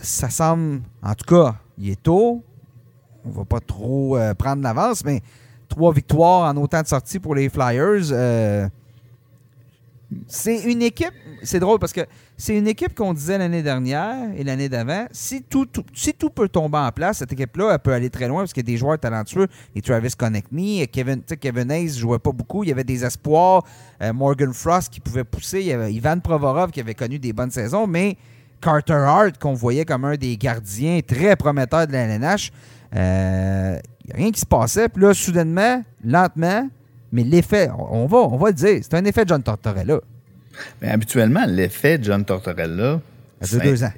[0.00, 2.42] ça semble, en tout cas, il est tôt.
[3.24, 5.20] On va pas trop euh, prendre l'avance, mais
[5.68, 8.10] trois victoires en autant de sorties pour les Flyers.
[8.10, 8.68] Euh,
[10.26, 12.02] c'est une équipe, c'est drôle parce que
[12.36, 15.06] c'est une équipe qu'on disait l'année dernière et l'année d'avant.
[15.12, 18.42] Si tout, si tout peut tomber en place, cette équipe-là, elle peut aller très loin
[18.42, 19.46] parce qu'il y a des joueurs talentueux.
[19.74, 22.64] Et Travis Connectney, Kevin, Kevin Hayes jouait pas beaucoup.
[22.64, 23.64] Il y avait des espoirs.
[24.02, 25.60] Euh, Morgan Frost qui pouvait pousser.
[25.60, 28.16] Il y avait Ivan Provorov qui avait connu des bonnes saisons, mais
[28.62, 32.50] Carter Hart, qu'on voyait comme un des gardiens très prometteurs de la LNH,
[32.94, 33.78] euh,
[34.14, 34.88] rien qui se passait.
[34.88, 36.68] Puis là, soudainement, lentement,
[37.12, 40.00] mais l'effet, on, va, on va le dire, c'est un effet John Tortorella.
[40.80, 43.00] Mais habituellement, l'effet John Tortorella.
[43.40, 43.92] Ça fait deux ans.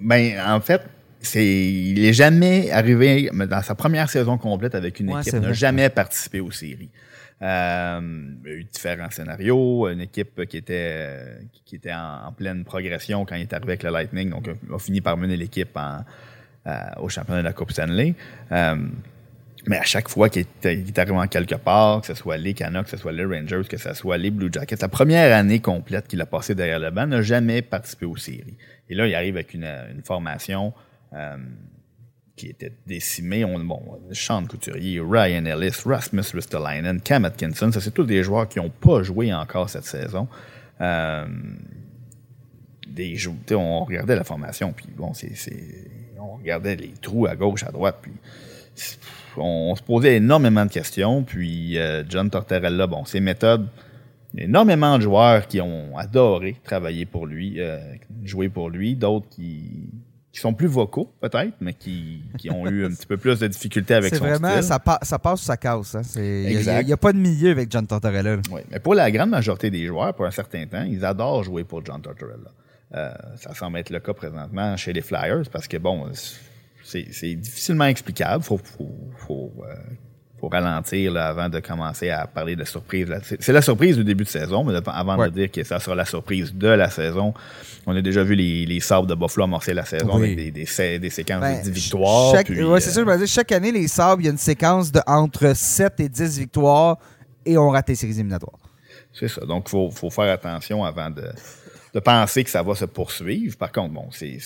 [0.00, 0.82] Ben, en fait,
[1.20, 5.52] c'est, il n'est jamais arrivé dans sa première saison complète avec une équipe, il n'a
[5.52, 6.90] jamais participé aux séries.
[7.40, 8.00] Euh,
[8.44, 9.88] il y a eu différents scénarios.
[9.88, 13.90] Une équipe qui était, qui était en, pleine progression quand il est arrivé avec le
[13.90, 14.30] Lightning.
[14.30, 18.14] Donc, il a fini par mener l'équipe euh, au championnat de la Coupe Stanley.
[18.52, 18.76] Euh,
[19.66, 22.84] mais à chaque fois qu'il est, arrivé en quelque part, que ce soit les Canucks,
[22.84, 26.08] que ce soit les Rangers, que ce soit les Blue Jackets, la première année complète
[26.08, 28.56] qu'il a passée derrière le banc, n'a jamais participé aux séries.
[28.88, 29.66] Et là, il arrive avec une,
[30.04, 30.72] formation
[32.38, 33.44] qui étaient décimés.
[33.44, 33.58] On,
[34.12, 38.70] Sean Couturier, Ryan Ellis, Rasmus Ristolainen, Cam Atkinson, ça c'est tous des joueurs qui n'ont
[38.70, 40.28] pas joué encore cette saison.
[40.80, 41.26] Euh,
[43.50, 45.34] On regardait la formation, puis bon, c'est,
[46.18, 48.12] on regardait les trous à gauche, à droite, puis
[49.36, 51.22] on, se posait énormément de questions.
[51.22, 53.68] Puis euh, John Tortorella, bon, ses méthodes,
[54.36, 57.78] énormément de joueurs qui ont adoré travailler pour lui, euh,
[58.24, 59.90] jouer pour lui, d'autres qui,
[60.40, 64.14] sont plus vocaux, peut-être, mais qui, ont eu un petit peu plus de difficultés avec
[64.14, 64.62] son vraiment, style.
[64.62, 65.94] Ça, ça passe ou ça casse.
[65.94, 66.02] Hein?
[66.16, 68.36] Il n'y a, pas de milieu avec John Tortorella.
[68.50, 71.64] Oui, mais pour la grande majorité des joueurs, pour un certain temps, ils adorent jouer
[71.64, 72.50] pour John Tortorella.
[72.94, 76.10] Euh, ça semble être le cas présentement chez les Flyers parce que, bon,
[76.82, 78.42] c'est difficilement explicable.
[78.42, 79.74] Faut, faut, euh,
[80.40, 83.08] faut, ralentir là, avant de commencer à parler de surprise.
[83.40, 86.04] C'est la surprise du début de saison, mais avant de dire que ça sera la
[86.04, 87.34] surprise de la saison,
[87.86, 90.98] on a déjà vu les, les Sabres de Buffalo amorcer la saison avec des, des,
[90.98, 92.34] des, séquences de 10 ben, victoires.
[92.34, 94.92] Chaque, ouais, c'est ça, je dire, chaque année, les Sabres, il y a une séquence
[94.92, 96.98] de entre 7 et 10 victoires
[97.44, 98.58] et on rate les séries éliminatoires.
[99.12, 99.44] C'est ça.
[99.44, 101.24] Donc, il faut, faut, faire attention avant de,
[101.94, 103.56] de penser que ça va se poursuivre.
[103.56, 104.38] Par contre, bon, c'est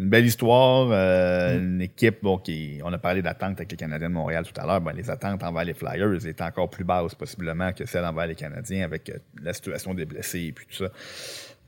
[0.00, 1.62] une belle histoire, euh, mm.
[1.62, 4.66] une équipe, bon, qui, on a parlé d'attente avec les Canadiens de Montréal tout à
[4.66, 8.26] l'heure, ben, les attentes envers les Flyers étaient encore plus basses possiblement que celles envers
[8.26, 10.90] les Canadiens avec euh, la situation des blessés et puis tout ça.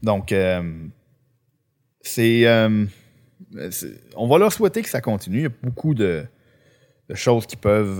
[0.02, 0.62] Donc, euh,
[2.00, 2.46] c'est,
[4.16, 5.38] on va leur souhaiter que ça continue.
[5.38, 6.24] Il y a beaucoup de,
[7.14, 7.98] choses qui peuvent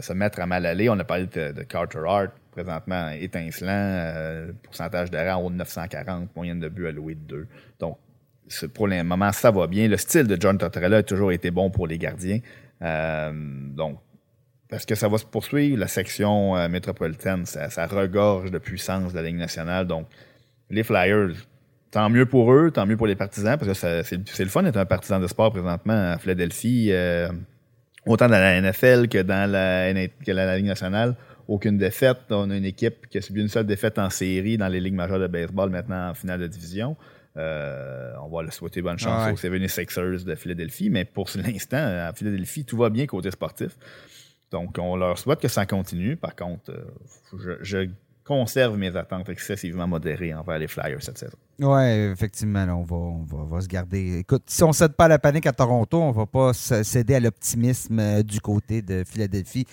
[0.00, 0.88] se mettre à mal aller.
[0.88, 6.60] On a parlé de, Carter Hart, présentement étincelant, pourcentage d'erreur en haut de 940, moyenne
[6.60, 7.46] de but alloué de 2.
[7.80, 7.98] Donc,
[8.74, 9.88] pour le moment, ça va bien.
[9.88, 12.40] Le style de John Tortorella a toujours été bon pour les gardiens.
[12.82, 13.98] Euh, donc,
[14.68, 19.18] parce que ça va se poursuivre, la section euh, métropolitaine, ça, regorge de puissance de
[19.18, 19.86] la Ligue nationale.
[19.86, 20.06] Donc,
[20.70, 21.30] les Flyers,
[21.90, 24.76] tant mieux pour eux, tant mieux pour les partisans, parce que c'est le fun d'être
[24.76, 27.28] un partisan de sport présentement à Philadelphie, euh,
[28.04, 31.16] autant dans la NFL que dans la, la, Ligue nationale.
[31.48, 32.18] Aucune défaite.
[32.28, 34.94] On a une équipe qui a subi une seule défaite en série dans les ligues
[34.94, 36.94] majeures de baseball, maintenant en finale de division.
[37.38, 42.12] Euh, on va le souhaiter bonne chance aux 76ers de Philadelphie, mais pour l'instant, à
[42.12, 43.76] Philadelphie, tout va bien côté sportif.
[44.50, 46.16] Donc, on leur souhaite que ça continue.
[46.16, 47.88] Par contre, euh, je,
[48.24, 51.38] conserve mes attentes excessivement modérées envers les Flyers cette saison.
[51.60, 51.82] Oui,
[52.12, 54.18] effectivement, on, va, on, va, se garder.
[54.18, 56.52] Écoute, si on ne cède pas à la panique à Toronto, on ne va pas
[56.52, 59.64] céder à l'optimisme euh, du côté de Philadelphie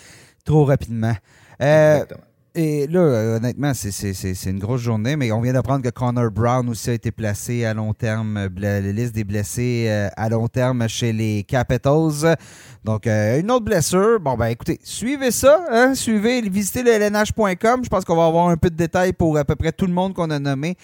[0.45, 1.15] trop rapidement.
[1.59, 2.23] Exactement.
[2.57, 6.69] Et là, euh, honnêtement, c'est une grosse journée, mais on vient d'apprendre que Connor Brown
[6.69, 10.87] aussi a été placé à long terme, la liste des blessés euh, à long terme
[10.87, 12.37] chez les Capitals.
[12.85, 14.21] Donc, euh, une autre blessure.
[14.21, 17.81] Bon, ben écoutez, suivez ça, hein, suivez, visitez le lnh.com.
[17.83, 19.93] Je pense qu'on va avoir un peu de détails pour à peu près tout le
[19.93, 20.77] monde qu'on a nommé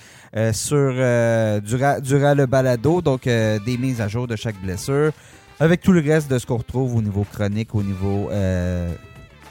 [0.51, 3.01] sur durant, durant, le balado.
[3.01, 5.13] Donc, des mises à jour de chaque blessure,
[5.57, 8.29] avec tout le reste de ce qu'on retrouve au niveau chronique, au niveau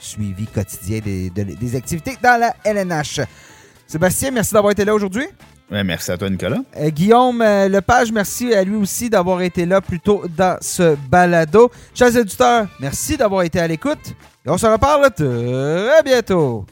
[0.01, 3.21] suivi quotidien des, activités dans la LNH.
[3.87, 5.27] Sébastien, merci d'avoir été là aujourd'hui.
[5.71, 6.61] merci à toi, Nicolas.
[6.77, 10.97] Euh, Guillaume euh, Lepage, merci à lui aussi d'avoir été là plus tôt dans ce
[11.09, 11.71] balado.
[11.95, 14.15] Chers éditeurs, merci d'avoir été à l'écoute.
[14.47, 16.65] Et on se reparle très bientôt.